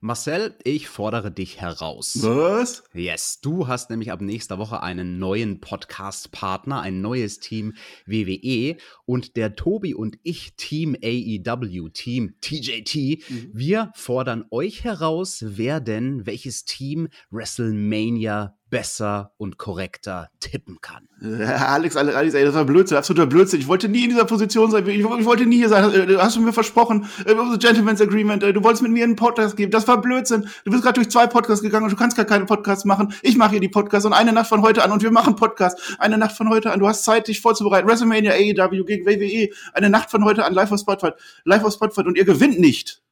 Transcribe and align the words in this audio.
Marcel, 0.00 0.54
ich 0.62 0.88
fordere 0.88 1.30
dich 1.30 1.60
heraus. 1.60 2.18
Was? 2.20 2.84
Yes, 2.92 3.40
du 3.40 3.66
hast 3.66 3.88
nämlich 3.88 4.12
ab 4.12 4.20
nächster 4.20 4.58
Woche 4.58 4.82
einen 4.82 5.18
neuen 5.18 5.60
Podcast-Partner, 5.60 6.80
ein 6.80 7.00
neues 7.00 7.38
Team 7.38 7.74
WWE 8.04 8.76
und 9.06 9.36
der 9.36 9.56
Tobi 9.56 9.94
und 9.94 10.18
ich, 10.22 10.54
Team 10.56 10.96
AEW, 11.02 11.88
Team 11.88 12.34
TJT, 12.40 12.94
mhm. 13.30 13.50
wir 13.52 13.90
fordern 13.94 14.44
euch 14.50 14.84
heraus, 14.84 15.42
wer 15.46 15.80
denn 15.80 16.26
welches 16.26 16.64
Team 16.64 17.08
WrestleMania 17.30 18.55
besser 18.68 19.32
und 19.36 19.58
korrekter 19.58 20.28
tippen 20.40 20.80
kann. 20.80 21.08
Alex, 21.22 21.96
Alex, 21.96 22.16
Alex, 22.16 22.34
ey, 22.34 22.44
das 22.44 22.54
war 22.54 22.64
Blödsinn, 22.64 22.96
absoluter 22.96 23.26
Blödsinn. 23.26 23.60
Ich 23.60 23.68
wollte 23.68 23.88
nie 23.88 24.04
in 24.04 24.10
dieser 24.10 24.24
Position 24.24 24.70
sein. 24.70 24.86
Ich, 24.86 24.98
ich 24.98 25.04
wollte 25.04 25.46
nie 25.46 25.56
hier 25.56 25.68
sein. 25.68 25.92
Äh, 25.92 26.16
hast 26.16 26.36
du 26.36 26.40
mir 26.40 26.52
versprochen? 26.52 27.06
Äh, 27.24 27.34
Gentleman's 27.58 28.00
Agreement. 28.00 28.42
Äh, 28.42 28.52
du 28.52 28.62
wolltest 28.64 28.82
mit 28.82 28.92
mir 28.92 29.04
einen 29.04 29.16
Podcast 29.16 29.56
geben. 29.56 29.70
Das 29.70 29.86
war 29.86 30.00
Blödsinn. 30.00 30.48
Du 30.64 30.70
bist 30.70 30.82
gerade 30.82 30.94
durch 30.94 31.10
zwei 31.10 31.26
Podcasts 31.26 31.62
gegangen 31.62 31.84
und 31.84 31.92
du 31.92 31.96
kannst 31.96 32.16
gar 32.16 32.26
keine 32.26 32.44
Podcasts 32.44 32.84
machen. 32.84 33.14
Ich 33.22 33.36
mache 33.36 33.52
hier 33.52 33.60
die 33.60 33.68
Podcasts 33.68 34.04
und 34.04 34.12
eine 34.12 34.32
Nacht 34.32 34.48
von 34.48 34.62
heute 34.62 34.82
an 34.82 34.90
und 34.90 35.02
wir 35.02 35.12
machen 35.12 35.36
Podcasts. 35.36 35.96
Eine 35.98 36.18
Nacht 36.18 36.36
von 36.36 36.48
heute 36.48 36.72
an. 36.72 36.80
Du 36.80 36.88
hast 36.88 37.04
Zeit, 37.04 37.28
dich 37.28 37.40
vorzubereiten. 37.40 37.88
WrestleMania 37.88 38.32
AEW 38.32 38.84
gegen 38.84 39.06
WWE. 39.06 39.50
Eine 39.74 39.90
Nacht 39.90 40.10
von 40.10 40.24
heute 40.24 40.44
an. 40.44 40.52
Live 40.52 40.72
auf 40.72 40.80
Spotify. 40.80 41.12
Live 41.44 41.64
auf 41.64 41.72
Spotify 41.72 42.00
und 42.00 42.18
ihr 42.18 42.24
gewinnt 42.24 42.58
nicht. 42.58 43.02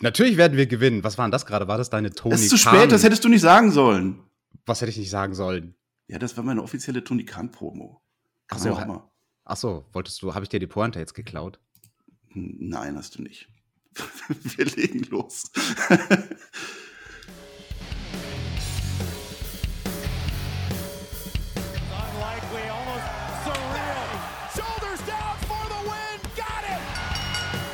Natürlich 0.00 0.36
werden 0.36 0.56
wir 0.56 0.66
gewinnen. 0.66 1.02
Was 1.02 1.18
war 1.18 1.26
denn 1.26 1.32
das 1.32 1.44
gerade? 1.44 1.66
War 1.66 1.76
das 1.76 1.90
deine 1.90 2.10
Tony? 2.10 2.34
Es 2.34 2.42
ist 2.42 2.50
zu 2.50 2.56
spät, 2.56 2.92
das 2.92 3.02
hättest 3.02 3.24
du 3.24 3.28
nicht 3.28 3.40
sagen 3.40 3.72
sollen. 3.72 4.20
Was 4.68 4.82
hätte 4.82 4.90
ich 4.90 4.98
nicht 4.98 5.08
sagen 5.08 5.34
sollen? 5.34 5.74
Ja, 6.08 6.18
das 6.18 6.36
war 6.36 6.44
meine 6.44 6.62
offizielle 6.62 7.02
Tony 7.02 7.24
Khan 7.24 7.50
Promo. 7.50 8.02
Ach 8.48 8.58
so, 8.58 8.76
ach 9.44 9.56
so, 9.56 9.86
wolltest 9.92 10.20
du, 10.20 10.34
habe 10.34 10.44
ich 10.44 10.50
dir 10.50 10.60
die 10.60 10.66
Pointe 10.66 10.98
jetzt 10.98 11.14
geklaut? 11.14 11.58
Nein, 12.34 12.94
hast 12.96 13.16
du 13.16 13.22
nicht. 13.22 13.48
Wir 14.42 14.66
legen 14.66 15.04
los. 15.04 15.44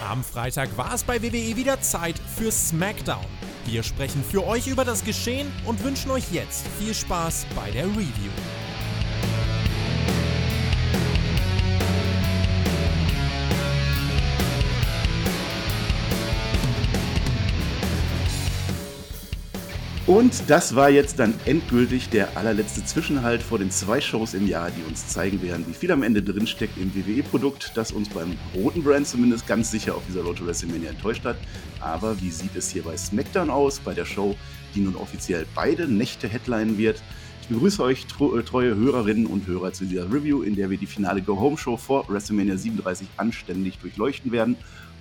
Am 0.00 0.22
Freitag 0.22 0.78
war 0.78 0.94
es 0.94 1.02
bei 1.02 1.20
WWE 1.20 1.56
wieder 1.56 1.80
Zeit 1.80 2.20
für 2.20 2.52
SmackDown. 2.52 3.26
Wir 3.66 3.82
sprechen 3.82 4.22
für 4.22 4.46
euch 4.46 4.66
über 4.66 4.84
das 4.84 5.04
Geschehen 5.04 5.50
und 5.64 5.82
wünschen 5.82 6.10
euch 6.10 6.30
jetzt 6.32 6.66
viel 6.78 6.94
Spaß 6.94 7.46
bei 7.56 7.70
der 7.70 7.86
Review. 7.86 8.30
Und 20.06 20.50
das 20.50 20.74
war 20.74 20.90
jetzt 20.90 21.18
dann 21.18 21.32
endgültig 21.46 22.10
der 22.10 22.36
allerletzte 22.36 22.84
Zwischenhalt 22.84 23.42
vor 23.42 23.58
den 23.58 23.70
zwei 23.70 24.02
Shows 24.02 24.34
im 24.34 24.46
Jahr, 24.46 24.70
die 24.70 24.82
uns 24.86 25.08
zeigen 25.08 25.40
werden, 25.40 25.64
wie 25.66 25.72
viel 25.72 25.90
am 25.90 26.02
Ende 26.02 26.22
drinsteckt 26.22 26.76
im 26.76 26.94
WWE-Produkt, 26.94 27.72
das 27.74 27.90
uns 27.90 28.10
beim 28.10 28.36
roten 28.54 28.84
Brand 28.84 29.06
zumindest 29.06 29.46
ganz 29.46 29.70
sicher 29.70 29.94
auf 29.94 30.02
dieser 30.06 30.20
Road 30.20 30.36
to 30.36 30.46
WrestleMania 30.46 30.90
enttäuscht 30.90 31.24
hat. 31.24 31.38
Aber 31.80 32.20
wie 32.20 32.28
sieht 32.28 32.54
es 32.54 32.68
hier 32.68 32.82
bei 32.82 32.98
SmackDown 32.98 33.48
aus, 33.48 33.80
bei 33.80 33.94
der 33.94 34.04
Show, 34.04 34.36
die 34.74 34.80
nun 34.80 34.94
offiziell 34.94 35.46
beide 35.54 35.88
Nächte 35.88 36.28
Headline 36.28 36.76
wird? 36.76 37.02
Ich 37.40 37.48
begrüße 37.48 37.82
euch 37.82 38.04
äh, 38.20 38.42
treue 38.42 38.74
Hörerinnen 38.74 39.24
und 39.24 39.46
Hörer 39.46 39.72
zu 39.72 39.86
dieser 39.86 40.12
Review, 40.12 40.42
in 40.42 40.54
der 40.54 40.68
wir 40.68 40.76
die 40.76 40.86
finale 40.86 41.22
Go-Home-Show 41.22 41.78
vor 41.78 42.06
WrestleMania 42.10 42.58
37 42.58 43.06
anständig 43.16 43.78
durchleuchten 43.78 44.32
werden 44.32 44.56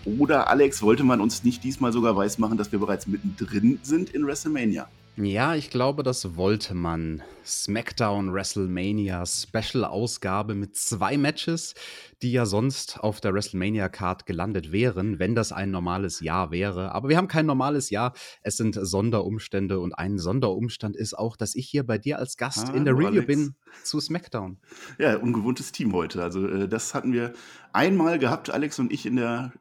oder 0.05 0.49
Alex, 0.49 0.81
wollte 0.81 1.03
man 1.03 1.21
uns 1.21 1.43
nicht 1.43 1.63
diesmal 1.63 1.91
sogar 1.91 2.15
weismachen, 2.15 2.57
dass 2.57 2.71
wir 2.71 2.79
bereits 2.79 3.07
mittendrin 3.07 3.79
sind 3.83 4.09
in 4.09 4.25
WrestleMania? 4.25 4.87
Ja, 5.15 5.53
ich 5.53 5.69
glaube, 5.69 6.01
das 6.03 6.35
wollte 6.35 6.73
man. 6.73 7.21
SmackDown 7.45 8.33
WrestleMania 8.33 9.25
Special 9.25 9.83
Ausgabe 9.83 10.55
mit 10.55 10.75
zwei 10.77 11.17
Matches, 11.17 11.75
die 12.21 12.31
ja 12.31 12.45
sonst 12.45 12.99
auf 13.01 13.19
der 13.19 13.33
WrestleMania 13.33 13.89
Card 13.89 14.25
gelandet 14.25 14.71
wären, 14.71 15.19
wenn 15.19 15.35
das 15.35 15.51
ein 15.51 15.69
normales 15.69 16.21
Jahr 16.21 16.51
wäre. 16.51 16.93
Aber 16.93 17.09
wir 17.09 17.17
haben 17.17 17.27
kein 17.27 17.45
normales 17.45 17.89
Jahr. 17.89 18.13
Es 18.41 18.57
sind 18.57 18.79
Sonderumstände 18.81 19.79
und 19.79 19.93
ein 19.93 20.19
Sonderumstand 20.19 20.95
ist 20.95 21.17
auch, 21.17 21.35
dass 21.35 21.53
ich 21.55 21.67
hier 21.67 21.85
bei 21.85 21.97
dir 21.97 22.17
als 22.17 22.37
Gast 22.37 22.69
ah, 22.69 22.73
in 22.73 22.85
der 22.85 22.93
Review 22.93 23.07
Alex. 23.07 23.27
bin 23.27 23.55
zu 23.83 23.99
SmackDown. 23.99 24.57
Ja, 24.97 25.17
ungewohntes 25.17 25.71
Team 25.71 25.93
heute. 25.93 26.23
Also 26.23 26.47
äh, 26.47 26.67
das 26.67 26.93
hatten 26.93 27.11
wir 27.11 27.33
einmal 27.73 28.19
gehabt, 28.19 28.49
Alex 28.49 28.79
und 28.79 28.91
ich 28.91 29.05
in 29.05 29.17
der 29.17 29.51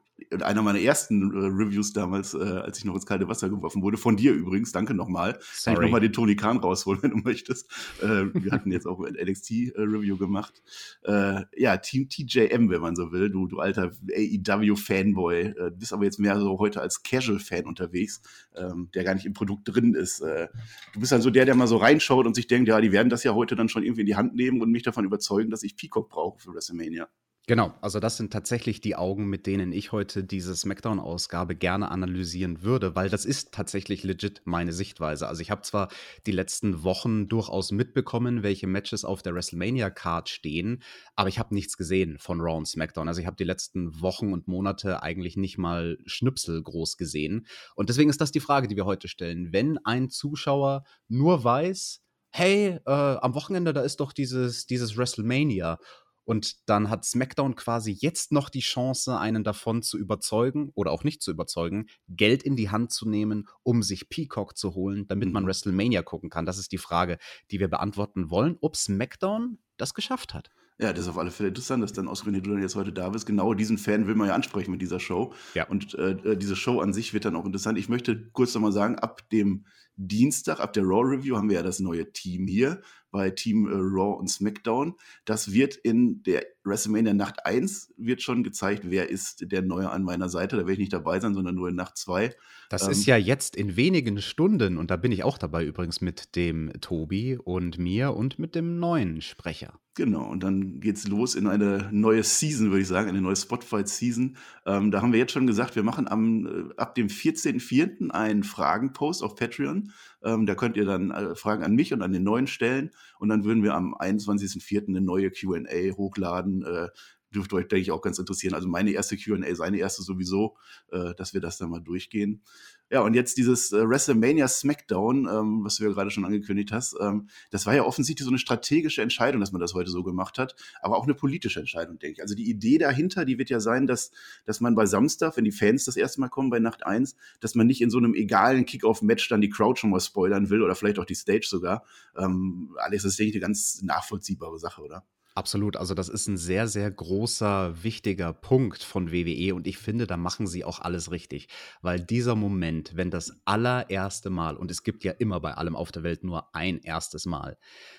einer 0.40 0.62
meiner 0.62 0.80
ersten 0.80 1.32
äh, 1.32 1.46
Reviews 1.46 1.92
damals, 1.92 2.34
äh, 2.34 2.38
als 2.38 2.78
ich 2.78 2.84
noch 2.84 2.94
ins 2.94 3.06
kalte 3.06 3.28
Wasser 3.28 3.48
geworfen 3.48 3.82
wurde, 3.82 3.96
von 3.96 4.16
dir 4.16 4.32
übrigens, 4.32 4.72
danke 4.72 4.94
nochmal. 4.94 5.38
Kann 5.64 5.74
ich 5.74 5.80
nochmal 5.80 6.00
den 6.00 6.12
Tony 6.12 6.36
Khan 6.36 6.58
rausholen, 6.58 7.00
wenn 7.02 7.10
du 7.10 7.16
möchtest. 7.18 7.70
Äh, 8.00 8.26
wir 8.34 8.52
hatten 8.52 8.70
jetzt 8.70 8.86
auch 8.86 9.00
ein 9.00 9.14
NXT-Review 9.14 10.14
äh, 10.14 10.18
gemacht. 10.18 10.62
Äh, 11.02 11.42
ja, 11.56 11.76
Team 11.76 12.08
TJM, 12.08 12.70
wenn 12.70 12.80
man 12.80 12.96
so 12.96 13.12
will, 13.12 13.30
du, 13.30 13.46
du 13.46 13.58
alter 13.58 13.90
AEW-Fanboy, 14.10 15.40
äh, 15.40 15.70
bist 15.74 15.92
aber 15.92 16.04
jetzt 16.04 16.18
mehr 16.18 16.38
so 16.38 16.58
heute 16.58 16.80
als 16.80 17.02
Casual-Fan 17.02 17.66
unterwegs, 17.66 18.22
ähm, 18.54 18.88
der 18.94 19.04
gar 19.04 19.14
nicht 19.14 19.26
im 19.26 19.32
Produkt 19.32 19.62
drin 19.64 19.94
ist. 19.94 20.20
du 20.20 21.00
bist 21.00 21.12
dann 21.12 21.22
so 21.22 21.30
der, 21.30 21.44
der 21.44 21.54
mal 21.54 21.66
so 21.66 21.76
reinschaut 21.76 22.26
und 22.26 22.34
sich 22.34 22.46
denkt, 22.46 22.68
ja, 22.68 22.80
die 22.80 22.92
werden 22.92 23.08
das 23.08 23.24
ja 23.24 23.34
heute 23.34 23.56
dann 23.56 23.68
schon 23.68 23.82
irgendwie 23.82 24.02
in 24.02 24.06
die 24.06 24.16
Hand 24.16 24.34
nehmen 24.34 24.60
und 24.60 24.70
mich 24.70 24.82
davon 24.82 25.04
überzeugen, 25.04 25.50
dass 25.50 25.62
ich 25.62 25.76
Peacock 25.76 26.08
brauche 26.08 26.38
für 26.38 26.54
WrestleMania. 26.54 27.08
Genau, 27.48 27.74
also 27.80 27.98
das 27.98 28.16
sind 28.18 28.32
tatsächlich 28.32 28.80
die 28.80 28.94
Augen, 28.94 29.26
mit 29.28 29.48
denen 29.48 29.72
ich 29.72 29.90
heute 29.90 30.22
diese 30.22 30.54
Smackdown-Ausgabe 30.54 31.56
gerne 31.56 31.90
analysieren 31.90 32.62
würde, 32.62 32.94
weil 32.94 33.08
das 33.08 33.24
ist 33.24 33.52
tatsächlich 33.52 34.04
legit 34.04 34.42
meine 34.44 34.72
Sichtweise. 34.72 35.26
Also 35.26 35.42
ich 35.42 35.50
habe 35.50 35.62
zwar 35.62 35.88
die 36.24 36.30
letzten 36.30 36.84
Wochen 36.84 37.28
durchaus 37.28 37.72
mitbekommen, 37.72 38.44
welche 38.44 38.68
Matches 38.68 39.04
auf 39.04 39.22
der 39.22 39.34
WrestleMania-Card 39.34 40.28
stehen, 40.28 40.84
aber 41.16 41.28
ich 41.28 41.40
habe 41.40 41.52
nichts 41.52 41.76
gesehen 41.76 42.16
von 42.20 42.40
Raw 42.40 42.58
und 42.58 42.68
SmackDown. 42.68 43.08
Also 43.08 43.20
ich 43.20 43.26
habe 43.26 43.36
die 43.36 43.42
letzten 43.42 44.00
Wochen 44.00 44.32
und 44.32 44.46
Monate 44.46 45.02
eigentlich 45.02 45.36
nicht 45.36 45.58
mal 45.58 45.98
Schnipsel 46.06 46.62
groß 46.62 46.96
gesehen. 46.96 47.48
Und 47.74 47.88
deswegen 47.88 48.08
ist 48.08 48.20
das 48.20 48.30
die 48.30 48.38
Frage, 48.38 48.68
die 48.68 48.76
wir 48.76 48.86
heute 48.86 49.08
stellen. 49.08 49.52
Wenn 49.52 49.78
ein 49.78 50.10
Zuschauer 50.10 50.84
nur 51.08 51.42
weiß, 51.42 52.02
hey, 52.30 52.78
äh, 52.86 52.90
am 52.90 53.34
Wochenende, 53.34 53.72
da 53.72 53.82
ist 53.82 53.98
doch 53.98 54.12
dieses, 54.12 54.66
dieses 54.66 54.96
WrestleMania 54.96 55.78
und 56.24 56.68
dann 56.68 56.90
hat 56.90 57.04
SmackDown 57.04 57.56
quasi 57.56 57.92
jetzt 57.92 58.32
noch 58.32 58.48
die 58.48 58.60
Chance, 58.60 59.18
einen 59.18 59.44
davon 59.44 59.82
zu 59.82 59.98
überzeugen 59.98 60.70
oder 60.74 60.92
auch 60.92 61.04
nicht 61.04 61.22
zu 61.22 61.30
überzeugen, 61.30 61.86
Geld 62.08 62.42
in 62.42 62.56
die 62.56 62.70
Hand 62.70 62.92
zu 62.92 63.08
nehmen, 63.08 63.48
um 63.62 63.82
sich 63.82 64.08
Peacock 64.08 64.56
zu 64.56 64.74
holen, 64.74 65.06
damit 65.08 65.28
mhm. 65.28 65.34
man 65.34 65.46
WrestleMania 65.46 66.02
gucken 66.02 66.30
kann. 66.30 66.46
Das 66.46 66.58
ist 66.58 66.72
die 66.72 66.78
Frage, 66.78 67.18
die 67.50 67.60
wir 67.60 67.68
beantworten 67.68 68.30
wollen, 68.30 68.56
ob 68.60 68.76
SmackDown 68.76 69.58
das 69.76 69.94
geschafft 69.94 70.34
hat. 70.34 70.50
Ja, 70.78 70.92
das 70.92 71.02
ist 71.02 71.08
auf 71.08 71.18
alle 71.18 71.30
Fälle 71.30 71.50
interessant, 71.50 71.82
dass 71.82 71.92
dann 71.92 72.08
ausgerechnet 72.08 72.46
du 72.46 72.50
dann 72.50 72.62
jetzt 72.62 72.74
heute 72.74 72.92
da 72.92 73.08
bist. 73.10 73.26
Genau 73.26 73.54
diesen 73.54 73.78
Fan 73.78 74.06
will 74.06 74.14
man 74.14 74.28
ja 74.28 74.34
ansprechen 74.34 74.72
mit 74.72 74.82
dieser 74.82 74.98
Show. 74.98 75.32
Ja. 75.54 75.68
Und 75.68 75.94
äh, 75.94 76.12
äh 76.12 76.36
diese 76.36 76.56
Show 76.56 76.80
an 76.80 76.92
sich 76.92 77.14
wird 77.14 77.24
dann 77.24 77.36
auch 77.36 77.44
interessant. 77.44 77.78
Ich 77.78 77.88
möchte 77.88 78.30
kurz 78.32 78.54
nochmal 78.54 78.72
sagen, 78.72 78.98
ab 78.98 79.28
dem 79.30 79.66
Dienstag, 79.96 80.58
ab 80.58 80.72
der 80.72 80.84
Raw 80.84 81.02
Review, 81.04 81.36
haben 81.36 81.50
wir 81.50 81.56
ja 81.56 81.62
das 81.62 81.78
neue 81.78 82.12
Team 82.12 82.46
hier 82.46 82.80
bei 83.12 83.30
Team 83.30 83.66
äh, 83.66 83.74
Raw 83.74 84.18
und 84.18 84.28
SmackDown. 84.28 84.96
Das 85.24 85.52
wird 85.52 85.76
in 85.76 86.24
der 86.24 86.44
WrestleMania 86.64 87.14
Nacht 87.14 87.44
1 87.46 87.94
wird 87.96 88.22
schon 88.22 88.42
gezeigt, 88.42 88.84
wer 88.84 89.08
ist 89.08 89.50
der 89.50 89.62
Neue 89.62 89.90
an 89.90 90.02
meiner 90.02 90.28
Seite. 90.28 90.56
Da 90.56 90.62
werde 90.62 90.72
ich 90.72 90.78
nicht 90.78 90.92
dabei 90.92 91.20
sein, 91.20 91.34
sondern 91.34 91.54
nur 91.54 91.68
in 91.68 91.74
Nacht 91.74 91.96
2. 91.96 92.34
Das 92.68 92.84
ähm, 92.84 92.90
ist 92.92 93.06
ja 93.06 93.16
jetzt 93.16 93.56
in 93.56 93.76
wenigen 93.76 94.20
Stunden 94.20 94.78
und 94.78 94.90
da 94.90 94.96
bin 94.96 95.12
ich 95.12 95.24
auch 95.24 95.38
dabei 95.38 95.64
übrigens 95.64 96.00
mit 96.00 96.36
dem 96.36 96.72
Tobi 96.80 97.36
und 97.36 97.78
mir 97.78 98.14
und 98.14 98.38
mit 98.38 98.54
dem 98.54 98.78
neuen 98.78 99.20
Sprecher. 99.20 99.78
Genau, 99.94 100.24
und 100.24 100.42
dann 100.42 100.80
geht's 100.80 101.06
los 101.06 101.34
in 101.34 101.46
eine 101.46 101.90
neue 101.92 102.22
Season, 102.22 102.70
würde 102.70 102.80
ich 102.80 102.88
sagen, 102.88 103.10
eine 103.10 103.20
neue 103.20 103.36
Spotfight-Season. 103.36 104.38
Ähm, 104.64 104.90
da 104.90 105.02
haben 105.02 105.12
wir 105.12 105.18
jetzt 105.18 105.32
schon 105.32 105.46
gesagt, 105.46 105.76
wir 105.76 105.82
machen 105.82 106.08
am, 106.08 106.46
äh, 106.46 106.74
ab 106.78 106.94
dem 106.94 107.08
14.04. 107.08 108.08
einen 108.08 108.42
Fragenpost 108.42 109.22
auf 109.22 109.36
Patreon. 109.36 109.92
Ähm, 110.24 110.46
da 110.46 110.54
könnt 110.54 110.78
ihr 110.78 110.86
dann 110.86 111.10
äh, 111.10 111.34
Fragen 111.34 111.62
an 111.62 111.74
mich 111.74 111.92
und 111.92 112.00
an 112.00 112.14
den 112.14 112.22
neuen 112.22 112.46
stellen. 112.46 112.90
Und 113.18 113.28
dann 113.28 113.44
würden 113.44 113.62
wir 113.62 113.74
am 113.74 113.94
21.04. 113.94 114.88
eine 114.88 115.02
neue 115.02 115.30
QA 115.30 115.94
hochladen. 115.94 116.51
Äh, 116.60 116.88
dürfte 117.34 117.56
euch, 117.56 117.68
denke 117.68 117.82
ich, 117.82 117.90
auch 117.90 118.02
ganz 118.02 118.18
interessieren. 118.18 118.54
Also 118.54 118.68
meine 118.68 118.90
erste 118.90 119.16
QA, 119.16 119.54
seine 119.54 119.78
erste 119.78 120.02
sowieso, 120.02 120.56
äh, 120.90 121.14
dass 121.14 121.34
wir 121.34 121.40
das 121.40 121.58
dann 121.58 121.70
mal 121.70 121.80
durchgehen. 121.80 122.42
Ja, 122.90 123.00
und 123.00 123.14
jetzt 123.14 123.38
dieses 123.38 123.72
äh, 123.72 123.88
WrestleMania 123.88 124.46
Smackdown, 124.48 125.26
ähm, 125.26 125.64
was 125.64 125.76
du 125.76 125.84
ja 125.84 125.90
gerade 125.90 126.10
schon 126.10 126.26
angekündigt 126.26 126.72
hast, 126.72 126.94
ähm, 127.00 127.28
das 127.50 127.64
war 127.64 127.74
ja 127.74 127.84
offensichtlich 127.84 128.24
so 128.24 128.30
eine 128.30 128.38
strategische 128.38 129.00
Entscheidung, 129.00 129.40
dass 129.40 129.50
man 129.50 129.60
das 129.60 129.72
heute 129.72 129.90
so 129.90 130.02
gemacht 130.02 130.38
hat, 130.38 130.54
aber 130.82 130.98
auch 130.98 131.04
eine 131.04 131.14
politische 131.14 131.58
Entscheidung, 131.58 131.98
denke 131.98 132.16
ich. 132.16 132.22
Also 132.22 132.34
die 132.34 132.48
Idee 132.50 132.76
dahinter, 132.76 133.24
die 133.24 133.38
wird 133.38 133.48
ja 133.48 133.60
sein, 133.60 133.86
dass, 133.86 134.10
dass 134.44 134.60
man 134.60 134.74
bei 134.74 134.84
Samstag, 134.84 135.36
wenn 135.36 135.44
die 135.44 135.52
Fans 135.52 135.86
das 135.86 135.96
erste 135.96 136.20
Mal 136.20 136.28
kommen 136.28 136.50
bei 136.50 136.58
Nacht 136.58 136.84
1, 136.84 137.16
dass 137.40 137.54
man 137.54 137.66
nicht 137.66 137.80
in 137.80 137.88
so 137.88 137.96
einem 137.96 138.14
egalen 138.14 138.66
Kick-Off-Match 138.66 139.28
dann 139.30 139.40
die 139.40 139.50
Crowd 139.50 139.80
schon 139.80 139.90
mal 139.90 140.00
spoilern 140.00 140.50
will 140.50 140.62
oder 140.62 140.74
vielleicht 140.74 140.98
auch 140.98 141.06
die 141.06 141.14
Stage 141.14 141.46
sogar. 141.48 141.84
Ähm, 142.16 142.76
Alex, 142.78 143.04
das 143.04 143.12
ist, 143.12 143.18
denke 143.18 143.30
ich, 143.30 143.36
eine 143.36 143.40
ganz 143.40 143.80
nachvollziehbare 143.82 144.58
Sache, 144.58 144.82
oder? 144.82 145.02
Absolut, 145.34 145.78
also 145.78 145.94
das 145.94 146.10
ist 146.10 146.26
ein 146.28 146.36
sehr, 146.36 146.68
sehr 146.68 146.90
großer, 146.90 147.82
wichtiger 147.82 148.34
Punkt 148.34 148.82
von 148.82 149.12
WWE 149.12 149.54
und 149.54 149.66
ich 149.66 149.78
finde, 149.78 150.06
da 150.06 150.18
machen 150.18 150.46
sie 150.46 150.62
auch 150.62 150.78
alles 150.78 151.10
richtig, 151.10 151.48
weil 151.80 152.00
dieser 152.00 152.34
Moment, 152.34 152.96
wenn 152.96 153.10
das 153.10 153.40
allererste 153.46 154.28
Mal 154.28 154.58
und 154.58 154.70
es 154.70 154.82
gibt 154.82 155.04
ja 155.04 155.12
immer 155.12 155.40
bei 155.40 155.54
allem 155.54 155.74
auf 155.74 155.90
der 155.90 156.02
Welt 156.02 156.22
nur 156.22 156.54
ein 156.54 156.80
erstes 156.80 157.24
Mal, 157.24 157.56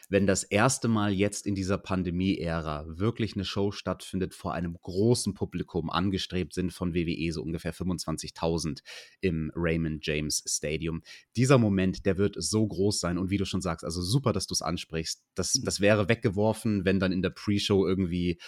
wenn 0.10 0.28
das 0.28 0.44
erste 0.44 0.88
Mal 0.88 1.12
jetzt 1.12 1.48
in 1.48 1.56
dieser 1.56 1.80
Pandemie-Ära 1.80 2.86
wirklich 2.88 3.34
eine 3.34 3.46
Show 3.46 3.72
stattfindet 3.72 4.36
vor 4.36 4.54
einem 4.54 4.78
großen 4.80 5.34
Publikum, 5.34 5.90
angestrebt 5.90 6.54
sind 6.54 6.72
von 6.72 6.94
WWE 6.94 7.32
so 7.32 7.42
ungefähr 7.42 7.74
25.000 7.74 8.84
im 9.22 9.52
Raymond 9.56 10.06
James 10.06 10.44
Stadium. 10.46 11.02
Dieser 11.36 11.58
Moment, 11.58 12.06
der 12.06 12.20
wird 12.20 12.36
so 12.38 12.68
groß 12.68 13.00
sein 13.00 13.18
und 13.18 13.32
wie 13.32 13.38
du 13.38 13.46
schon 13.46 13.62
sagst, 13.62 13.84
also 13.84 14.04
super, 14.04 14.34
dass 14.34 14.46
du 14.46 14.54
es 14.54 14.62
ansprichst. 14.62 15.24
Das, 15.34 15.54
das 15.54 15.82
wäre 15.82 16.10
weggeworfen, 16.10 16.86
wenn 16.86 17.00
dann 17.00 17.12
in 17.12 17.23
der 17.24 17.32
Pre-Show 17.32 17.88
irgendwie 17.88 18.40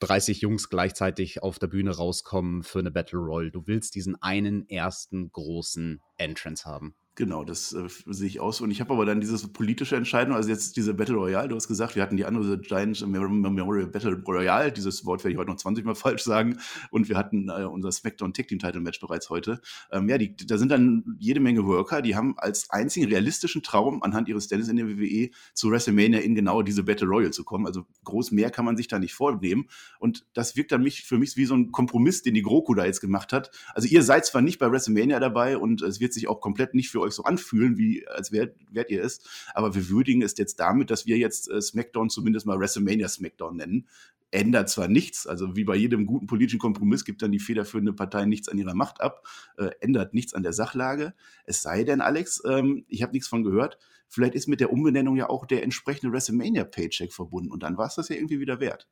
30 0.00 0.40
Jungs 0.40 0.68
gleichzeitig 0.68 1.42
auf 1.42 1.58
der 1.58 1.68
Bühne 1.68 1.96
rauskommen 1.96 2.62
für 2.62 2.80
eine 2.80 2.90
Battle 2.90 3.18
Royale. 3.18 3.50
Du 3.50 3.66
willst 3.66 3.94
diesen 3.94 4.20
einen 4.20 4.68
ersten 4.68 5.30
großen 5.30 6.02
Entrance 6.18 6.64
haben. 6.64 6.94
Genau, 7.18 7.44
das 7.44 7.72
äh, 7.72 7.88
sehe 8.04 8.26
ich 8.26 8.40
aus. 8.40 8.60
Und 8.60 8.70
ich 8.70 8.82
habe 8.82 8.92
aber 8.92 9.06
dann 9.06 9.22
diese 9.22 9.48
politische 9.48 9.96
Entscheidung, 9.96 10.34
also 10.36 10.50
jetzt 10.50 10.76
diese 10.76 10.92
Battle 10.92 11.14
Royale, 11.14 11.48
du 11.48 11.56
hast 11.56 11.66
gesagt, 11.66 11.96
wir 11.96 12.02
hatten 12.02 12.18
die 12.18 12.26
andere 12.26 12.58
Giant 12.58 13.06
Memorial 13.06 13.86
Battle 13.86 14.22
Royale, 14.28 14.70
dieses 14.70 15.06
Wort 15.06 15.24
werde 15.24 15.32
ich 15.32 15.38
heute 15.38 15.50
noch 15.50 15.56
20 15.56 15.86
Mal 15.86 15.94
falsch 15.94 16.22
sagen, 16.24 16.58
und 16.90 17.08
wir 17.08 17.16
hatten 17.16 17.48
äh, 17.48 17.64
unser 17.64 17.90
SmackDown 17.90 18.34
Tag 18.34 18.48
Team 18.48 18.58
Title 18.58 18.82
Match 18.82 19.00
bereits 19.00 19.30
heute. 19.30 19.62
Ähm, 19.90 20.10
ja, 20.10 20.18
die, 20.18 20.36
da 20.36 20.58
sind 20.58 20.70
dann 20.70 21.16
jede 21.18 21.40
Menge 21.40 21.64
Worker, 21.64 22.02
die 22.02 22.14
haben 22.14 22.34
als 22.36 22.68
einzigen 22.68 23.08
realistischen 23.08 23.62
Traum 23.62 24.02
anhand 24.02 24.28
ihres 24.28 24.44
Stannis 24.44 24.68
in 24.68 24.76
der 24.76 24.86
WWE 24.86 25.30
zu 25.54 25.70
WrestleMania 25.70 26.20
in 26.20 26.34
genau 26.34 26.60
diese 26.60 26.82
Battle 26.82 27.08
Royale 27.08 27.30
zu 27.30 27.44
kommen. 27.44 27.66
Also 27.66 27.86
groß 28.04 28.30
mehr 28.32 28.50
kann 28.50 28.66
man 28.66 28.76
sich 28.76 28.88
da 28.88 28.98
nicht 28.98 29.14
vornehmen. 29.14 29.68
Und 30.00 30.26
das 30.34 30.54
wirkt 30.54 30.70
dann 30.70 30.82
mich, 30.82 31.04
für 31.04 31.16
mich 31.16 31.34
wie 31.38 31.46
so 31.46 31.54
ein 31.54 31.72
Kompromiss, 31.72 32.22
den 32.22 32.34
die 32.34 32.42
GroKo 32.42 32.74
da 32.74 32.84
jetzt 32.84 33.00
gemacht 33.00 33.32
hat. 33.32 33.50
Also 33.72 33.88
ihr 33.88 34.02
seid 34.02 34.26
zwar 34.26 34.42
nicht 34.42 34.58
bei 34.58 34.70
WrestleMania 34.70 35.18
dabei 35.18 35.56
und 35.56 35.80
es 35.80 35.98
wird 35.98 36.12
sich 36.12 36.28
auch 36.28 36.42
komplett 36.42 36.74
nicht 36.74 36.90
für 36.90 37.05
euch 37.05 37.05
so 37.14 37.24
anfühlen, 37.24 37.78
wie 37.78 38.06
als 38.08 38.32
wärt, 38.32 38.56
wärt 38.70 38.90
ihr 38.90 39.02
es. 39.02 39.20
Aber 39.54 39.74
wir 39.74 39.88
würdigen 39.88 40.22
es 40.22 40.36
jetzt 40.36 40.60
damit, 40.60 40.90
dass 40.90 41.06
wir 41.06 41.16
jetzt 41.16 41.50
äh, 41.50 41.60
SmackDown 41.60 42.10
zumindest 42.10 42.46
mal 42.46 42.58
WrestleMania 42.58 43.08
SmackDown 43.08 43.56
nennen. 43.56 43.88
Ändert 44.32 44.68
zwar 44.68 44.88
nichts, 44.88 45.26
also 45.26 45.54
wie 45.54 45.64
bei 45.64 45.76
jedem 45.76 46.04
guten 46.04 46.26
politischen 46.26 46.58
Kompromiss 46.58 47.04
gibt 47.04 47.22
dann 47.22 47.30
die 47.30 47.38
federführende 47.38 47.92
Partei 47.92 48.24
nichts 48.26 48.48
an 48.48 48.58
ihrer 48.58 48.74
Macht 48.74 49.00
ab, 49.00 49.26
äh, 49.56 49.70
ändert 49.80 50.14
nichts 50.14 50.34
an 50.34 50.42
der 50.42 50.52
Sachlage. 50.52 51.14
Es 51.44 51.62
sei 51.62 51.84
denn, 51.84 52.00
Alex, 52.00 52.42
ähm, 52.44 52.84
ich 52.88 53.02
habe 53.02 53.12
nichts 53.12 53.28
von 53.28 53.44
gehört, 53.44 53.78
vielleicht 54.08 54.34
ist 54.34 54.48
mit 54.48 54.60
der 54.60 54.72
Umbenennung 54.72 55.16
ja 55.16 55.28
auch 55.28 55.46
der 55.46 55.62
entsprechende 55.62 56.12
WrestleMania-Paycheck 56.12 57.12
verbunden 57.12 57.50
und 57.50 57.62
dann 57.62 57.76
war 57.76 57.86
es 57.86 57.96
das 57.96 58.08
ja 58.08 58.16
irgendwie 58.16 58.40
wieder 58.40 58.60
wert. 58.60 58.88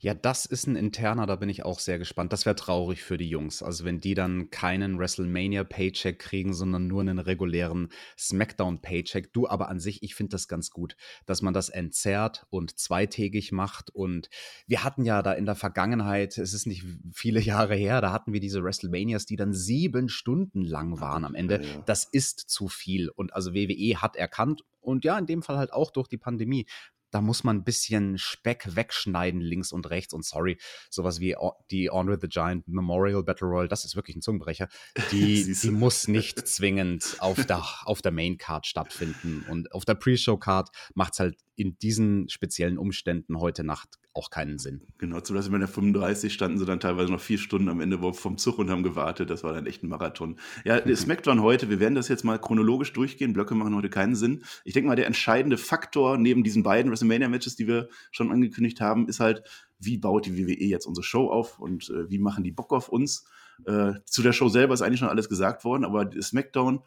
Ja, 0.00 0.14
das 0.14 0.46
ist 0.46 0.66
ein 0.68 0.76
interner, 0.76 1.26
da 1.26 1.34
bin 1.34 1.48
ich 1.48 1.64
auch 1.64 1.80
sehr 1.80 1.98
gespannt. 1.98 2.32
Das 2.32 2.46
wäre 2.46 2.54
traurig 2.54 3.02
für 3.02 3.18
die 3.18 3.28
Jungs. 3.28 3.62
Also 3.62 3.84
wenn 3.84 3.98
die 4.00 4.14
dann 4.14 4.50
keinen 4.50 4.98
WrestleMania-Paycheck 4.98 6.18
kriegen, 6.20 6.54
sondern 6.54 6.86
nur 6.86 7.00
einen 7.00 7.18
regulären 7.18 7.88
SmackDown-Paycheck. 8.16 9.32
Du 9.32 9.48
aber 9.48 9.68
an 9.68 9.80
sich, 9.80 10.04
ich 10.04 10.14
finde 10.14 10.30
das 10.30 10.46
ganz 10.46 10.70
gut, 10.70 10.96
dass 11.26 11.42
man 11.42 11.52
das 11.52 11.68
entzerrt 11.68 12.46
und 12.50 12.78
zweitägig 12.78 13.50
macht. 13.50 13.90
Und 13.90 14.30
wir 14.68 14.84
hatten 14.84 15.04
ja 15.04 15.22
da 15.22 15.32
in 15.32 15.46
der 15.46 15.56
Vergangenheit, 15.56 16.38
es 16.38 16.54
ist 16.54 16.66
nicht 16.66 16.84
viele 17.12 17.40
Jahre 17.40 17.74
her, 17.74 18.00
da 18.00 18.12
hatten 18.12 18.32
wir 18.32 18.40
diese 18.40 18.62
WrestleManias, 18.62 19.26
die 19.26 19.36
dann 19.36 19.52
sieben 19.52 20.08
Stunden 20.08 20.62
lang 20.62 21.00
waren 21.00 21.24
am 21.24 21.34
Ende. 21.34 21.62
Das 21.86 22.04
ist 22.04 22.38
zu 22.48 22.68
viel. 22.68 23.08
Und 23.08 23.34
also 23.34 23.52
WWE 23.52 24.00
hat 24.00 24.14
erkannt, 24.14 24.47
und 24.80 25.04
ja, 25.04 25.18
in 25.18 25.26
dem 25.26 25.42
Fall 25.42 25.58
halt 25.58 25.72
auch 25.72 25.90
durch 25.90 26.08
die 26.08 26.18
Pandemie, 26.18 26.66
da 27.10 27.20
muss 27.20 27.44
man 27.44 27.56
ein 27.56 27.64
bisschen 27.64 28.18
Speck 28.18 28.76
wegschneiden 28.76 29.40
links 29.40 29.72
und 29.72 29.88
rechts. 29.90 30.12
Und 30.12 30.24
sorry, 30.24 30.58
sowas 30.90 31.20
wie 31.20 31.36
die 31.70 31.90
Andre 31.90 32.18
the 32.20 32.28
Giant 32.28 32.68
Memorial 32.68 33.22
Battle 33.22 33.48
Royale, 33.48 33.68
das 33.68 33.84
ist 33.84 33.96
wirklich 33.96 34.16
ein 34.16 34.22
Zungenbrecher. 34.22 34.68
Die, 35.10 35.54
die 35.54 35.70
muss 35.70 36.08
nicht 36.08 36.46
zwingend 36.46 37.16
auf 37.20 37.46
der, 37.46 37.64
auf 37.84 38.02
der 38.02 38.12
Main 38.12 38.36
Card 38.36 38.66
stattfinden. 38.66 39.44
Und 39.48 39.72
auf 39.72 39.84
der 39.84 39.94
Pre-Show 39.94 40.36
Card 40.36 40.68
macht 40.94 41.14
es 41.14 41.20
halt 41.20 41.38
in 41.56 41.78
diesen 41.78 42.28
speziellen 42.28 42.78
Umständen 42.78 43.38
heute 43.38 43.64
Nacht 43.64 43.98
auch 44.18 44.30
keinen 44.30 44.58
Sinn. 44.58 44.82
Genau, 44.98 45.20
zum 45.20 45.36
Beispiel 45.36 45.52
bei 45.52 45.58
der 45.58 45.68
35 45.68 46.32
standen 46.32 46.58
sie 46.58 46.66
dann 46.66 46.80
teilweise 46.80 47.12
noch 47.12 47.20
vier 47.20 47.38
Stunden 47.38 47.68
am 47.68 47.80
Ende 47.80 47.98
vom 48.12 48.36
Zug 48.36 48.58
und 48.58 48.68
haben 48.68 48.82
gewartet. 48.82 49.30
Das 49.30 49.44
war 49.44 49.52
dann 49.52 49.66
echt 49.66 49.84
ein 49.84 49.88
Marathon. 49.88 50.36
Ja, 50.64 50.80
mhm. 50.84 50.96
SmackDown 50.96 51.40
heute, 51.40 51.70
wir 51.70 51.78
werden 51.78 51.94
das 51.94 52.08
jetzt 52.08 52.24
mal 52.24 52.38
chronologisch 52.38 52.92
durchgehen. 52.92 53.32
Blöcke 53.32 53.54
machen 53.54 53.76
heute 53.76 53.90
keinen 53.90 54.16
Sinn. 54.16 54.42
Ich 54.64 54.74
denke 54.74 54.88
mal, 54.88 54.96
der 54.96 55.06
entscheidende 55.06 55.56
Faktor 55.56 56.18
neben 56.18 56.42
diesen 56.42 56.64
beiden 56.64 56.90
WrestleMania-Matches, 56.90 57.54
die 57.54 57.68
wir 57.68 57.88
schon 58.10 58.32
angekündigt 58.32 58.80
haben, 58.80 59.06
ist 59.06 59.20
halt, 59.20 59.44
wie 59.78 59.98
baut 59.98 60.26
die 60.26 60.36
WWE 60.36 60.64
jetzt 60.64 60.86
unsere 60.86 61.04
Show 61.04 61.30
auf 61.30 61.60
und 61.60 61.88
äh, 61.90 62.10
wie 62.10 62.18
machen 62.18 62.42
die 62.42 62.50
Bock 62.50 62.72
auf 62.72 62.88
uns. 62.88 63.24
Äh, 63.66 63.94
zu 64.04 64.22
der 64.22 64.32
Show 64.32 64.48
selber 64.48 64.74
ist 64.74 64.82
eigentlich 64.82 64.98
schon 64.98 65.08
alles 65.08 65.28
gesagt 65.28 65.64
worden, 65.64 65.84
aber 65.84 66.10
SmackDown 66.20 66.80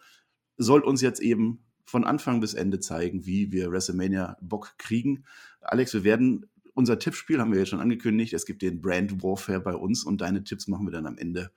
soll 0.58 0.82
uns 0.82 1.02
jetzt 1.02 1.22
eben 1.22 1.64
von 1.86 2.04
Anfang 2.06 2.40
bis 2.40 2.54
Ende 2.54 2.80
zeigen, 2.80 3.26
wie 3.26 3.52
wir 3.52 3.72
WrestleMania 3.72 4.38
Bock 4.42 4.78
kriegen. 4.78 5.26
Alex, 5.60 5.94
wir 5.94 6.04
werden 6.04 6.50
unser 6.74 7.00
Tippspiel 7.00 7.40
haben 7.40 7.52
wir 7.52 7.60
jetzt 7.60 7.70
schon 7.70 7.80
angekündigt. 7.80 8.34
Es 8.34 8.46
gibt 8.46 8.62
den 8.62 8.82
Brand 8.82 9.24
Warfare 9.24 9.60
bei 9.60 9.76
uns 9.76 10.04
und 10.04 10.22
deine 10.22 10.44
Tipps 10.44 10.68
machen 10.68 10.86
wir 10.88 10.92
dann 10.92 11.06
am 11.06 11.18
Ende, 11.18 11.52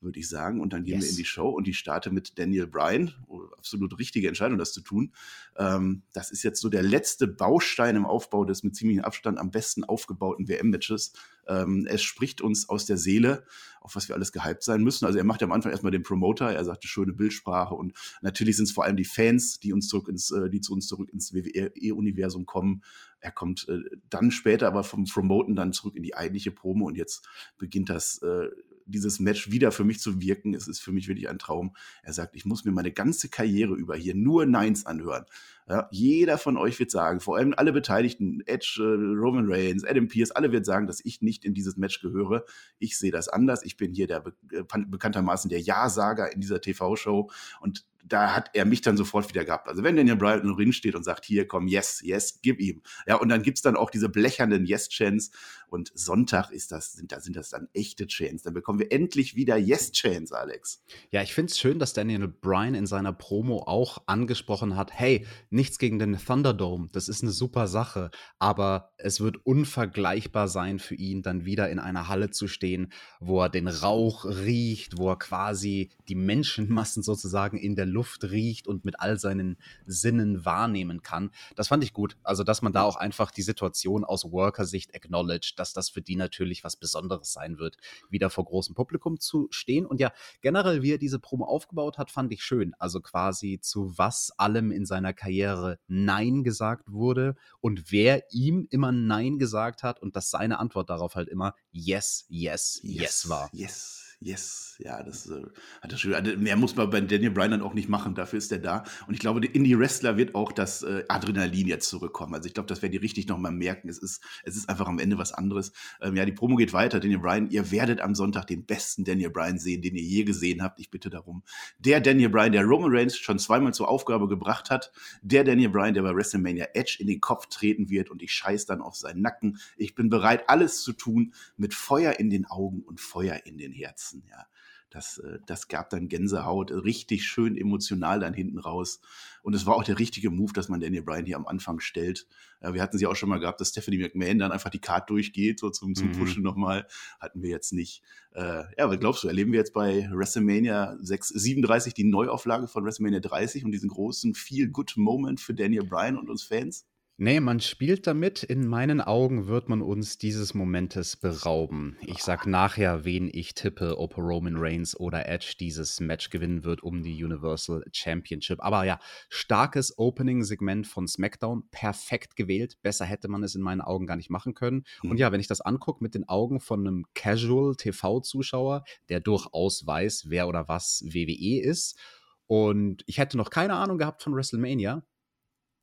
würde 0.00 0.18
ich 0.18 0.28
sagen. 0.28 0.60
Und 0.60 0.72
dann 0.72 0.84
gehen 0.84 0.94
yes. 0.94 1.04
wir 1.04 1.10
in 1.10 1.16
die 1.16 1.24
Show 1.24 1.48
und 1.48 1.66
die 1.66 1.74
starte 1.74 2.10
mit 2.10 2.38
Daniel 2.38 2.66
Bryan. 2.66 3.12
Oh, 3.28 3.42
absolut 3.56 3.98
richtige 3.98 4.28
Entscheidung, 4.28 4.58
das 4.58 4.72
zu 4.72 4.80
tun. 4.80 5.12
Ähm, 5.56 6.02
das 6.12 6.30
ist 6.30 6.42
jetzt 6.42 6.60
so 6.60 6.68
der 6.68 6.82
letzte 6.82 7.26
Baustein 7.26 7.96
im 7.96 8.06
Aufbau 8.06 8.44
des 8.44 8.62
mit 8.62 8.74
ziemlichem 8.74 9.04
Abstand 9.04 9.38
am 9.38 9.50
besten 9.50 9.84
aufgebauten 9.84 10.48
WM-Matches. 10.48 11.12
Ähm, 11.46 11.86
es 11.88 12.02
spricht 12.02 12.40
uns 12.40 12.68
aus 12.68 12.86
der 12.86 12.96
Seele, 12.96 13.44
auf 13.80 13.96
was 13.96 14.08
wir 14.08 14.14
alles 14.14 14.32
gehypt 14.32 14.62
sein 14.62 14.82
müssen. 14.82 15.04
Also 15.06 15.18
er 15.18 15.24
macht 15.24 15.42
am 15.42 15.52
Anfang 15.52 15.72
erstmal 15.72 15.92
den 15.92 16.02
Promoter, 16.02 16.52
er 16.52 16.64
sagte 16.64 16.86
schöne 16.86 17.12
Bildsprache 17.12 17.74
und 17.74 17.94
natürlich 18.22 18.56
sind 18.56 18.66
es 18.66 18.72
vor 18.72 18.84
allem 18.84 18.96
die 18.96 19.04
Fans, 19.04 19.58
die 19.58 19.72
uns 19.72 19.88
zurück 19.88 20.08
ins, 20.08 20.30
äh, 20.30 20.48
die 20.50 20.60
zu 20.60 20.72
uns 20.72 20.86
zurück 20.86 21.10
ins 21.12 21.34
WWE-Universum 21.34 22.46
kommen. 22.46 22.82
Er 23.20 23.32
kommt 23.32 23.68
äh, 23.68 23.80
dann 24.08 24.30
später 24.30 24.66
aber 24.66 24.84
vom 24.84 25.04
Promoten 25.04 25.56
dann 25.56 25.72
zurück 25.72 25.96
in 25.96 26.02
die 26.02 26.14
eigentliche 26.14 26.52
Promo 26.52 26.86
und 26.86 26.96
jetzt 26.96 27.26
beginnt 27.58 27.90
das 27.90 28.22
äh, 28.22 28.48
dieses 28.90 29.20
Match 29.20 29.50
wieder 29.50 29.72
für 29.72 29.84
mich 29.84 30.00
zu 30.00 30.20
wirken. 30.20 30.54
Es 30.54 30.68
ist 30.68 30.80
für 30.80 30.92
mich 30.92 31.08
wirklich 31.08 31.28
ein 31.28 31.38
Traum. 31.38 31.74
Er 32.02 32.12
sagt, 32.12 32.36
ich 32.36 32.44
muss 32.44 32.64
mir 32.64 32.72
meine 32.72 32.92
ganze 32.92 33.28
Karriere 33.28 33.74
über 33.74 33.96
hier 33.96 34.14
nur 34.14 34.46
Neins 34.46 34.86
anhören. 34.86 35.24
Ja, 35.68 35.88
jeder 35.92 36.36
von 36.36 36.56
euch 36.56 36.80
wird 36.80 36.90
sagen, 36.90 37.20
vor 37.20 37.36
allem 37.36 37.54
alle 37.56 37.72
Beteiligten, 37.72 38.42
Edge, 38.46 38.80
äh, 38.80 39.16
Roman 39.16 39.46
Reigns, 39.48 39.84
Adam 39.84 40.08
Pierce, 40.08 40.32
alle 40.32 40.50
wird 40.50 40.66
sagen, 40.66 40.88
dass 40.88 41.04
ich 41.04 41.22
nicht 41.22 41.44
in 41.44 41.54
dieses 41.54 41.76
Match 41.76 42.00
gehöre. 42.00 42.44
Ich 42.80 42.98
sehe 42.98 43.12
das 43.12 43.28
anders. 43.28 43.62
Ich 43.64 43.76
bin 43.76 43.92
hier 43.92 44.08
der 44.08 44.24
äh, 44.50 44.64
bekanntermaßen 44.86 45.48
der 45.48 45.60
Ja-Sager 45.60 46.32
in 46.32 46.40
dieser 46.40 46.60
TV-Show 46.60 47.30
und 47.60 47.86
da 48.04 48.34
hat 48.34 48.50
er 48.54 48.64
mich 48.64 48.80
dann 48.80 48.96
sofort 48.96 49.28
wieder 49.28 49.44
gehabt. 49.44 49.68
Also 49.68 49.82
wenn 49.82 49.96
Daniel 49.96 50.16
Bryan 50.16 50.40
im 50.42 50.54
Ring 50.54 50.72
steht 50.72 50.94
und 50.94 51.04
sagt, 51.04 51.24
hier 51.24 51.46
komm, 51.46 51.66
yes, 51.66 52.00
yes, 52.02 52.40
gib 52.42 52.60
ihm. 52.60 52.82
Ja, 53.06 53.16
und 53.16 53.28
dann 53.28 53.42
gibt's 53.42 53.62
dann 53.62 53.76
auch 53.76 53.90
diese 53.90 54.08
blechernden 54.08 54.64
Yes-Chants 54.64 55.30
und 55.68 55.92
Sonntag 55.94 56.50
ist 56.50 56.72
das, 56.72 56.92
sind, 56.92 57.12
da 57.12 57.20
sind 57.20 57.36
das 57.36 57.50
dann 57.50 57.68
echte 57.74 58.06
Chants. 58.06 58.42
Dann 58.42 58.54
bekommen 58.54 58.80
wir 58.80 58.90
endlich 58.90 59.36
wieder 59.36 59.56
Yes-Chants, 59.56 60.32
Alex. 60.32 60.82
Ja, 61.10 61.22
ich 61.22 61.32
finde 61.32 61.50
es 61.50 61.58
schön, 61.58 61.78
dass 61.78 61.92
Daniel 61.92 62.26
Bryan 62.26 62.74
in 62.74 62.86
seiner 62.86 63.12
Promo 63.12 63.62
auch 63.66 64.02
angesprochen 64.06 64.76
hat, 64.76 64.92
hey, 64.92 65.26
nichts 65.50 65.78
gegen 65.78 65.98
den 65.98 66.18
Thunderdome, 66.18 66.88
das 66.92 67.08
ist 67.08 67.22
eine 67.22 67.32
super 67.32 67.68
Sache, 67.68 68.10
aber 68.38 68.92
es 68.96 69.20
wird 69.20 69.44
unvergleichbar 69.44 70.48
sein 70.48 70.78
für 70.78 70.94
ihn, 70.96 71.22
dann 71.22 71.44
wieder 71.44 71.70
in 71.70 71.78
einer 71.78 72.08
Halle 72.08 72.30
zu 72.30 72.48
stehen, 72.48 72.92
wo 73.20 73.40
er 73.42 73.48
den 73.48 73.68
Rauch 73.68 74.24
riecht, 74.24 74.98
wo 74.98 75.10
er 75.10 75.18
quasi 75.18 75.90
die 76.08 76.14
Menschenmassen 76.14 77.02
sozusagen 77.02 77.56
in 77.56 77.76
der 77.76 77.86
Luft 77.90 78.24
riecht 78.24 78.66
und 78.66 78.84
mit 78.84 79.00
all 79.00 79.18
seinen 79.18 79.56
Sinnen 79.86 80.44
wahrnehmen 80.44 81.02
kann. 81.02 81.30
Das 81.56 81.68
fand 81.68 81.84
ich 81.84 81.92
gut. 81.92 82.16
Also, 82.22 82.44
dass 82.44 82.62
man 82.62 82.72
da 82.72 82.82
auch 82.82 82.96
einfach 82.96 83.30
die 83.30 83.42
Situation 83.42 84.04
aus 84.04 84.24
Worker-Sicht 84.24 84.94
acknowledged, 84.94 85.58
dass 85.58 85.72
das 85.72 85.90
für 85.90 86.02
die 86.02 86.16
natürlich 86.16 86.64
was 86.64 86.76
Besonderes 86.76 87.32
sein 87.32 87.58
wird, 87.58 87.76
wieder 88.08 88.30
vor 88.30 88.44
großem 88.44 88.74
Publikum 88.74 89.20
zu 89.20 89.48
stehen. 89.50 89.86
Und 89.86 90.00
ja, 90.00 90.12
generell, 90.40 90.82
wie 90.82 90.92
er 90.92 90.98
diese 90.98 91.18
Promo 91.18 91.44
aufgebaut 91.44 91.98
hat, 91.98 92.10
fand 92.10 92.32
ich 92.32 92.42
schön. 92.42 92.74
Also 92.78 93.00
quasi 93.00 93.58
zu 93.60 93.98
was 93.98 94.32
allem 94.38 94.70
in 94.70 94.86
seiner 94.86 95.12
Karriere 95.12 95.78
Nein 95.86 96.44
gesagt 96.44 96.90
wurde 96.92 97.36
und 97.60 97.90
wer 97.92 98.24
ihm 98.32 98.66
immer 98.70 98.92
Nein 98.92 99.38
gesagt 99.38 99.82
hat 99.82 100.00
und 100.00 100.16
dass 100.16 100.30
seine 100.30 100.58
Antwort 100.58 100.90
darauf 100.90 101.14
halt 101.14 101.28
immer 101.28 101.54
Yes, 101.72 102.26
yes, 102.28 102.80
yes, 102.82 103.00
yes 103.00 103.28
war. 103.28 103.50
Yes. 103.52 103.99
Yes. 104.20 104.70
Ja, 104.82 105.02
das 105.02 105.28
äh, 105.28 105.42
hat 105.82 105.92
er 105.92 105.98
schön. 105.98 106.14
Also, 106.14 106.36
mehr 106.38 106.56
muss 106.56 106.74
man 106.74 106.88
bei 106.88 107.00
Daniel 107.00 107.30
Bryan 107.30 107.50
dann 107.50 107.62
auch 107.62 107.74
nicht 107.74 107.88
machen, 107.88 108.14
dafür 108.14 108.38
ist 108.38 108.50
er 108.50 108.58
da. 108.58 108.84
Und 109.06 109.14
ich 109.14 109.20
glaube, 109.20 109.44
in 109.44 109.64
die 109.64 109.78
Wrestler 109.78 110.16
wird 110.16 110.34
auch 110.34 110.52
das 110.52 110.82
äh, 110.82 111.04
Adrenalin 111.08 111.68
jetzt 111.68 111.88
zurückkommen. 111.88 112.34
Also 112.34 112.46
ich 112.46 112.54
glaube, 112.54 112.66
das 112.66 112.80
werden 112.80 112.92
die 112.92 112.98
richtig 112.98 113.28
nochmal 113.28 113.52
merken. 113.52 113.88
Es 113.88 113.98
ist, 113.98 114.22
es 114.44 114.56
ist 114.56 114.68
einfach 114.68 114.86
am 114.86 114.98
Ende 114.98 115.18
was 115.18 115.32
anderes. 115.32 115.72
Ähm, 116.00 116.16
ja, 116.16 116.24
die 116.24 116.32
Promo 116.32 116.56
geht 116.56 116.72
weiter. 116.72 116.98
Daniel 117.00 117.18
Bryan, 117.18 117.50
ihr 117.50 117.70
werdet 117.70 118.00
am 118.00 118.14
Sonntag 118.14 118.46
den 118.46 118.64
besten 118.64 119.04
Daniel 119.04 119.30
Bryan 119.30 119.58
sehen, 119.58 119.82
den 119.82 119.96
ihr 119.96 120.02
je 120.02 120.24
gesehen 120.24 120.62
habt. 120.62 120.80
Ich 120.80 120.90
bitte 120.90 121.10
darum. 121.10 121.42
Der 121.78 122.00
Daniel 122.00 122.30
Bryan, 122.30 122.52
der 122.52 122.64
Roman 122.64 122.90
Reigns 122.90 123.16
schon 123.16 123.38
zweimal 123.38 123.74
zur 123.74 123.88
Aufgabe 123.88 124.28
gebracht 124.28 124.70
hat. 124.70 124.92
Der 125.22 125.44
Daniel 125.44 125.70
Bryan, 125.70 125.94
der 125.94 126.02
bei 126.02 126.14
WrestleMania 126.14 126.68
Edge 126.72 126.96
in 127.00 127.06
den 127.06 127.20
Kopf 127.20 127.46
treten 127.46 127.90
wird 127.90 128.10
und 128.10 128.22
ich 128.22 128.32
scheiß 128.32 128.64
dann 128.66 128.80
auf 128.80 128.96
seinen 128.96 129.20
Nacken. 129.20 129.58
Ich 129.76 129.94
bin 129.94 130.08
bereit, 130.08 130.48
alles 130.48 130.82
zu 130.82 130.92
tun 130.92 131.34
mit 131.56 131.74
Feuer 131.74 132.18
in 132.18 132.30
den 132.30 132.46
Augen 132.46 132.80
und 132.80 133.00
Feuer 133.00 133.40
in 133.44 133.58
den 133.58 133.72
Herzen. 133.72 134.09
Ja, 134.28 134.46
das, 134.90 135.18
äh, 135.18 135.38
das 135.46 135.68
gab 135.68 135.90
dann 135.90 136.08
Gänsehaut, 136.08 136.70
richtig 136.72 137.24
schön 137.24 137.56
emotional 137.56 138.20
dann 138.20 138.34
hinten 138.34 138.58
raus. 138.58 139.00
Und 139.42 139.54
es 139.54 139.64
war 139.64 139.76
auch 139.76 139.84
der 139.84 139.98
richtige 139.98 140.30
Move, 140.30 140.52
dass 140.52 140.68
man 140.68 140.80
Daniel 140.80 141.02
Bryan 141.02 141.24
hier 141.24 141.36
am 141.36 141.46
Anfang 141.46 141.80
stellt. 141.80 142.26
Wir 142.60 142.82
hatten 142.82 142.98
sie 142.98 143.06
auch 143.06 143.16
schon 143.16 143.30
mal 143.30 143.38
gehabt, 143.38 143.58
dass 143.60 143.70
Stephanie 143.70 143.96
McMahon 143.96 144.38
dann 144.38 144.52
einfach 144.52 144.68
die 144.68 144.80
Card 144.80 145.08
durchgeht, 145.08 145.58
so 145.58 145.70
zum, 145.70 145.94
zum 145.94 146.08
mhm. 146.08 146.12
Pushen 146.12 146.42
nochmal. 146.42 146.86
Hatten 147.18 147.40
wir 147.40 147.48
jetzt 147.48 147.72
nicht. 147.72 148.02
Äh, 148.32 148.64
ja, 148.76 148.90
was 148.90 149.00
glaubst 149.00 149.24
du, 149.24 149.28
erleben 149.28 149.52
wir 149.52 149.58
jetzt 149.58 149.72
bei 149.72 150.10
WrestleMania 150.12 150.98
6, 151.00 151.28
37 151.28 151.94
die 151.94 152.04
Neuauflage 152.04 152.68
von 152.68 152.84
WrestleMania 152.84 153.20
30 153.20 153.64
und 153.64 153.72
diesen 153.72 153.88
großen 153.88 154.34
Feel-Good-Moment 154.34 155.40
für 155.40 155.54
Daniel 155.54 155.84
Bryan 155.84 156.18
und 156.18 156.28
uns 156.28 156.42
Fans? 156.42 156.86
Nee, 157.22 157.38
man 157.40 157.60
spielt 157.60 158.06
damit. 158.06 158.42
In 158.44 158.66
meinen 158.66 159.02
Augen 159.02 159.46
wird 159.46 159.68
man 159.68 159.82
uns 159.82 160.16
dieses 160.16 160.54
Momentes 160.54 161.18
berauben. 161.18 161.98
Ich 162.06 162.22
sag 162.22 162.46
nachher, 162.46 163.04
wen 163.04 163.28
ich 163.30 163.52
tippe, 163.52 163.98
ob 163.98 164.16
Roman 164.16 164.56
Reigns 164.56 164.98
oder 164.98 165.28
Edge 165.28 165.52
dieses 165.60 166.00
Match 166.00 166.30
gewinnen 166.30 166.64
wird 166.64 166.82
um 166.82 167.02
die 167.02 167.22
Universal 167.22 167.84
Championship. 167.92 168.64
Aber 168.64 168.84
ja, 168.84 168.98
starkes 169.28 169.98
Opening-Segment 169.98 170.86
von 170.86 171.06
SmackDown. 171.06 171.68
Perfekt 171.70 172.36
gewählt. 172.36 172.78
Besser 172.80 173.04
hätte 173.04 173.28
man 173.28 173.42
es 173.42 173.54
in 173.54 173.60
meinen 173.60 173.82
Augen 173.82 174.06
gar 174.06 174.16
nicht 174.16 174.30
machen 174.30 174.54
können. 174.54 174.84
Und 175.02 175.10
hm. 175.10 175.16
ja, 175.18 175.30
wenn 175.30 175.40
ich 175.40 175.46
das 175.46 175.60
angucke 175.60 176.02
mit 176.02 176.14
den 176.14 176.26
Augen 176.26 176.58
von 176.58 176.86
einem 176.86 177.04
Casual-TV-Zuschauer, 177.12 178.82
der 179.10 179.20
durchaus 179.20 179.86
weiß, 179.86 180.24
wer 180.28 180.48
oder 180.48 180.68
was 180.68 181.04
WWE 181.04 181.60
ist. 181.60 181.98
Und 182.46 183.02
ich 183.04 183.18
hätte 183.18 183.36
noch 183.36 183.50
keine 183.50 183.74
Ahnung 183.74 183.98
gehabt 183.98 184.22
von 184.22 184.34
WrestleMania 184.34 185.02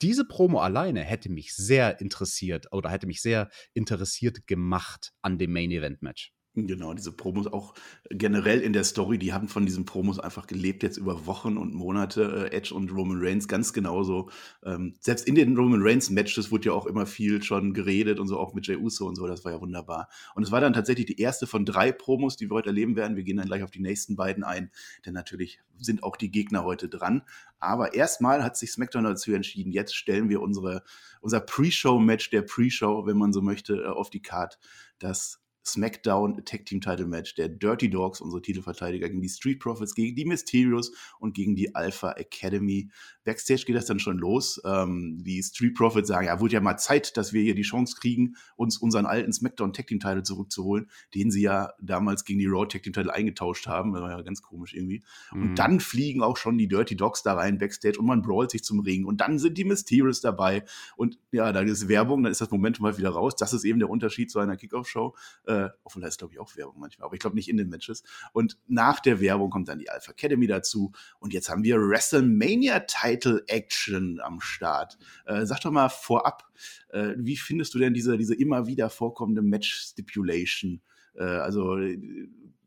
diese 0.02 0.26
Promo 0.26 0.60
alleine 0.60 1.02
hätte 1.04 1.30
mich 1.30 1.56
sehr 1.56 2.00
interessiert 2.02 2.72
oder 2.72 2.90
hätte 2.90 3.08
mich 3.08 3.22
sehr 3.22 3.50
interessiert 3.74 4.48
gemacht 4.48 5.14
an 5.22 5.38
dem 5.38 5.54
Main 5.54 5.72
Event 5.72 6.02
Match. 6.02 6.34
Genau, 6.66 6.96
diese 6.96 7.12
Promos 7.12 7.46
auch 7.46 7.76
generell 8.10 8.62
in 8.62 8.74
der 8.74 8.84
Story, 8.84 9.20
die 9.20 9.32
haben 9.32 9.48
von 9.48 9.68
diesen 9.68 9.86
Promos 9.86 10.20
einfach 10.20 10.48
gelebt, 10.48 10.82
jetzt 10.82 10.98
über 10.98 11.28
Wochen 11.28 11.56
und 11.56 11.76
Monate. 11.76 12.50
Äh, 12.52 12.56
Edge 12.56 12.74
und 12.74 12.92
Roman 12.92 13.20
Reigns 13.22 13.48
ganz 13.48 13.74
genauso. 13.74 14.32
Ähm, 14.66 14.96
selbst 15.00 15.28
in 15.28 15.36
den 15.36 15.56
Roman 15.56 15.84
Reigns 15.84 16.10
Matches 16.10 16.50
wurde 16.50 16.70
ja 16.70 16.72
auch 16.72 16.88
immer 16.88 17.06
viel 17.06 17.44
schon 17.44 17.76
geredet 17.76 18.20
und 18.20 18.28
so, 18.28 18.40
auch 18.40 18.56
mit 18.56 18.66
Jey 18.66 18.76
Uso 18.76 19.06
und 19.06 19.16
so, 19.16 19.28
das 19.28 19.46
war 19.46 19.52
ja 19.52 19.62
wunderbar. 19.62 20.10
Und 20.34 20.42
es 20.42 20.52
war 20.52 20.60
dann 20.60 20.74
tatsächlich 20.74 21.06
die 21.06 21.22
erste 21.22 21.46
von 21.46 21.64
drei 21.64 21.92
Promos, 21.92 22.38
die 22.38 22.50
wir 22.50 22.56
heute 22.56 22.70
erleben 22.70 22.96
werden. 22.96 23.16
Wir 23.16 23.24
gehen 23.24 23.38
dann 23.38 23.46
gleich 23.46 23.62
auf 23.62 23.70
die 23.70 23.82
nächsten 23.82 24.16
beiden 24.16 24.44
ein, 24.44 24.72
denn 25.06 25.14
natürlich 25.14 25.60
sind 25.78 26.02
auch 26.02 26.16
die 26.16 26.32
Gegner 26.32 26.64
heute 26.64 26.90
dran. 26.90 27.22
Aber 27.60 27.94
erstmal 27.94 28.44
hat 28.44 28.58
sich 28.58 28.72
SmackDown 28.72 29.04
dazu 29.04 29.32
entschieden, 29.32 29.72
jetzt 29.72 29.96
stellen 29.96 30.28
wir 30.28 30.42
unsere, 30.42 30.82
unser 31.22 31.40
Pre-Show-Match 31.40 32.32
der 32.32 32.42
Pre-Show, 32.42 33.06
wenn 33.06 33.18
man 33.18 33.32
so 33.32 33.44
möchte, 33.44 33.84
äh, 33.84 33.86
auf 33.86 34.10
die 34.10 34.24
Card. 34.24 34.58
Das 34.98 35.40
SmackDown 35.68 36.44
Tag 36.46 36.66
Team 36.66 36.82
Title 36.82 37.06
Match 37.08 37.36
der 37.36 37.50
Dirty 37.50 37.90
Dogs, 37.90 38.22
unsere 38.22 38.42
Titelverteidiger, 38.42 39.10
gegen 39.10 39.22
die 39.22 39.30
Street 39.30 39.60
Profits, 39.60 39.94
gegen 39.94 40.16
die 40.16 40.26
Mysterios 40.26 40.92
und 41.20 41.36
gegen 41.36 41.56
die 41.56 41.76
Alpha 41.76 42.12
Academy. 42.14 42.90
Backstage 43.28 43.66
geht 43.66 43.76
das 43.76 43.86
dann 43.86 44.00
schon 44.00 44.18
los. 44.18 44.62
Ähm, 44.64 45.22
die 45.22 45.44
Street 45.44 45.76
Profits 45.76 46.08
sagen, 46.08 46.28
ja, 46.28 46.40
wurde 46.40 46.54
ja 46.54 46.62
mal 46.62 46.78
Zeit, 46.78 47.18
dass 47.18 47.34
wir 47.34 47.42
hier 47.44 47.56
die 47.56 47.64
Chance 47.64 47.98
kriegen, 48.00 48.38
uns 48.56 48.78
unseren 48.78 49.06
alten 49.06 49.34
SmackDown 49.34 49.74
Tag 49.74 49.88
Team 49.88 50.00
Title 50.00 50.24
zurückzuholen, 50.24 50.90
den 51.14 51.30
sie 51.30 51.42
ja 51.42 51.74
damals 51.82 52.24
gegen 52.24 52.40
die 52.40 52.46
Raw 52.46 52.66
Tag 52.66 52.84
Team 52.84 52.94
Title 52.94 53.14
eingetauscht 53.14 53.68
haben. 53.68 53.92
Das 53.92 54.02
war 54.02 54.12
ja 54.12 54.22
ganz 54.22 54.42
komisch 54.42 54.74
irgendwie. 54.74 55.04
Mhm. 55.34 55.42
Und 55.42 55.56
dann 55.60 55.82
fliegen 55.82 56.24
auch 56.24 56.38
schon 56.38 56.58
die 56.58 56.70
Dirty 56.70 56.96
Dogs 56.96 57.22
da 57.22 57.34
rein 57.34 57.58
Backstage 57.58 58.00
und 58.00 58.06
man 58.06 58.22
brawlt 58.22 58.50
sich 58.50 58.64
zum 58.64 58.80
Ring 58.80 59.04
und 59.04 59.20
dann 59.20 59.40
sind 59.40 59.58
die 59.58 59.66
Mysterios 59.66 60.22
dabei 60.22 60.64
und 60.96 61.20
ja, 61.34 61.52
dann 61.52 61.68
ist 61.68 61.90
Werbung, 61.90 62.24
dann 62.24 62.32
ist 62.32 62.40
das 62.40 62.50
Momentum 62.50 62.84
mal 62.84 62.98
wieder 62.98 63.10
raus. 63.10 63.36
Das 63.36 63.52
ist 63.52 63.66
eben 63.66 63.80
der 63.80 63.90
Unterschied 63.90 64.32
zu 64.32 64.40
einer 64.40 64.56
Kickoff-Show. 64.56 65.14
Äh, 65.48 65.68
obwohl 65.84 66.02
da 66.02 66.08
ist, 66.08 66.20
glaube 66.20 66.34
ich, 66.34 66.40
auch 66.40 66.56
Werbung 66.56 66.80
manchmal, 66.80 67.08
aber 67.08 67.16
ich 67.16 67.20
glaube 67.20 67.36
nicht 67.36 67.50
in 67.50 67.58
den 67.58 67.68
Matches. 67.68 68.04
Und 68.32 68.58
nach 68.68 69.02
der 69.02 69.20
Werbung 69.20 69.50
kommt 69.50 69.68
dann 69.68 69.80
die 69.80 69.90
Alpha 69.90 70.12
Academy 70.12 70.48
dazu. 70.48 70.94
Und 71.20 71.34
jetzt 71.34 71.50
haben 71.50 71.64
wir 71.64 71.78
WrestleMania 71.78 72.80
Title 72.80 73.17
Action 73.48 74.20
am 74.22 74.40
Start. 74.40 74.98
Äh, 75.26 75.46
sag 75.46 75.62
doch 75.62 75.72
mal 75.72 75.90
vorab, 75.90 76.44
äh, 76.90 77.14
wie 77.18 77.38
findest 77.38 77.74
du 77.74 77.80
denn 77.80 77.94
diese, 77.94 78.18
diese 78.18 78.36
immer 78.36 78.68
wieder 78.68 78.90
vorkommende 78.90 79.42
Match 79.42 79.74
Stipulation? 79.74 80.82
Äh, 81.16 81.24
also, 81.24 81.78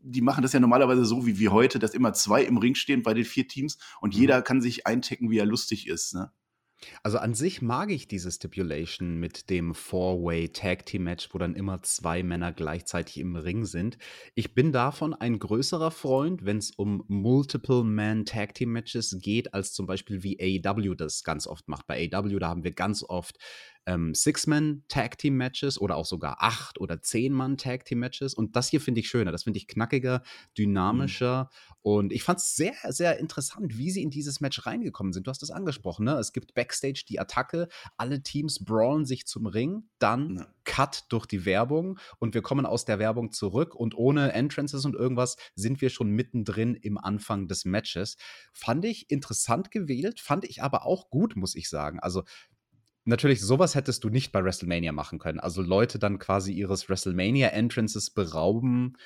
die 0.02 0.22
machen 0.22 0.42
das 0.42 0.52
ja 0.52 0.60
normalerweise 0.60 1.04
so 1.04 1.26
wie, 1.26 1.38
wie 1.38 1.48
heute, 1.48 1.78
dass 1.78 1.94
immer 1.94 2.12
zwei 2.12 2.42
im 2.42 2.56
Ring 2.56 2.74
stehen 2.74 3.02
bei 3.02 3.14
den 3.14 3.24
vier 3.24 3.46
Teams 3.46 3.78
und 4.00 4.14
mhm. 4.14 4.20
jeder 4.20 4.42
kann 4.42 4.60
sich 4.60 4.86
eintecken, 4.86 5.30
wie 5.30 5.38
er 5.38 5.46
lustig 5.46 5.86
ist. 5.88 6.14
Ne? 6.14 6.32
Also 7.02 7.18
an 7.18 7.34
sich 7.34 7.62
mag 7.62 7.90
ich 7.90 8.08
diese 8.08 8.30
Stipulation 8.30 9.18
mit 9.18 9.50
dem 9.50 9.74
Four-Way 9.74 10.50
Tag 10.50 10.86
Team 10.86 11.04
Match, 11.04 11.28
wo 11.32 11.38
dann 11.38 11.54
immer 11.54 11.82
zwei 11.82 12.22
Männer 12.22 12.52
gleichzeitig 12.52 13.18
im 13.18 13.36
Ring 13.36 13.64
sind. 13.64 13.98
Ich 14.34 14.54
bin 14.54 14.72
davon 14.72 15.14
ein 15.14 15.38
größerer 15.38 15.90
Freund, 15.90 16.44
wenn 16.44 16.58
es 16.58 16.70
um 16.70 17.04
Multiple 17.08 17.84
Man 17.84 18.24
Tag 18.24 18.54
Team 18.54 18.72
Matches 18.72 19.16
geht, 19.20 19.52
als 19.54 19.72
zum 19.72 19.86
Beispiel 19.86 20.22
wie 20.22 20.62
AEW 20.64 20.94
das 20.94 21.22
ganz 21.24 21.46
oft 21.46 21.68
macht. 21.68 21.86
Bei 21.86 22.08
AEW, 22.10 22.38
da 22.38 22.48
haben 22.48 22.64
wir 22.64 22.72
ganz 22.72 23.02
oft 23.02 23.38
ähm, 23.86 24.14
Six-Man-Tag-Team-Matches 24.14 25.80
oder 25.80 25.96
auch 25.96 26.06
sogar 26.06 26.36
acht- 26.40 26.80
oder 26.80 27.02
zehn-Mann-Tag-Team-Matches. 27.02 28.34
Und 28.34 28.56
das 28.56 28.68
hier 28.68 28.80
finde 28.80 29.00
ich 29.00 29.08
schöner. 29.08 29.32
Das 29.32 29.44
finde 29.44 29.58
ich 29.58 29.66
knackiger, 29.66 30.18
mhm. 30.18 30.54
dynamischer. 30.58 31.44
Mhm. 31.44 31.74
Und 31.82 32.12
ich 32.12 32.22
fand 32.22 32.40
es 32.40 32.54
sehr, 32.54 32.74
sehr 32.88 33.18
interessant, 33.18 33.78
wie 33.78 33.90
sie 33.90 34.02
in 34.02 34.10
dieses 34.10 34.40
Match 34.40 34.66
reingekommen 34.66 35.12
sind. 35.12 35.26
Du 35.26 35.30
hast 35.30 35.42
es 35.42 35.50
angesprochen, 35.50 36.04
ne? 36.04 36.14
Es 36.14 36.32
gibt 36.32 36.54
Backstage 36.54 37.04
die 37.08 37.18
Attacke, 37.18 37.68
alle 37.96 38.22
Teams 38.22 38.64
brawlen 38.64 39.06
sich 39.06 39.26
zum 39.26 39.46
Ring, 39.46 39.84
dann 39.98 40.36
ja. 40.36 40.46
Cut 40.64 41.04
durch 41.08 41.26
die 41.26 41.44
Werbung 41.46 41.98
und 42.18 42.34
wir 42.34 42.42
kommen 42.42 42.66
aus 42.66 42.84
der 42.84 42.98
Werbung 42.98 43.32
zurück 43.32 43.74
und 43.74 43.96
ohne 43.96 44.32
Entrances 44.32 44.84
und 44.84 44.94
irgendwas 44.94 45.36
sind 45.54 45.80
wir 45.80 45.88
schon 45.88 46.10
mittendrin 46.10 46.74
im 46.74 46.98
Anfang 46.98 47.48
des 47.48 47.64
Matches. 47.64 48.16
Fand 48.52 48.84
ich 48.84 49.10
interessant 49.10 49.70
gewählt, 49.70 50.20
fand 50.20 50.44
ich 50.44 50.62
aber 50.62 50.84
auch 50.84 51.08
gut, 51.10 51.34
muss 51.34 51.54
ich 51.54 51.68
sagen. 51.68 51.98
Also 51.98 52.24
natürlich, 53.10 53.42
sowas 53.42 53.74
hättest 53.74 54.04
du 54.04 54.08
nicht 54.08 54.32
bei 54.32 54.42
WrestleMania 54.42 54.92
machen 54.92 55.18
können. 55.18 55.38
Also 55.38 55.60
Leute 55.60 55.98
dann 55.98 56.18
quasi 56.18 56.52
ihres 56.52 56.88
WrestleMania-Entrances 56.88 58.10
berauben, 58.10 58.96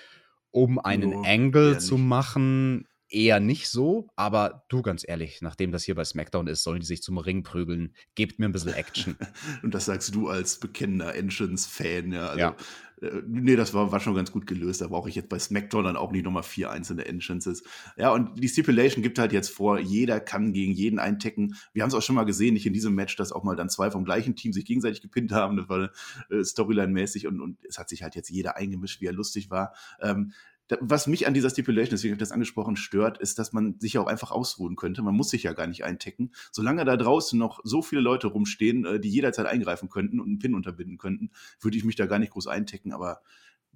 um 0.52 0.78
einen 0.78 1.12
oh, 1.12 1.22
Angle 1.26 1.78
zu 1.78 1.98
machen. 1.98 2.86
Eher 3.08 3.38
nicht 3.38 3.68
so, 3.68 4.08
aber 4.16 4.64
du 4.68 4.82
ganz 4.82 5.04
ehrlich, 5.06 5.40
nachdem 5.42 5.72
das 5.72 5.84
hier 5.84 5.94
bei 5.94 6.04
SmackDown 6.04 6.46
ist, 6.46 6.62
sollen 6.62 6.80
die 6.80 6.86
sich 6.86 7.02
zum 7.02 7.18
Ring 7.18 7.42
prügeln. 7.42 7.94
Gebt 8.14 8.38
mir 8.38 8.46
ein 8.46 8.52
bisschen 8.52 8.72
Action. 8.72 9.16
Und 9.62 9.74
das 9.74 9.84
sagst 9.84 10.14
du 10.14 10.28
als 10.28 10.58
bekennender 10.58 11.14
Entrance-Fan, 11.14 12.12
ja. 12.12 12.26
Also, 12.28 12.40
ja. 12.40 12.56
Äh, 13.02 13.22
nee, 13.26 13.56
das 13.56 13.74
war, 13.74 13.92
war 13.92 14.00
schon 14.00 14.14
ganz 14.14 14.32
gut 14.32 14.46
gelöst. 14.46 14.80
Da 14.80 14.88
brauche 14.88 15.08
ich 15.08 15.14
jetzt 15.14 15.28
bei 15.28 15.38
SmackDown 15.38 15.84
dann 15.84 15.96
auch 15.96 16.12
nicht 16.12 16.24
nochmal 16.24 16.42
vier 16.42 16.70
einzelne 16.70 17.04
Entrances. 17.04 17.62
Ja, 17.96 18.10
und 18.12 18.42
die 18.42 18.48
Stipulation 18.48 19.02
gibt 19.02 19.18
halt 19.18 19.32
jetzt 19.32 19.50
vor, 19.50 19.78
jeder 19.78 20.20
kann 20.20 20.52
gegen 20.52 20.72
jeden 20.72 20.98
eintecken. 20.98 21.56
Wir 21.72 21.82
haben 21.82 21.88
es 21.88 21.94
auch 21.94 22.02
schon 22.02 22.16
mal 22.16 22.24
gesehen, 22.24 22.54
nicht 22.54 22.66
in 22.66 22.72
diesem 22.72 22.94
Match, 22.94 23.16
dass 23.16 23.32
auch 23.32 23.44
mal 23.44 23.56
dann 23.56 23.68
zwei 23.68 23.90
vom 23.90 24.04
gleichen 24.04 24.36
Team 24.36 24.52
sich 24.52 24.64
gegenseitig 24.64 25.02
gepinnt 25.02 25.32
haben. 25.32 25.56
Das 25.56 25.68
war 25.68 25.90
äh, 26.30 26.42
Storyline-mäßig 26.42 27.26
und, 27.26 27.40
und 27.40 27.58
es 27.68 27.78
hat 27.78 27.88
sich 27.88 28.02
halt 28.02 28.14
jetzt 28.14 28.30
jeder 28.30 28.56
eingemischt, 28.56 29.00
wie 29.00 29.06
er 29.06 29.12
lustig 29.12 29.50
war. 29.50 29.74
Ähm, 30.00 30.32
was 30.80 31.06
mich 31.06 31.26
an 31.26 31.34
dieser 31.34 31.50
Stipulation, 31.50 31.90
deswegen 31.90 32.12
habe 32.12 32.22
ich 32.22 32.26
das 32.26 32.32
angesprochen, 32.32 32.76
stört, 32.76 33.18
ist, 33.18 33.38
dass 33.38 33.52
man 33.52 33.78
sich 33.80 33.94
ja 33.94 34.00
auch 34.00 34.06
einfach 34.06 34.30
ausruhen 34.30 34.76
könnte. 34.76 35.02
Man 35.02 35.14
muss 35.14 35.30
sich 35.30 35.42
ja 35.42 35.52
gar 35.52 35.66
nicht 35.66 35.84
eintecken. 35.84 36.32
Solange 36.52 36.84
da 36.84 36.96
draußen 36.96 37.38
noch 37.38 37.60
so 37.64 37.82
viele 37.82 38.00
Leute 38.00 38.28
rumstehen, 38.28 38.86
äh, 38.86 39.00
die 39.00 39.10
jederzeit 39.10 39.46
eingreifen 39.46 39.90
könnten 39.90 40.20
und 40.20 40.26
einen 40.26 40.38
Pin 40.38 40.54
unterbinden 40.54 40.96
könnten, 40.96 41.30
würde 41.60 41.76
ich 41.76 41.84
mich 41.84 41.96
da 41.96 42.06
gar 42.06 42.18
nicht 42.18 42.32
groß 42.32 42.46
eintecken. 42.46 42.92
Aber 42.92 43.20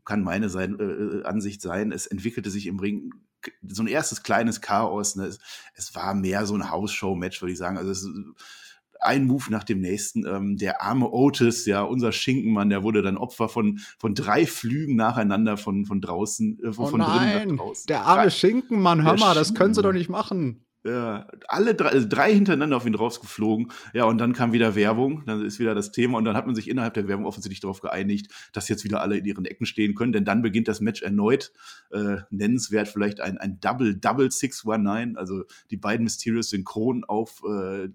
kann 0.05 0.23
meine 0.23 0.49
sein, 0.49 0.79
äh, 0.81 0.85
äh 0.85 1.25
Ansicht 1.25 1.61
sein. 1.61 1.93
Es 1.93 2.07
entwickelte 2.07 2.51
sich 2.51 2.67
im 2.67 2.81
Ring 2.81 3.13
so 3.63 3.83
ein 3.83 3.89
erstes 3.89 4.23
kleines 4.23 4.63
Chaos. 4.63 5.17
Ne? 5.17 5.27
Es, 5.27 5.39
es, 5.75 5.95
war 5.95 6.15
mehr 6.15 6.47
so 6.47 6.55
ein 6.55 6.71
Hausshow-Match, 6.71 7.43
würde 7.43 7.53
ich 7.53 7.59
sagen. 7.59 7.77
Also 7.77 7.91
es 7.91 8.09
ein 9.01 9.27
Move 9.27 9.45
nach 9.51 9.65
dem 9.65 9.81
nächsten. 9.81 10.27
Ähm, 10.27 10.57
der 10.57 10.83
arme 10.83 11.11
Otis, 11.11 11.67
ja, 11.67 11.83
unser 11.83 12.13
Schinkenmann, 12.13 12.71
der 12.71 12.83
wurde 12.83 13.03
dann 13.03 13.17
Opfer 13.17 13.49
von, 13.49 13.79
von 13.99 14.15
drei 14.15 14.47
Flügen 14.47 14.97
nacheinander 14.97 15.57
von, 15.57 15.85
von 15.85 16.01
draußen, 16.01 16.59
äh, 16.63 16.73
von, 16.73 16.85
oh 16.85 16.89
von 16.89 17.01
drinnen 17.01 17.57
nach 17.57 17.65
draußen. 17.65 17.87
Der 17.87 18.03
arme 18.03 18.31
Schinkenmann, 18.31 19.05
hör 19.05 19.19
mal, 19.19 19.35
das 19.35 19.55
können 19.55 19.75
sie 19.75 19.83
doch 19.83 19.93
nicht 19.93 20.09
machen. 20.09 20.65
Ja, 20.85 21.27
alle 21.49 21.75
drei, 21.75 21.89
also 21.89 22.07
drei 22.09 22.33
hintereinander 22.33 22.77
auf 22.77 22.87
ihn 22.87 22.95
rausgeflogen. 22.95 23.73
Ja, 23.95 24.05
und 24.05 24.19
dann 24.19 24.33
kam 24.33 24.53
wieder 24.53 24.77
Werbung, 24.77 25.25
dann 25.27 25.45
ist 25.45 25.59
wieder 25.59 25.75
das 25.75 25.91
Thema 25.91 26.19
und 26.19 26.25
dann 26.25 26.37
hat 26.37 26.47
man 26.47 26.55
sich 26.55 26.69
innerhalb 26.69 26.95
der 26.95 27.09
Werbung 27.09 27.27
offensichtlich 27.27 27.59
darauf 27.61 27.81
geeinigt, 27.81 28.33
dass 28.53 28.69
jetzt 28.69 28.85
wieder 28.85 29.01
alle 29.01 29.19
in 29.19 29.25
ihren 29.25 29.45
Ecken 29.45 29.67
stehen 29.67 29.97
können, 29.97 30.13
denn 30.13 30.25
dann 30.25 30.41
beginnt 30.41 30.69
das 30.69 30.81
Match 30.81 31.03
erneut. 31.03 31.53
Äh, 31.91 32.19
nennenswert 32.31 32.87
vielleicht 32.87 33.21
ein, 33.21 33.39
ein 33.39 33.59
Double, 33.61 33.97
Double 33.97 34.31
619, 34.31 35.17
also 35.17 35.43
die 35.71 35.77
beiden 35.77 36.05
Mysterious 36.05 36.51
synchron 36.51 37.05
auf, 37.05 37.43
äh, 37.45 37.87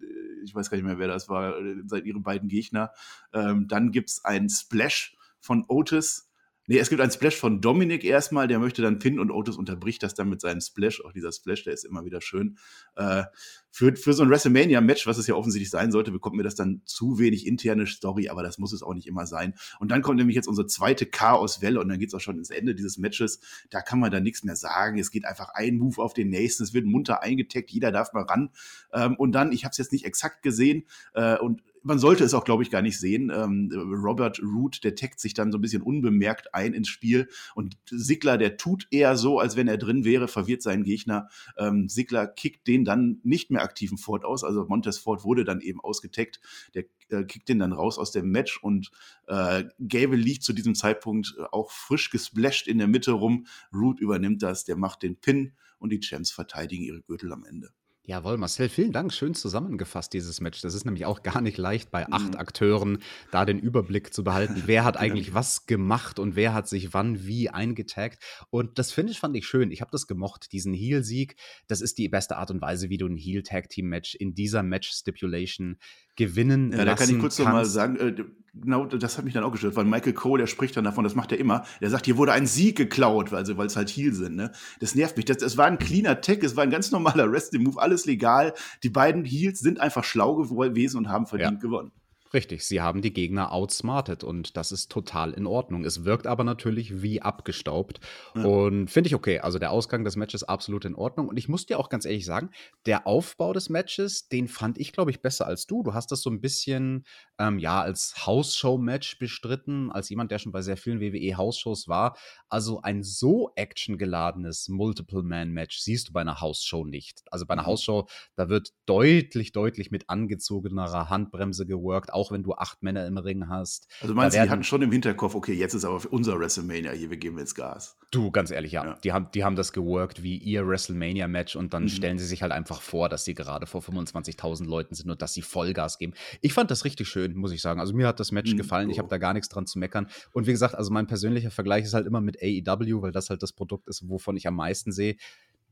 ich 0.44 0.54
weiß 0.54 0.70
gar 0.70 0.78
nicht 0.78 0.86
mehr, 0.86 1.00
wer 1.00 1.08
das 1.08 1.30
war, 1.30 1.58
äh, 1.58 1.75
seit 1.86 2.06
ihre 2.06 2.20
beiden 2.20 2.50
Gegner. 2.50 2.92
Ähm, 3.34 3.68
dann 3.70 3.92
gibt's 3.92 4.25
ein 4.25 4.50
Splash 4.50 5.16
von 5.40 5.63
Otis 5.70 6.30
Nee, 6.67 6.77
es 6.77 6.89
gibt 6.89 7.01
einen 7.01 7.12
Splash 7.12 7.36
von 7.36 7.60
Dominik 7.60 8.05
erstmal, 8.05 8.48
der 8.48 8.58
möchte 8.58 8.82
dann 8.82 8.98
pinnen 8.98 9.20
und 9.20 9.32
Otis 9.32 9.58
unterbricht 9.58 10.01
das 10.01 10.13
dann 10.13 10.29
mit 10.29 10.39
seinem 10.39 10.62
Splash. 10.62 11.03
Auch 11.03 11.12
dieser 11.12 11.32
Splash, 11.34 11.63
der 11.63 11.74
ist 11.74 11.84
immer 11.84 12.05
wieder 12.05 12.22
schön. 12.22 12.58
Äh, 12.96 13.24
für, 13.70 13.96
für 13.96 14.13
so 14.13 14.24
ein 14.24 14.29
WrestleMania-Match, 14.29 15.05
was 15.05 15.17
es 15.17 15.27
ja 15.27 15.36
offensichtlich 15.36 15.70
sein 15.70 15.91
sollte, 15.91 16.12
bekommt 16.12 16.38
mir 16.38 16.43
das 16.43 16.55
dann 16.55 16.82
zu 16.86 17.20
wenig 17.20 17.48
interne 17.48 17.86
Story, 17.86 18.29
aber 18.29 18.43
das 18.43 18.60
muss 18.60 18.72
es 18.72 18.82
auch 18.82 18.93
nicht 18.93 19.08
immer 19.08 19.25
sein. 19.25 19.55
Und 19.79 19.91
dann 19.91 20.01
kommt 20.01 20.20
nämlich 20.20 20.36
jetzt 20.36 20.48
unsere 20.48 20.67
zweite 20.67 21.05
Chaos-Welle 21.05 21.82
und 21.82 21.89
dann 21.89 22.00
geht's 22.00 22.13
auch 22.13 22.22
schon 22.22 22.38
ins 22.38 22.50
Ende 22.50 22.75
dieses 22.75 22.98
Matches. 22.98 23.39
Da 23.70 23.82
kann 23.82 24.00
man 24.00 24.12
dann 24.12 24.24
nichts 24.24 24.43
mehr 24.43 24.55
sagen. 24.55 25.00
Es 25.00 25.12
geht 25.12 25.25
einfach 25.25 25.50
ein 25.55 25.77
Move 25.77 26.01
auf 26.01 26.13
den 26.13 26.29
nächsten. 26.29 26.63
Es 26.63 26.74
wird 26.74 26.86
munter 26.86 27.24
eingetaggt, 27.24 27.72
jeder 27.72 27.91
darf 27.91 28.13
mal 28.13 28.24
ran. 28.24 28.51
Ähm, 28.93 29.15
und 29.15 29.34
dann, 29.34 29.51
ich 29.51 29.65
habe 29.65 29.72
es 29.72 29.79
jetzt 29.79 29.91
nicht 29.91 30.05
exakt 30.05 30.43
gesehen 30.43 30.86
äh, 31.13 31.38
und 31.38 31.62
man 31.84 32.00
sollte 32.00 32.24
es 32.24 32.34
auch, 32.34 32.46
glaube 32.46 32.63
ich, 32.63 32.72
gar 32.72 32.82
nicht 32.82 33.00
sehen. 33.00 33.32
Ähm, 33.34 33.70
Robert 34.04 34.42
Root, 34.42 34.84
der 34.84 34.96
taggt 34.96 35.20
sich 35.20 35.34
dann 35.34 35.52
so 35.52 35.58
ein 35.58 35.62
bisschen 35.62 35.82
unbemerkt 35.82 36.54
ein 36.54 36.74
ins 36.74 36.88
Spiel 36.88 37.30
und 37.56 37.78
Sigler, 37.90 38.38
der 38.38 38.58
tut 38.58 38.88
eher 38.92 39.18
so, 39.18 39.40
als 39.40 39.56
wenn 39.56 39.68
er 39.68 39.78
drin 39.78 40.06
wäre, 40.06 40.28
verwirrt 40.28 40.62
seinen 40.62 40.84
Gegner. 40.84 41.30
Ähm, 41.58 41.90
Sigler 41.90 42.28
kickt 42.28 42.68
den 42.68 42.86
dann 42.86 43.20
nicht 43.24 43.52
mehr 43.52 43.62
aktiven 43.62 43.98
Ford 43.98 44.25
aus, 44.25 44.44
also 44.44 44.66
Montez 44.68 44.98
Ford 44.98 45.24
wurde 45.24 45.44
dann 45.44 45.62
eben 45.62 45.82
ausgetaggt. 45.82 46.40
Der 46.74 46.86
äh, 47.10 47.25
kickt 47.25 47.50
den 47.50 47.60
dann 47.60 47.74
raus 47.74 47.98
aus 47.98 48.12
dem 48.12 48.32
Match 48.32 48.62
und 48.62 48.92
äh, 49.28 49.66
Gable 49.80 50.18
liegt 50.18 50.44
zu 50.44 50.54
diesem 50.54 50.75
Zeitpunkt 50.75 51.36
auch 51.52 51.72
frisch 51.72 52.10
gesplasht 52.10 52.68
in 52.68 52.78
der 52.78 52.88
Mitte 52.88 53.12
rum. 53.12 53.46
Root 53.74 54.00
übernimmt 54.00 54.42
das, 54.42 54.63
der 54.63 54.78
macht 54.78 55.04
den 55.04 55.18
Pin 55.18 55.54
und 55.80 55.92
die 55.92 56.00
Champs 56.00 56.32
verteidigen 56.32 56.84
ihre 56.84 57.02
Gürtel 57.02 57.32
am 57.34 57.44
Ende. 57.44 57.72
Jawohl, 58.05 58.38
Marcel, 58.38 58.67
vielen 58.67 58.91
Dank. 58.91 59.13
Schön 59.13 59.33
zusammengefasst, 59.33 60.12
dieses 60.12 60.41
Match. 60.41 60.60
Das 60.60 60.74
ist 60.74 60.83
nämlich 60.83 61.05
auch 61.05 61.24
gar 61.24 61.39
nicht 61.39 61.57
leicht, 61.57 61.89
bei 61.89 62.05
acht 62.12 62.33
mhm. 62.33 62.38
Akteuren 62.38 62.98
da 63.31 63.45
den 63.45 63.60
Überblick 63.60 64.13
zu 64.13 64.25
behalten. 64.25 64.63
Wer 64.65 64.83
hat 64.83 64.98
eigentlich 65.00 65.33
was 65.33 65.67
gemacht 65.67 66.19
und 66.19 66.36
wer 66.36 66.53
hat 66.53 66.67
sich 66.67 66.93
wann 66.93 67.25
wie 67.25 67.50
eingetaggt. 67.50 68.22
Und 68.50 68.77
das 68.77 68.91
Finish 68.91 69.19
fand 69.19 69.38
ich 69.38 69.45
schön. 69.45 69.72
Ich 69.72 69.79
habe 69.79 69.91
das 69.91 70.05
gemocht, 70.05 70.51
diesen 70.51 70.74
Heel-Sieg. 70.74 71.38
Das 71.67 71.79
ist 71.79 71.98
die 71.98 72.10
beste 72.10 72.36
Art 72.36 72.51
und 72.51 72.60
Weise, 72.62 72.89
wie 72.89 72.98
du 72.98 73.07
ein 73.07 73.15
Heel-Tag-Team-Match 73.15 74.15
in 74.15 74.36
dieser 74.36 74.63
Match-Stipulation 74.63 75.77
gewinnen 76.15 76.72
Ja, 76.72 76.86
da 76.86 76.96
kann 76.96 77.10
ich 77.10 77.20
kurz 77.20 77.39
noch 77.39 77.48
mal 77.48 77.65
sagen, 77.65 77.96
äh, 77.98 78.24
genau, 78.53 78.86
das 78.86 79.17
hat 79.17 79.25
mich 79.25 79.34
dann 79.34 79.43
auch 79.43 79.51
gestört, 79.51 79.75
weil 79.75 79.86
Michael 79.86 80.13
Cole, 80.13 80.41
der 80.41 80.48
spricht 80.48 80.77
dann 80.77 80.84
davon, 80.84 81.03
das 81.03 81.15
macht 81.15 81.32
er 81.32 81.39
immer, 81.39 81.63
der 81.82 81.89
sagt, 81.89 82.05
hier 82.05 82.17
wurde 82.17 82.34
ein 82.34 82.46
Sieg 82.46 82.77
geklaut, 82.77 83.34
also 83.34 83.58
weil 83.58 83.67
es 83.67 83.75
halt 83.75 83.89
Heal 83.89 84.13
sind, 84.13 84.36
ne? 84.36 84.51
Das 84.79 84.96
nervt 84.96 85.17
mich. 85.17 85.25
Das, 85.25 85.38
das 85.38 85.58
war 85.58 85.65
ein 85.65 85.79
cleaner 85.79 86.22
Tag, 86.22 86.43
es 86.43 86.55
war 86.55 86.63
ein 86.63 86.70
ganz 86.70 86.91
normaler 86.91 87.32
Wrestling-Move, 87.32 87.82
alles 87.82 88.05
legal. 88.05 88.53
Die 88.84 88.89
beiden 88.89 89.25
Heals 89.25 89.60
sind 89.60 89.79
einfach 89.79 90.03
schlau 90.03 90.36
gewesen 90.36 90.98
und 90.98 91.10
haben 91.10 91.25
verdient 91.25 91.53
ja. 91.53 91.60
gewonnen. 91.60 91.91
Richtig, 92.34 92.66
sie 92.66 92.82
haben 92.82 93.04
die 93.04 93.13
Gegner 93.13 93.52
outsmartet 93.52 94.24
und 94.24 94.58
das 94.58 94.72
ist 94.72 94.92
total 94.92 95.34
in 95.34 95.46
Ordnung. 95.46 95.86
Es 95.86 96.04
wirkt 96.04 96.25
aber 96.25 96.44
natürlich 96.44 97.04
wie 97.04 97.22
abgestaubt 97.22 98.00
ja. 98.36 98.44
und 98.44 98.90
finde 98.90 99.08
ich 99.08 99.13
okay. 99.13 99.38
Also 99.40 99.60
der 99.60 99.70
Ausgang 99.70 100.04
des 100.04 100.16
Matches 100.16 100.44
absolut 100.44 100.86
in 100.86 100.96
Ordnung 100.96 101.28
und 101.28 101.38
ich 101.38 101.48
muss 101.48 101.68
dir 101.68 101.78
auch 101.78 101.90
ganz 101.90 102.06
ehrlich 102.06 102.25
sagen, 102.25 102.50
der 102.88 103.06
Aufbau 103.06 103.54
des 103.54 103.70
Matches, 103.70 104.30
den 104.30 104.48
fand 104.48 104.80
ich, 104.80 104.94
glaube 104.94 105.12
ich, 105.12 105.22
besser 105.22 105.46
als 105.46 105.68
du. 105.68 105.84
Du 105.84 105.94
hast 105.94 106.12
das 106.12 106.22
so 106.22 106.32
ein 106.32 106.42
bisschen, 106.42 107.04
ähm, 107.38 107.60
ja, 107.60 107.82
als 107.82 108.25
Hausshow-Match 108.25 109.20
bestritten, 109.20 109.92
als 109.92 110.10
jemand, 110.10 110.32
der 110.32 110.40
schon 110.40 110.52
bei 110.52 110.63
sehr 110.63 110.78
vielen 110.78 111.02
WWE-Hausshows 111.02 111.88
war. 111.88 112.18
Also 112.50 112.82
ein 112.82 113.04
so 113.04 113.52
actiongeladenes 113.56 114.70
Multiple-Man-Match 114.70 115.78
siehst 115.78 116.10
du 116.10 116.13
bei 116.13 116.22
einer 116.22 116.42
Hausshow 116.42 116.84
nicht. 116.84 117.22
Also 117.30 117.46
bei 117.46 117.54
einer 117.54 117.62
mhm. 117.62 117.68
Hausshow, 117.68 118.08
da 118.36 118.50
wird 118.50 118.70
deutlich, 118.88 119.52
deutlich 119.52 119.92
mit 119.92 120.10
angezogenerer 120.10 121.12
Handbremse 121.12 121.68
geworkt, 121.68 122.12
auch 122.24 122.32
wenn 122.32 122.44
du 122.44 122.53
acht 122.53 122.82
Männer 122.84 123.06
im 123.06 123.18
Ring 123.18 123.50
hast. 123.50 123.88
Also 124.00 124.13
meinst 124.13 124.38
du, 124.38 124.42
die 124.42 124.50
hatten 124.50 124.63
schon 124.63 124.82
im 124.82 124.94
Hinterkopf, 124.94 125.36
okay, 125.36 125.51
jetzt 125.51 125.74
ist 125.74 125.84
aber 125.84 126.01
unser 126.10 126.39
WrestleMania 126.39 126.94
hier, 126.94 127.10
wir 127.10 127.18
geben 127.18 127.38
jetzt 127.38 127.53
Gas. 127.53 127.98
Du, 128.12 128.32
ganz 128.32 128.50
ehrlich, 128.50 128.72
ja. 128.72 128.86
ja. 128.86 128.94
Die, 129.03 129.12
haben, 129.12 129.27
die 129.34 129.44
haben 129.44 129.58
das 129.58 129.74
geworkt 129.74 130.24
wie 130.24 130.38
ihr 130.38 130.65
WrestleMania-Match 130.65 131.58
und 131.58 131.74
dann 131.74 131.84
mhm. 131.84 131.89
stellen 131.89 132.18
sie 132.18 132.25
sich 132.25 132.42
halt 132.42 132.53
einfach 132.53 132.82
vor, 132.82 133.10
dass 133.10 133.25
sie 133.25 133.34
gerade 133.34 133.65
vor 133.65 133.82
25.000 133.82 134.65
Leuten 134.65 134.96
sind 134.96 135.12
und 135.12 135.22
dass 135.22 135.34
sie 135.34 135.42
Vollgas 135.42 135.98
geben. 135.98 136.13
Ich 136.39 136.53
fand 136.53 136.72
das 136.72 136.86
richtig 136.86 137.10
schön, 137.10 137.36
muss 137.36 137.51
ich 137.51 137.62
sagen. 137.62 137.82
Also 137.82 137.94
mir 137.94 138.08
hat 138.08 138.22
das 138.22 138.32
Match 138.32 138.53
mhm. 138.53 138.58
gefallen, 138.58 138.89
ich 138.89 139.00
habe 139.00 139.10
da 139.10 139.18
gar 139.18 139.34
nichts 139.34 139.50
dran 139.50 139.65
zu 139.65 139.80
meckern. 139.80 140.08
Und 140.32 140.48
wie 140.48 140.51
gesagt, 140.51 140.75
also 140.75 140.92
mein 140.92 141.08
persönlicher 141.08 141.51
Vergleich 141.51 141.84
ist 141.84 141.94
halt 141.94 142.08
immer 142.08 142.22
mit 142.22 142.38
AEW, 142.42 143.01
weil 143.01 143.12
das 143.12 143.30
halt 143.30 143.44
das 143.44 143.51
Produkt 143.51 143.89
ist, 143.89 144.08
wovon 144.08 144.38
ich 144.38 144.48
am 144.48 144.56
meisten 144.56 144.94
sehe. 144.94 145.18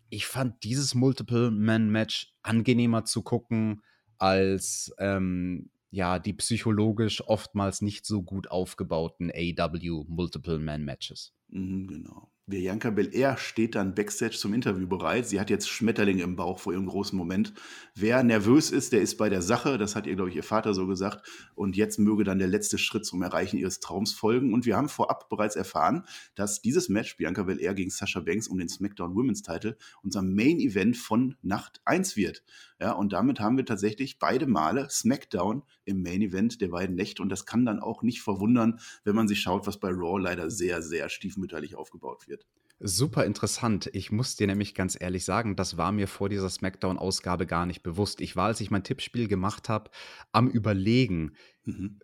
Ich 0.10 0.26
fand 0.26 0.64
dieses 0.66 0.96
Multiple-Man-Match 0.96 2.34
angenehmer 2.44 3.06
zu 3.06 3.22
gucken 3.22 3.82
als 4.22 4.94
ähm, 5.00 5.72
ja, 5.92 6.20
die 6.20 6.34
psychologisch 6.34 7.22
oftmals 7.28 7.82
nicht 7.82 8.06
so 8.06 8.24
gut 8.24 8.50
aufgebauten 8.50 9.30
AW 9.30 10.06
Multiple 10.08 10.58
Man 10.58 10.84
Matches. 10.84 11.34
Mhm, 11.50 11.88
genau. 11.88 12.32
Bianca 12.48 12.90
Belair 12.90 13.38
steht 13.38 13.76
dann 13.76 13.96
backstage 13.96 14.36
zum 14.36 14.54
Interview 14.54 14.88
bereit. 14.88 15.28
Sie 15.28 15.40
hat 15.40 15.50
jetzt 15.50 15.70
Schmetterlinge 15.70 16.24
im 16.24 16.36
Bauch 16.36 16.60
vor 16.60 16.74
ihrem 16.74 16.86
großen 16.86 17.18
Moment. 17.18 17.54
Wer 17.96 18.24
nervös 18.24 18.72
ist, 18.72 18.92
der 18.92 19.02
ist 19.02 19.18
bei 19.18 19.30
der 19.30 19.42
Sache. 19.42 19.78
Das 19.78 19.96
hat 19.96 20.06
ihr, 20.06 20.16
glaube 20.16 20.32
ich, 20.32 20.36
ihr 20.36 20.44
Vater 20.44 20.74
so 20.74 20.86
gesagt. 20.86 21.26
Und 21.56 21.78
jetzt 21.78 21.98
möge 21.98 22.24
dann 22.24 22.40
der 22.40 22.50
letzte 22.50 22.78
Schritt 22.78 23.06
zum 23.06 23.22
Erreichen 23.22 23.58
ihres 23.58 23.80
Traums 23.80 24.12
folgen. 24.12 24.54
Und 24.54 24.66
wir 24.66 24.76
haben 24.76 24.90
vorab 24.90 25.30
bereits 25.30 25.56
erfahren, 25.56 26.06
dass 26.36 26.62
dieses 26.62 26.90
Match, 26.90 27.16
Bianca 27.16 27.44
Belair 27.44 27.74
gegen 27.74 27.90
Sasha 27.90 28.20
Banks 28.20 28.48
um 28.48 28.58
den 28.58 28.70
SmackDown 28.70 29.14
Women's 29.14 29.44
Title, 29.44 29.78
unser 30.04 30.22
Main 30.22 30.60
Event 30.60 30.98
von 30.98 31.38
Nacht 31.42 31.80
1 31.86 32.18
wird. 32.18 32.44
Ja, 32.82 32.94
und 32.94 33.14
damit 33.14 33.40
haben 33.40 33.58
wir 33.58 33.66
tatsächlich 33.66 34.18
beide 34.18 34.48
Male 34.48 34.90
SmackDown 34.90 35.62
im 35.86 36.02
Main 36.02 36.24
Event 36.24 36.62
der 36.62 36.70
beiden 36.70 36.96
Nächte. 36.96 37.22
Und 37.22 37.30
das 37.30 37.46
kann 37.46 37.64
dann 37.64 37.80
auch 37.80 38.02
nicht 38.02 38.24
verwundern, 38.24 38.80
wenn 39.04 39.14
man 39.14 39.28
sich 39.28 39.40
schaut, 39.40 39.68
was 39.68 39.80
bei 39.80 39.90
Raw 39.90 40.20
leider 40.20 40.50
sehr, 40.50 40.82
sehr 40.82 41.08
stiefmütterlich 41.08 41.76
aufgebaut 41.76 42.28
wird. 42.28 42.48
Super 42.84 43.26
interessant. 43.26 43.92
Ich 43.94 44.12
muss 44.12 44.36
dir 44.36 44.48
nämlich 44.48 44.74
ganz 44.74 44.98
ehrlich 45.00 45.24
sagen, 45.24 45.56
das 45.56 45.78
war 45.78 45.92
mir 45.92 46.08
vor 46.08 46.30
dieser 46.30 46.50
SmackDown-Ausgabe 46.50 47.46
gar 47.46 47.68
nicht 47.68 47.84
bewusst. 47.84 48.22
Ich 48.22 48.36
war, 48.36 48.48
als 48.48 48.60
ich 48.60 48.72
mein 48.72 48.84
Tippspiel 48.84 49.28
gemacht 49.28 49.70
habe, 49.70 49.92
am 50.32 50.50
Überlegen, 50.50 51.34
mhm. 51.64 52.00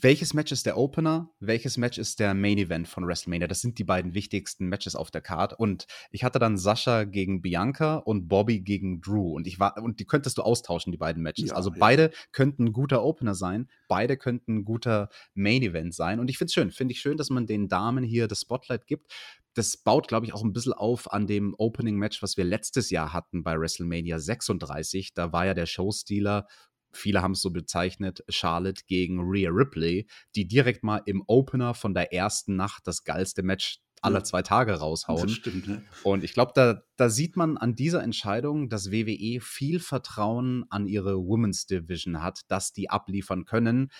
welches 0.00 0.32
Match 0.32 0.52
ist 0.52 0.66
der 0.66 0.78
Opener, 0.78 1.30
welches 1.40 1.78
Match 1.78 1.98
ist 1.98 2.20
der 2.20 2.34
Main 2.34 2.58
Event 2.58 2.86
von 2.86 3.08
WrestleMania. 3.08 3.48
Das 3.48 3.60
sind 3.60 3.80
die 3.80 3.84
beiden 3.84 4.14
wichtigsten 4.14 4.68
Matches 4.68 4.94
auf 4.94 5.10
der 5.10 5.20
Card. 5.20 5.58
Und 5.58 5.88
ich 6.12 6.22
hatte 6.22 6.38
dann 6.38 6.58
Sascha 6.58 7.02
gegen 7.02 7.42
Bianca 7.42 7.96
und 7.96 8.28
Bobby 8.28 8.60
gegen 8.60 9.00
Drew. 9.00 9.34
Und 9.34 9.48
ich 9.48 9.58
war, 9.58 9.82
und 9.82 9.98
die 9.98 10.06
könntest 10.06 10.38
du 10.38 10.42
austauschen, 10.42 10.92
die 10.92 10.98
beiden 10.98 11.24
Matches. 11.24 11.48
Ja, 11.48 11.56
also 11.56 11.70
ja. 11.70 11.76
beide 11.80 12.12
könnten 12.30 12.66
ein 12.66 12.72
guter 12.72 13.02
Opener 13.02 13.34
sein, 13.34 13.68
beide 13.88 14.16
könnten 14.16 14.58
ein 14.58 14.64
guter 14.64 15.08
Main 15.34 15.62
Event 15.62 15.92
sein. 15.92 16.20
Und 16.20 16.30
ich 16.30 16.38
finde 16.38 16.50
es 16.50 16.54
schön, 16.54 16.70
finde 16.70 16.92
ich 16.92 17.00
schön, 17.00 17.16
dass 17.16 17.30
man 17.30 17.48
den 17.48 17.66
Damen 17.66 18.04
hier 18.04 18.28
das 18.28 18.42
Spotlight 18.42 18.86
gibt 18.86 19.12
das 19.54 19.76
baut, 19.76 20.08
glaube 20.08 20.26
ich, 20.26 20.32
auch 20.32 20.44
ein 20.44 20.52
bisschen 20.52 20.72
auf 20.72 21.12
an 21.12 21.26
dem 21.26 21.54
Opening-Match, 21.58 22.22
was 22.22 22.36
wir 22.36 22.44
letztes 22.44 22.90
Jahr 22.90 23.12
hatten 23.12 23.42
bei 23.42 23.58
WrestleMania 23.58 24.18
36. 24.18 25.14
Da 25.14 25.32
war 25.32 25.46
ja 25.46 25.54
der 25.54 25.66
Showstealer, 25.66 26.46
viele 26.92 27.22
haben 27.22 27.32
es 27.32 27.42
so 27.42 27.50
bezeichnet, 27.50 28.24
Charlotte 28.28 28.82
gegen 28.86 29.20
Rhea 29.20 29.50
Ripley, 29.50 30.06
die 30.34 30.46
direkt 30.46 30.82
mal 30.82 31.02
im 31.06 31.22
Opener 31.26 31.74
von 31.74 31.94
der 31.94 32.12
ersten 32.12 32.56
Nacht 32.56 32.86
das 32.86 33.04
geilste 33.04 33.42
Match 33.42 33.80
aller 34.02 34.24
zwei 34.24 34.42
Tage 34.42 34.74
raushauen. 34.74 35.26
Das 35.26 35.32
stimmt, 35.32 35.68
ne? 35.68 35.84
Und 36.04 36.24
ich 36.24 36.32
glaube, 36.32 36.52
da, 36.54 36.82
da 36.96 37.08
sieht 37.08 37.36
man 37.36 37.58
an 37.58 37.74
dieser 37.74 38.02
Entscheidung, 38.02 38.68
dass 38.68 38.90
WWE 38.90 39.40
viel 39.40 39.78
Vertrauen 39.78 40.64
an 40.70 40.86
ihre 40.86 41.16
Women's 41.16 41.66
Division 41.66 42.22
hat, 42.22 42.40
dass 42.48 42.72
die 42.72 42.88
abliefern 42.88 43.44
können. 43.44 43.90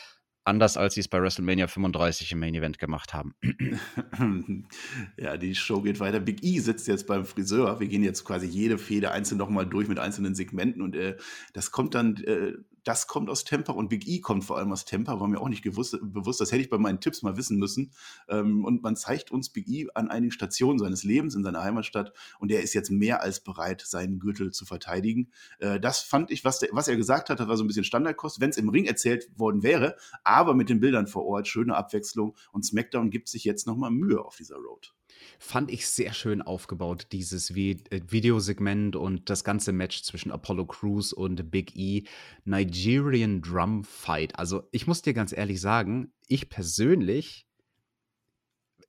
Anders 0.51 0.77
als 0.77 0.95
sie 0.95 1.01
es 1.01 1.07
bei 1.07 1.23
WrestleMania 1.23 1.69
35 1.69 2.33
im 2.33 2.41
Main 2.41 2.57
Event 2.57 2.81
gemacht 2.81 3.15
haben. 3.15 3.37
ja, 5.17 5.37
die 5.37 5.55
Show 5.55 5.81
geht 5.81 6.01
weiter. 6.01 6.19
Big 6.19 6.43
E 6.43 6.59
sitzt 6.59 6.89
jetzt 6.89 7.07
beim 7.07 7.25
Friseur. 7.25 7.79
Wir 7.79 7.87
gehen 7.87 8.03
jetzt 8.03 8.25
quasi 8.25 8.47
jede 8.47 8.77
Fehde 8.77 9.13
einzeln 9.13 9.39
nochmal 9.39 9.65
durch 9.65 9.87
mit 9.87 10.01
einzelnen 10.01 10.35
Segmenten 10.35 10.83
und 10.83 10.97
äh, 10.97 11.17
das 11.53 11.71
kommt 11.71 11.95
dann 11.95 12.17
äh, 12.25 12.55
das 12.85 13.07
kommt 13.07 13.31
aus 13.31 13.45
Tampa 13.45 13.73
und 13.73 13.89
Big 13.89 14.07
E 14.07 14.21
kommt 14.21 14.45
vor 14.45 14.59
allem 14.59 14.73
aus 14.73 14.85
Tampa, 14.85 15.21
war 15.21 15.29
mir 15.29 15.41
auch 15.41 15.49
nicht 15.49 15.63
gewusst, 15.63 15.99
bewusst. 16.03 16.41
Das 16.41 16.53
hätte 16.53 16.63
ich 16.63 16.71
bei 16.71 16.79
meinen 16.79 17.01
Tipps 17.01 17.23
mal 17.23 17.37
wissen 17.37 17.59
müssen. 17.59 17.93
Ähm, 18.29 18.65
und 18.65 18.83
man 18.83 18.97
zeigt 18.97 19.31
uns 19.31 19.51
Big 19.51 19.69
E 19.69 19.89
an 19.95 20.09
einigen 20.09 20.33
Stationen 20.33 20.79
seines 20.79 21.05
Lebens 21.05 21.35
in 21.35 21.43
seiner 21.43 21.63
Heimatstadt 21.63 22.13
und 22.39 22.51
er 22.51 22.63
ist 22.63 22.75
jetzt 22.75 22.91
mehr 22.91 23.23
als 23.23 23.41
bereit, 23.41 23.83
seinen 23.87 24.19
Gürtel 24.19 24.53
zu 24.53 24.65
verteidigen. 24.65 25.31
Äh, 25.59 25.81
das 25.81 26.01
fand 26.01 26.31
ich, 26.31 26.45
was, 26.45 26.61
der, 26.61 26.71
was 26.73 26.89
er 26.89 26.97
gesagt 26.97 27.31
hat, 27.31 27.41
das 27.41 27.49
war 27.49 27.57
so 27.57 27.65
ein 27.65 27.69
bisschen 27.69 27.85
Standardkost, 27.85 28.41
wenn 28.41 28.51
es 28.51 28.57
im 28.57 28.69
Ring 28.69 28.85
erzählt 28.85 29.31
worden 29.37 29.63
wäre, 29.63 29.97
aber 30.25 30.55
mit 30.55 30.69
den 30.69 30.81
Bildern 30.81 31.07
vor 31.07 31.25
Ort, 31.27 31.49
schöne 31.49 31.77
Abwechslung 31.77 32.37
und 32.53 32.65
SmackDown 32.65 33.11
gibt 33.11 33.29
sich 33.29 33.45
jetzt 33.45 33.67
nochmal 33.67 33.91
Mühe 33.91 34.25
auf 34.25 34.37
dieser 34.37 34.57
Road. 34.57 34.95
Fand 35.39 35.71
ich 35.71 35.87
sehr 35.87 36.13
schön 36.13 36.43
aufgebaut, 36.43 37.09
dieses 37.13 37.55
Vi 37.55 37.83
äh, 37.91 38.01
Videosegment 38.09 38.97
und 38.97 39.31
das 39.31 39.45
ganze 39.45 39.73
Match 39.73 40.03
zwischen 40.03 40.31
Apollo 40.31 40.67
Crews 40.67 41.13
und 41.13 41.51
Big 41.51 41.77
E. 41.77 42.05
Nigerian 42.45 43.43
Drum 43.43 43.85
Fight. 43.85 44.39
Also, 44.39 44.63
ich 44.73 44.87
muss 44.87 45.03
dir 45.03 45.15
ganz 45.15 45.33
ehrlich 45.33 45.61
sagen, 45.61 46.13
ich 46.29 46.49
persönlich 46.49 47.47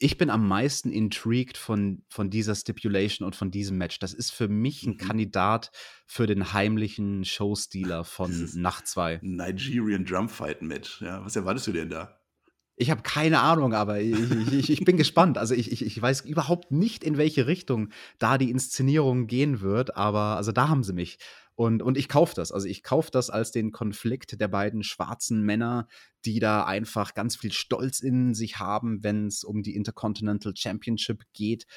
ich 0.02 0.18
bin 0.18 0.32
am 0.32 0.48
meisten 0.48 0.92
intrigued 0.92 1.58
von, 1.58 2.04
von 2.10 2.32
dieser 2.32 2.56
Stipulation 2.56 3.26
und 3.26 3.36
von 3.36 3.52
diesem 3.52 3.78
Match. 3.78 4.00
Das 4.00 4.14
ist 4.14 4.32
für 4.32 4.48
mich 4.48 4.84
ein 4.84 4.94
mhm. 4.94 4.98
Kandidat 4.98 5.72
für 6.08 6.26
den 6.26 6.54
heimlichen 6.54 7.24
Showstealer 7.24 8.04
von 8.06 8.50
Nacht 8.56 8.88
2. 8.88 9.20
Nigerian 9.22 10.04
Drumfight 10.04 10.64
Match. 10.64 11.02
Ja, 11.02 11.24
was 11.24 11.36
erwartest 11.36 11.68
du 11.68 11.72
denn 11.72 11.90
da? 11.90 12.21
Ich 12.76 12.90
habe 12.90 13.04
keine 13.04 13.42
Ahnung, 13.42 13.74
aber 13.74 14.00
ich, 14.00 14.54
ich, 14.54 14.70
ich 14.70 14.86
bin 14.86 14.98
gespannt. 14.98 15.38
Also 15.38 15.54
ich, 15.54 15.72
ich, 15.72 15.86
ich 15.86 16.02
weiß 16.02 16.22
überhaupt 16.22 16.72
nicht, 16.72 17.04
in 17.04 17.18
welche 17.18 17.46
Richtung 17.46 17.90
da 18.18 18.38
die 18.38 18.50
Inszenierung 18.50 19.28
gehen 19.28 19.62
wird, 19.62 19.96
aber 19.96 20.38
also 20.38 20.52
da 20.52 20.70
haben 20.70 20.84
sie 20.84 20.94
mich. 20.94 21.20
Und, 21.54 21.84
und 21.84 21.98
ich 21.98 22.10
kaufe 22.10 22.34
das. 22.34 22.52
Also 22.52 22.68
ich 22.68 22.82
kaufe 22.82 23.12
das 23.12 23.30
als 23.30 23.52
den 23.52 23.72
Konflikt 23.72 24.40
der 24.42 24.48
beiden 24.48 24.84
schwarzen 24.84 25.44
Männer, 25.44 25.88
die 26.26 26.40
da 26.40 26.66
einfach 26.66 27.14
ganz 27.14 27.36
viel 27.36 27.52
Stolz 27.52 28.00
in 28.00 28.34
sich 28.34 28.58
haben, 28.58 29.04
wenn 29.04 29.28
es 29.28 29.44
um 29.44 29.62
die 29.62 29.76
Intercontinental 29.76 30.54
Championship 30.56 31.24
geht 31.34 31.68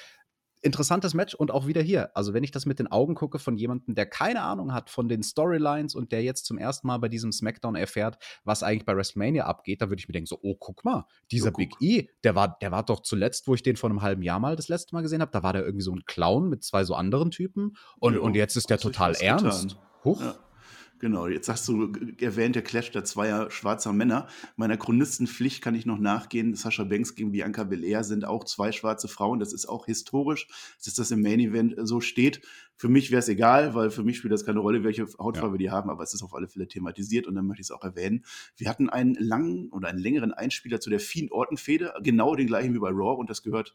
interessantes 0.65 1.15
Match 1.15 1.35
und 1.35 1.51
auch 1.51 1.67
wieder 1.67 1.83
hier. 1.83 2.17
Also, 2.17 2.35
wenn 2.35 2.43
ich 2.43 2.51
das 2.51 2.67
mit 2.67 2.79
den 2.79 2.91
Augen 2.91 3.15
gucke 3.15 3.39
von 3.39 3.57
jemandem, 3.57 3.95
der 3.95 4.07
keine 4.07 4.43
Ahnung 4.43 4.73
hat 4.73 4.91
von 4.91 5.09
den 5.09 5.23
Storylines 5.23 5.95
und 5.95 6.11
der 6.11 6.23
jetzt 6.23 6.47
zum 6.47 6.59
ersten 6.59 6.87
Mal 6.87 6.99
bei 6.99 7.09
diesem 7.09 7.33
SmackDown 7.33 7.77
erfährt, 7.77 8.19
was 8.45 8.63
eigentlich 8.63 8.85
bei 8.85 8.97
WrestleMania 8.97 9.45
abgeht, 9.45 9.83
da 9.83 9.91
würde 9.91 10.01
ich 10.01 10.09
mir 10.09 10.13
denken: 10.13 10.27
so, 10.27 10.39
oh, 10.43 10.57
guck 10.59 10.85
mal, 10.85 11.07
dieser 11.31 11.51
oh, 11.51 11.57
Big 11.57 11.73
E, 11.81 12.09
der 12.25 12.35
war, 12.35 12.59
der 12.61 12.73
war 12.73 12.83
doch 12.83 13.01
zuletzt, 13.01 13.47
wo 13.47 13.55
ich 13.55 13.63
den 13.63 13.77
vor 13.77 13.91
einem 13.91 14.03
halben 14.03 14.23
Jahr 14.23 14.41
mal 14.41 14.57
das 14.57 14.69
letzte 14.69 14.95
Mal 14.95 15.03
gesehen 15.03 15.21
habe, 15.21 15.31
da 15.33 15.43
war 15.43 15.53
der 15.53 15.65
irgendwie 15.65 15.85
so 15.85 15.93
ein 15.93 16.05
Clown 16.07 16.49
mit 16.49 16.65
zwei 16.65 16.85
so 16.85 16.95
anderen 16.95 17.31
Typen 17.31 17.77
und, 17.99 18.15
jo, 18.15 18.23
und 18.23 18.35
jetzt 18.35 18.57
ist 18.57 18.71
der 18.71 18.79
total 18.79 19.15
ernst. 19.15 19.77
Huch. 20.05 20.21
Ja. 20.21 20.35
Genau, 21.01 21.27
jetzt 21.27 21.49
hast 21.49 21.67
du 21.69 21.93
erwähnt, 22.21 22.55
der 22.55 22.63
Clash 22.63 22.93
der 22.93 23.05
zweier 23.05 23.51
schwarzer 23.51 23.93
Männer. 23.93 24.29
Meiner 24.57 24.77
Chronistenpflicht 24.77 25.61
kann 25.61 25.75
ich 25.75 25.87
noch 25.87 25.99
nachgehen. 25.99 26.55
Sascha 26.55 26.85
Banks 26.85 27.15
gegen 27.15 27.33
Bianca 27.33 27.65
Belair 27.65 28.05
sind 28.05 28.25
auch 28.25 28.45
zwei 28.45 28.71
schwarze 28.71 29.09
Frauen. 29.09 29.41
Das 29.41 29.53
ist 29.53 29.67
auch 29.67 29.87
historisch, 29.87 30.47
dass 30.85 30.95
das 30.95 31.11
im 31.11 31.21
Main 31.21 31.41
Event 31.41 31.75
so 31.83 32.01
steht. 32.01 32.43
Für 32.77 32.89
mich 32.89 33.11
wäre 33.11 33.21
es 33.21 33.29
egal, 33.29 33.75
weil 33.75 33.91
für 33.91 34.03
mich 34.03 34.19
spielt 34.19 34.33
das 34.33 34.45
keine 34.45 34.61
Rolle, 34.61 34.83
welche 34.83 35.07
Hautfarbe 35.19 35.57
ja. 35.57 35.59
die 35.59 35.71
haben, 35.71 35.91
aber 35.91 36.03
es 36.03 36.15
ist 36.15 36.23
auf 36.23 36.35
alle 36.35 36.49
Fälle 36.49 36.69
thematisiert 36.69 37.27
und 37.27 37.35
dann 37.35 37.47
möchte 37.47 37.61
ich 37.61 37.67
es 37.67 37.71
auch 37.71 37.85
erwähnen. 37.85 38.25
Wir 38.57 38.69
hatten 38.69 38.89
einen 38.89 39.15
langen 39.15 39.69
oder 39.71 39.89
einen 39.89 39.99
längeren 40.01 40.33
Einspieler 40.33 40.81
zu 40.81 40.91
der 40.91 41.01
Fiend-Orton-Fehde, 41.01 41.95
genau 42.03 42.35
den 42.35 42.47
gleichen 42.47 42.75
wie 42.75 42.79
bei 42.79 42.91
Raw 42.91 43.19
und 43.19 43.31
das 43.31 43.43
gehört 43.43 43.75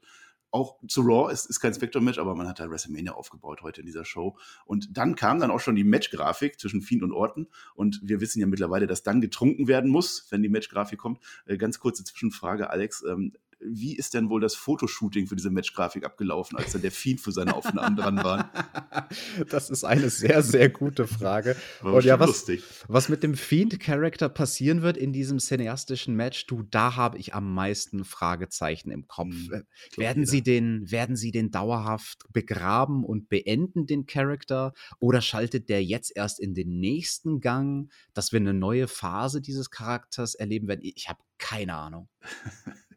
auch 0.52 0.78
zu 0.88 1.02
Raw, 1.02 1.32
es 1.32 1.46
ist 1.46 1.60
kein 1.60 1.74
Spectrum-Match, 1.74 2.20
aber 2.20 2.36
man 2.36 2.48
hat 2.48 2.60
da 2.60 2.70
WrestleMania 2.70 3.14
aufgebaut 3.14 3.62
heute 3.62 3.82
in 3.82 3.86
dieser 3.86 4.06
Show. 4.06 4.38
Und 4.66 4.98
dann 4.98 5.16
kam 5.16 5.40
dann 5.40 5.52
auch 5.52 5.60
schon 5.60 5.76
die 5.76 5.84
Match-Grafik 5.84 6.60
zwischen 6.60 6.82
Fiend 6.82 7.04
und 7.04 7.12
Orton. 7.12 7.48
Und 7.76 8.02
wir 8.04 8.22
wissen 8.22 8.40
ja 8.40 8.48
mittlerweile, 8.48 8.88
dass 8.88 9.04
dann 9.04 9.22
getrunken 9.22 9.68
werden 9.68 9.92
muss, 9.92 10.28
wenn 10.30 10.42
die 10.42 10.50
Match-Grafik 10.50 11.00
kommt. 11.00 11.20
Äh, 11.46 11.58
ganz 11.58 11.80
kurze 11.80 12.04
Zwischenfrage, 12.04 12.70
Alex. 12.70 13.04
Ähm, 13.04 13.34
wie 13.62 13.96
ist 13.96 14.14
denn 14.14 14.30
wohl 14.30 14.42
das 14.42 14.56
Fotoshooting 14.56 15.28
für 15.28 15.36
diese 15.36 15.50
Matchgrafik 15.50 16.06
abgelaufen, 16.06 16.58
als 16.58 16.72
dann 16.72 16.82
der 16.82 16.92
Feed 16.92 17.20
für 17.20 17.32
seine 17.32 17.56
Aufnahmen 17.56 17.96
dran 17.96 18.18
war? 18.18 18.52
Das 19.50 19.70
ist 19.70 19.84
eine 19.84 20.10
sehr, 20.10 20.44
sehr 20.44 20.70
gute 20.70 21.08
Frage. 21.08 21.56
War 21.82 21.94
Und 21.94 22.06
ja, 22.06 22.20
was, 22.20 22.28
lustig. 22.28 22.64
was 22.88 23.10
mit 23.10 23.24
dem 23.24 23.36
Fiend-Charakter 23.36 24.30
passieren 24.30 24.82
wird 24.82 24.98
in 24.98 25.14
diesem 25.14 25.40
cineastischen 25.40 26.16
Match, 26.16 26.46
du, 26.46 26.64
da 26.64 26.96
habe 26.96 27.18
ich 27.18 27.34
am 27.34 27.54
meisten 27.54 28.06
Fragezeichen 28.06 28.92
im 28.92 29.08
Kopf. 29.08 29.34
Hm, 29.34 29.64
werden, 29.96 30.26
sie 30.26 30.44
den, 30.44 30.92
werden 30.92 31.16
sie 31.16 31.32
den 31.32 31.50
dauerhaft 31.52 32.26
begraben 32.32 33.04
und 33.04 33.30
beenden, 33.30 33.88
den 33.88 34.06
Charakter? 34.06 34.74
Oder 35.00 35.22
schaltet 35.22 35.70
der 35.70 35.84
jetzt 35.84 36.16
erst 36.16 36.40
in 36.40 36.54
den 36.54 36.80
nächsten 36.80 37.40
Gang, 37.40 37.92
dass 38.14 38.32
wir 38.32 38.40
eine 38.40 38.54
neue 38.54 38.88
Phase 38.88 39.42
dieses 39.42 39.72
Charakters 39.72 40.36
erleben 40.36 40.68
werden? 40.68 40.82
Ich 40.84 41.10
habe 41.10 41.20
keine 41.38 41.76
Ahnung. 41.76 42.10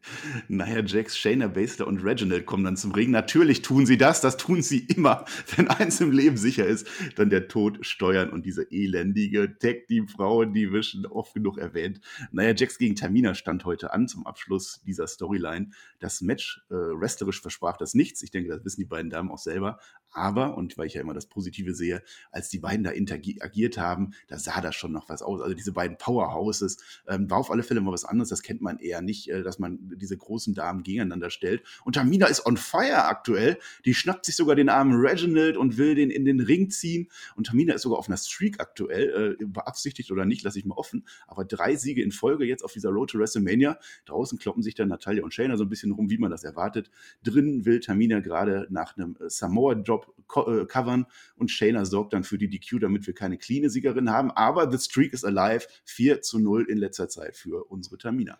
Naja, 0.47 0.83
Jax, 0.83 1.17
Shayna 1.17 1.47
Baszler 1.47 1.87
und 1.87 2.03
Reginald 2.03 2.45
kommen 2.45 2.63
dann 2.63 2.77
zum 2.77 2.91
Ring. 2.91 3.11
Natürlich 3.11 3.61
tun 3.61 3.85
sie 3.85 3.97
das, 3.97 4.21
das 4.21 4.37
tun 4.37 4.61
sie 4.61 4.79
immer. 4.79 5.25
Wenn 5.55 5.67
eins 5.67 6.01
im 6.01 6.11
Leben 6.11 6.37
sicher 6.37 6.65
ist, 6.65 6.87
dann 7.15 7.29
der 7.29 7.47
Tod 7.47 7.85
steuern 7.85 8.29
und 8.29 8.45
diese 8.45 8.71
elendige 8.71 9.57
Tag-Team-Frauen-Division, 9.57 11.05
oft 11.05 11.33
genug 11.33 11.57
erwähnt. 11.57 12.01
Naja, 12.31 12.53
Jax 12.55 12.77
gegen 12.77 12.95
Tamina 12.95 13.35
stand 13.35 13.65
heute 13.65 13.93
an 13.93 14.07
zum 14.07 14.25
Abschluss 14.25 14.81
dieser 14.85 15.07
Storyline. 15.07 15.69
Das 15.99 16.21
Match 16.21 16.61
äh, 16.69 16.73
wrestlerisch 16.73 17.41
versprach 17.41 17.77
das 17.77 17.93
nichts. 17.93 18.23
Ich 18.23 18.31
denke, 18.31 18.49
das 18.49 18.65
wissen 18.65 18.81
die 18.81 18.85
beiden 18.85 19.09
Damen 19.09 19.31
auch 19.31 19.37
selber. 19.37 19.79
Aber, 20.13 20.55
und 20.57 20.77
weil 20.77 20.87
ich 20.87 20.93
ja 20.93 21.01
immer 21.01 21.13
das 21.13 21.25
Positive 21.25 21.73
sehe, 21.73 22.03
als 22.31 22.49
die 22.49 22.59
beiden 22.59 22.83
da 22.83 22.91
interagiert 22.91 23.77
haben, 23.77 24.11
da 24.27 24.37
sah 24.37 24.61
das 24.61 24.75
schon 24.75 24.91
noch 24.91 25.09
was 25.09 25.21
aus. 25.21 25.41
Also 25.41 25.55
diese 25.55 25.71
beiden 25.71 25.97
Powerhouses 25.97 26.77
ähm, 27.07 27.29
war 27.29 27.39
auf 27.39 27.51
alle 27.51 27.63
Fälle 27.63 27.81
mal 27.81 27.91
was 27.91 28.05
anderes. 28.05 28.29
Das 28.29 28.43
kennt 28.43 28.61
man 28.61 28.77
eher 28.79 29.01
nicht, 29.01 29.29
äh, 29.29 29.41
dass 29.41 29.59
man 29.59 29.79
diese 29.95 30.15
großen 30.15 30.53
Damen 30.53 30.83
gegeneinander 30.83 31.29
stellt. 31.29 31.63
Und 31.83 31.93
Tamina 31.93 32.27
ist 32.27 32.45
on 32.45 32.57
fire 32.57 33.05
aktuell. 33.05 33.57
Die 33.85 33.93
schnappt 33.93 34.25
sich 34.25 34.35
sogar 34.35 34.55
den 34.55 34.69
armen 34.69 34.93
Reginald 34.95 35.57
und 35.57 35.77
will 35.77 35.95
den 35.95 36.11
in 36.11 36.25
den 36.25 36.39
Ring 36.39 36.69
ziehen. 36.69 37.09
Und 37.35 37.47
Tamina 37.47 37.73
ist 37.73 37.81
sogar 37.81 37.97
auf 37.97 38.07
einer 38.07 38.17
Streak 38.17 38.59
aktuell, 38.59 39.37
äh, 39.39 39.45
beabsichtigt 39.45 40.11
oder 40.11 40.25
nicht, 40.25 40.43
lasse 40.43 40.59
ich 40.59 40.65
mal 40.65 40.75
offen. 40.75 41.05
Aber 41.27 41.43
drei 41.43 41.75
Siege 41.75 42.03
in 42.03 42.11
Folge 42.11 42.45
jetzt 42.45 42.63
auf 42.63 42.73
dieser 42.73 42.89
Road 42.89 43.09
to 43.09 43.19
WrestleMania. 43.19 43.79
Draußen 44.05 44.37
kloppen 44.37 44.61
sich 44.61 44.75
dann 44.75 44.89
Natalia 44.89 45.23
und 45.23 45.33
Shayna 45.33 45.57
so 45.57 45.63
ein 45.63 45.69
bisschen 45.69 45.91
rum, 45.91 46.09
wie 46.09 46.17
man 46.17 46.29
das 46.29 46.43
erwartet. 46.43 46.91
Drinnen 47.23 47.65
will 47.65 47.79
Tamina 47.79 48.19
gerade 48.19 48.67
nach 48.69 48.95
einem 48.95 49.15
äh, 49.19 49.29
Samoa-Job 49.29 50.02
co 50.27 50.61
äh, 50.61 50.65
covern 50.65 51.05
und 51.35 51.51
Shayna 51.51 51.85
sorgt 51.85 52.13
dann 52.13 52.23
für 52.23 52.37
die 52.37 52.49
DQ, 52.49 52.79
damit 52.81 53.07
wir 53.07 53.13
keine 53.13 53.37
cleane 53.37 53.69
Siegerin 53.69 54.09
haben. 54.09 54.31
Aber 54.31 54.71
The 54.71 54.77
Streak 54.77 55.13
is 55.13 55.23
alive. 55.23 55.67
4 55.85 56.21
zu 56.21 56.39
0 56.39 56.65
in 56.69 56.77
letzter 56.77 57.09
Zeit 57.09 57.35
für 57.35 57.65
unsere 57.69 57.97
Tamina. 57.97 58.37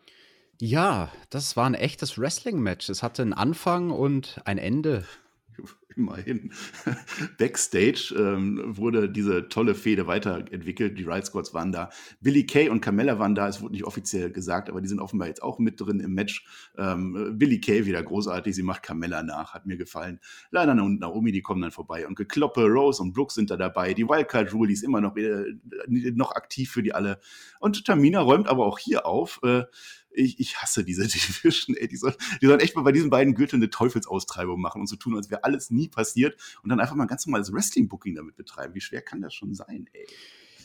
Ja, 0.62 1.12
das 1.30 1.58
war 1.58 1.66
ein 1.66 1.74
echtes 1.74 2.18
Wrestling-Match. 2.18 2.90
Es 2.90 3.04
hatte 3.04 3.22
einen 3.22 3.34
Anfang 3.34 3.92
und 3.92 4.40
ein 4.46 4.58
Ende. 4.58 5.06
Immerhin. 5.96 6.52
Backstage 7.38 8.14
ähm, 8.18 8.62
wurde 8.66 9.10
diese 9.10 9.50
tolle 9.50 9.76
Fehde 9.76 10.08
weiterentwickelt. 10.08 10.98
Die 10.98 11.04
Riot 11.04 11.26
Squads 11.26 11.54
waren 11.54 11.72
da. 11.72 11.90
Billy 12.22 12.46
Kay 12.46 12.70
und 12.70 12.82
Carmella 12.82 13.20
waren 13.20 13.36
da. 13.36 13.48
Es 13.48 13.62
wurde 13.62 13.74
nicht 13.74 13.86
offiziell 13.86 14.32
gesagt, 14.32 14.70
aber 14.70 14.82
die 14.82 14.88
sind 14.88 15.00
offenbar 15.00 15.28
jetzt 15.28 15.44
auch 15.44 15.60
mit 15.60 15.80
drin 15.80 16.00
im 16.00 16.14
Match. 16.14 16.46
Ähm, 16.78 17.38
Billy 17.38 17.60
Kay 17.60 17.86
wieder 17.86 18.02
großartig. 18.02 18.56
Sie 18.56 18.64
macht 18.64 18.84
Carmella 18.84 19.24
nach. 19.24 19.54
Hat 19.54 19.66
mir 19.66 19.78
gefallen. 19.78 20.20
Lana 20.52 20.82
und 20.82 21.00
Naomi, 21.00 21.32
die 21.32 21.42
kommen 21.42 21.62
dann 21.62 21.72
vorbei. 21.72 22.08
Und 22.08 22.16
Gekloppe, 22.16 22.66
Rose 22.66 23.02
und 23.02 23.14
Brooks 23.14 23.36
sind 23.36 23.50
da 23.50 23.58
dabei. 23.58 23.94
Die 23.94 24.08
Wildcard 24.08 24.54
Rule, 24.54 24.68
die 24.68 24.74
ist 24.74 24.84
immer 24.84 25.02
noch, 25.02 25.16
äh, 25.16 25.56
noch 25.88 26.32
aktiv 26.32 26.72
für 26.72 26.84
die 26.84 26.94
alle. 26.94 27.20
Und 27.60 27.86
Tamina 27.86 28.22
räumt 28.22 28.48
aber 28.48 28.66
auch 28.66 28.80
hier 28.80 29.06
auf. 29.06 29.40
Äh, 29.44 29.64
ich, 30.14 30.40
ich 30.40 30.58
hasse 30.62 30.84
diese 30.84 31.04
Division, 31.08 31.76
ey. 31.76 31.88
Die, 31.88 31.98
soll, 31.98 32.16
die 32.42 32.48
sollen 32.48 32.60
echt 32.60 32.76
mal 32.76 32.84
bei 32.84 32.92
diesen 32.92 33.10
beiden 33.10 33.36
Gürteln 33.36 33.62
eine 33.62 33.70
Teufelsaustreibung 33.70 34.60
machen 34.60 34.82
und 34.82 34.88
so 34.88 34.96
tun, 34.96 35.16
als 35.16 35.30
wäre 35.30 35.44
alles 35.44 35.72
nie 35.72 35.88
passiert 35.88 36.40
und 36.64 36.70
dann 36.70 36.80
einfach 36.80 36.96
mal 36.96 37.06
ganz 37.06 37.26
normales 37.26 37.52
Wrestling-Booking 37.52 38.16
damit 38.16 38.36
betreiben. 38.36 38.74
Wie 38.76 38.82
schwer 38.82 39.02
kann 39.02 39.22
das 39.22 39.34
schon 39.34 39.54
sein, 39.54 39.90
ey? 39.94 40.06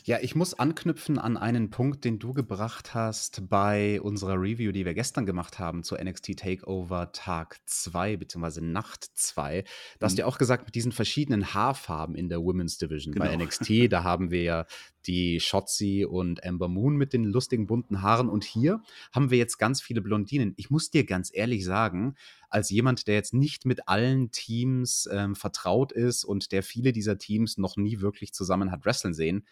Ja, 0.05 0.19
ich 0.21 0.35
muss 0.35 0.53
anknüpfen 0.53 1.19
an 1.19 1.37
einen 1.37 1.69
Punkt, 1.69 2.05
den 2.05 2.19
du 2.19 2.33
gebracht 2.33 2.93
hast 2.93 3.49
bei 3.49 4.01
unserer 4.01 4.35
Review, 4.35 4.71
die 4.71 4.85
wir 4.85 4.93
gestern 4.93 5.25
gemacht 5.25 5.59
haben 5.59 5.83
zu 5.83 5.95
NXT 5.95 6.37
Takeover 6.37 7.11
Tag 7.11 7.59
2 7.65 8.17
bzw. 8.17 8.61
Nacht 8.61 9.05
2. 9.13 9.63
Da 9.99 10.05
hast 10.05 10.17
du 10.17 10.21
ja 10.21 10.25
mhm. 10.25 10.33
auch 10.33 10.37
gesagt, 10.37 10.65
mit 10.65 10.75
diesen 10.75 10.91
verschiedenen 10.91 11.53
Haarfarben 11.53 12.15
in 12.15 12.29
der 12.29 12.39
Women's 12.39 12.77
Division. 12.77 13.13
Genau. 13.13 13.25
Bei 13.25 13.35
NXT, 13.35 13.91
da 13.91 14.03
haben 14.03 14.31
wir 14.31 14.43
ja 14.43 14.65
die 15.05 15.39
Shotzi 15.39 16.05
und 16.05 16.43
Amber 16.43 16.67
Moon 16.67 16.95
mit 16.95 17.13
den 17.13 17.23
lustigen 17.23 17.67
bunten 17.67 18.01
Haaren. 18.01 18.29
Und 18.29 18.43
hier 18.43 18.81
haben 19.11 19.31
wir 19.31 19.37
jetzt 19.37 19.57
ganz 19.57 19.81
viele 19.81 20.01
Blondinen. 20.01 20.53
Ich 20.57 20.69
muss 20.69 20.89
dir 20.89 21.05
ganz 21.05 21.31
ehrlich 21.33 21.65
sagen, 21.65 22.15
als 22.49 22.69
jemand, 22.69 23.07
der 23.07 23.15
jetzt 23.15 23.33
nicht 23.33 23.65
mit 23.65 23.87
allen 23.87 24.31
Teams 24.31 25.07
ähm, 25.11 25.35
vertraut 25.35 25.91
ist 25.91 26.23
und 26.23 26.51
der 26.51 26.63
viele 26.63 26.91
dieser 26.91 27.17
Teams 27.17 27.57
noch 27.57 27.77
nie 27.77 28.01
wirklich 28.01 28.33
zusammen 28.33 28.71
hat 28.71 28.85
wresteln 28.85 29.13
sehen, 29.13 29.45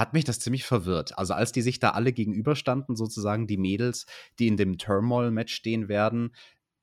hat 0.00 0.14
mich 0.14 0.24
das 0.24 0.40
ziemlich 0.40 0.64
verwirrt. 0.64 1.16
Also 1.18 1.34
als 1.34 1.52
die 1.52 1.62
sich 1.62 1.78
da 1.78 1.90
alle 1.90 2.12
gegenüberstanden, 2.12 2.96
sozusagen 2.96 3.46
die 3.46 3.58
Mädels, 3.58 4.06
die 4.38 4.48
in 4.48 4.56
dem 4.56 4.78
Turmoil-Match 4.78 5.54
stehen 5.54 5.88
werden, 5.88 6.34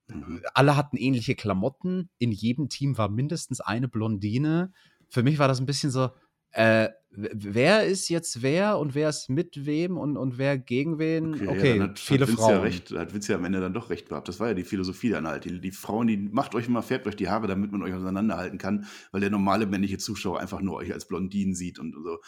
mhm. 0.07 0.43
alle 0.53 0.77
hatten 0.77 0.97
ähnliche 0.97 1.35
Klamotten, 1.35 2.09
in 2.19 2.31
jedem 2.31 2.69
Team 2.69 2.97
war 2.97 3.09
mindestens 3.09 3.59
eine 3.59 3.87
Blondine. 3.87 4.71
Für 5.09 5.23
mich 5.23 5.39
war 5.39 5.47
das 5.47 5.59
ein 5.59 5.65
bisschen 5.65 5.91
so, 5.91 6.11
äh, 6.51 6.89
wer 7.09 7.85
ist 7.85 8.09
jetzt 8.09 8.41
wer 8.41 8.77
und 8.77 8.93
wer 8.93 9.09
ist 9.09 9.29
mit 9.29 9.65
wem 9.65 9.97
und, 9.97 10.15
und 10.17 10.37
wer 10.37 10.57
gegen 10.57 10.99
wen? 10.99 11.33
Okay, 11.33 11.47
okay 11.47 11.77
ja, 11.77 11.83
hat, 11.83 11.99
viele 11.99 12.27
hat 12.27 12.33
Frauen. 12.35 12.51
Ja 12.51 12.59
recht, 12.59 12.91
hat 12.91 13.13
Vince 13.13 13.31
ja 13.31 13.37
am 13.37 13.45
Ende 13.45 13.59
dann 13.59 13.73
doch 13.73 13.89
recht 13.89 14.09
gehabt. 14.09 14.27
Das 14.27 14.39
war 14.39 14.49
ja 14.49 14.53
die 14.53 14.63
Philosophie 14.63 15.09
dann 15.09 15.27
halt. 15.27 15.45
Die, 15.45 15.59
die 15.59 15.71
Frauen, 15.71 16.07
die 16.07 16.17
macht 16.17 16.53
euch 16.55 16.67
immer, 16.67 16.83
färbt 16.83 17.07
euch 17.07 17.15
die 17.15 17.29
Haare, 17.29 17.47
damit 17.47 17.71
man 17.71 17.81
euch 17.81 17.93
auseinanderhalten 17.93 18.59
kann, 18.59 18.85
weil 19.11 19.21
der 19.21 19.29
normale 19.31 19.65
männliche 19.65 19.97
Zuschauer 19.97 20.39
einfach 20.39 20.61
nur 20.61 20.75
euch 20.75 20.93
als 20.93 21.07
Blondinen 21.07 21.55
sieht 21.55 21.79
und 21.79 21.95
so 21.95 22.19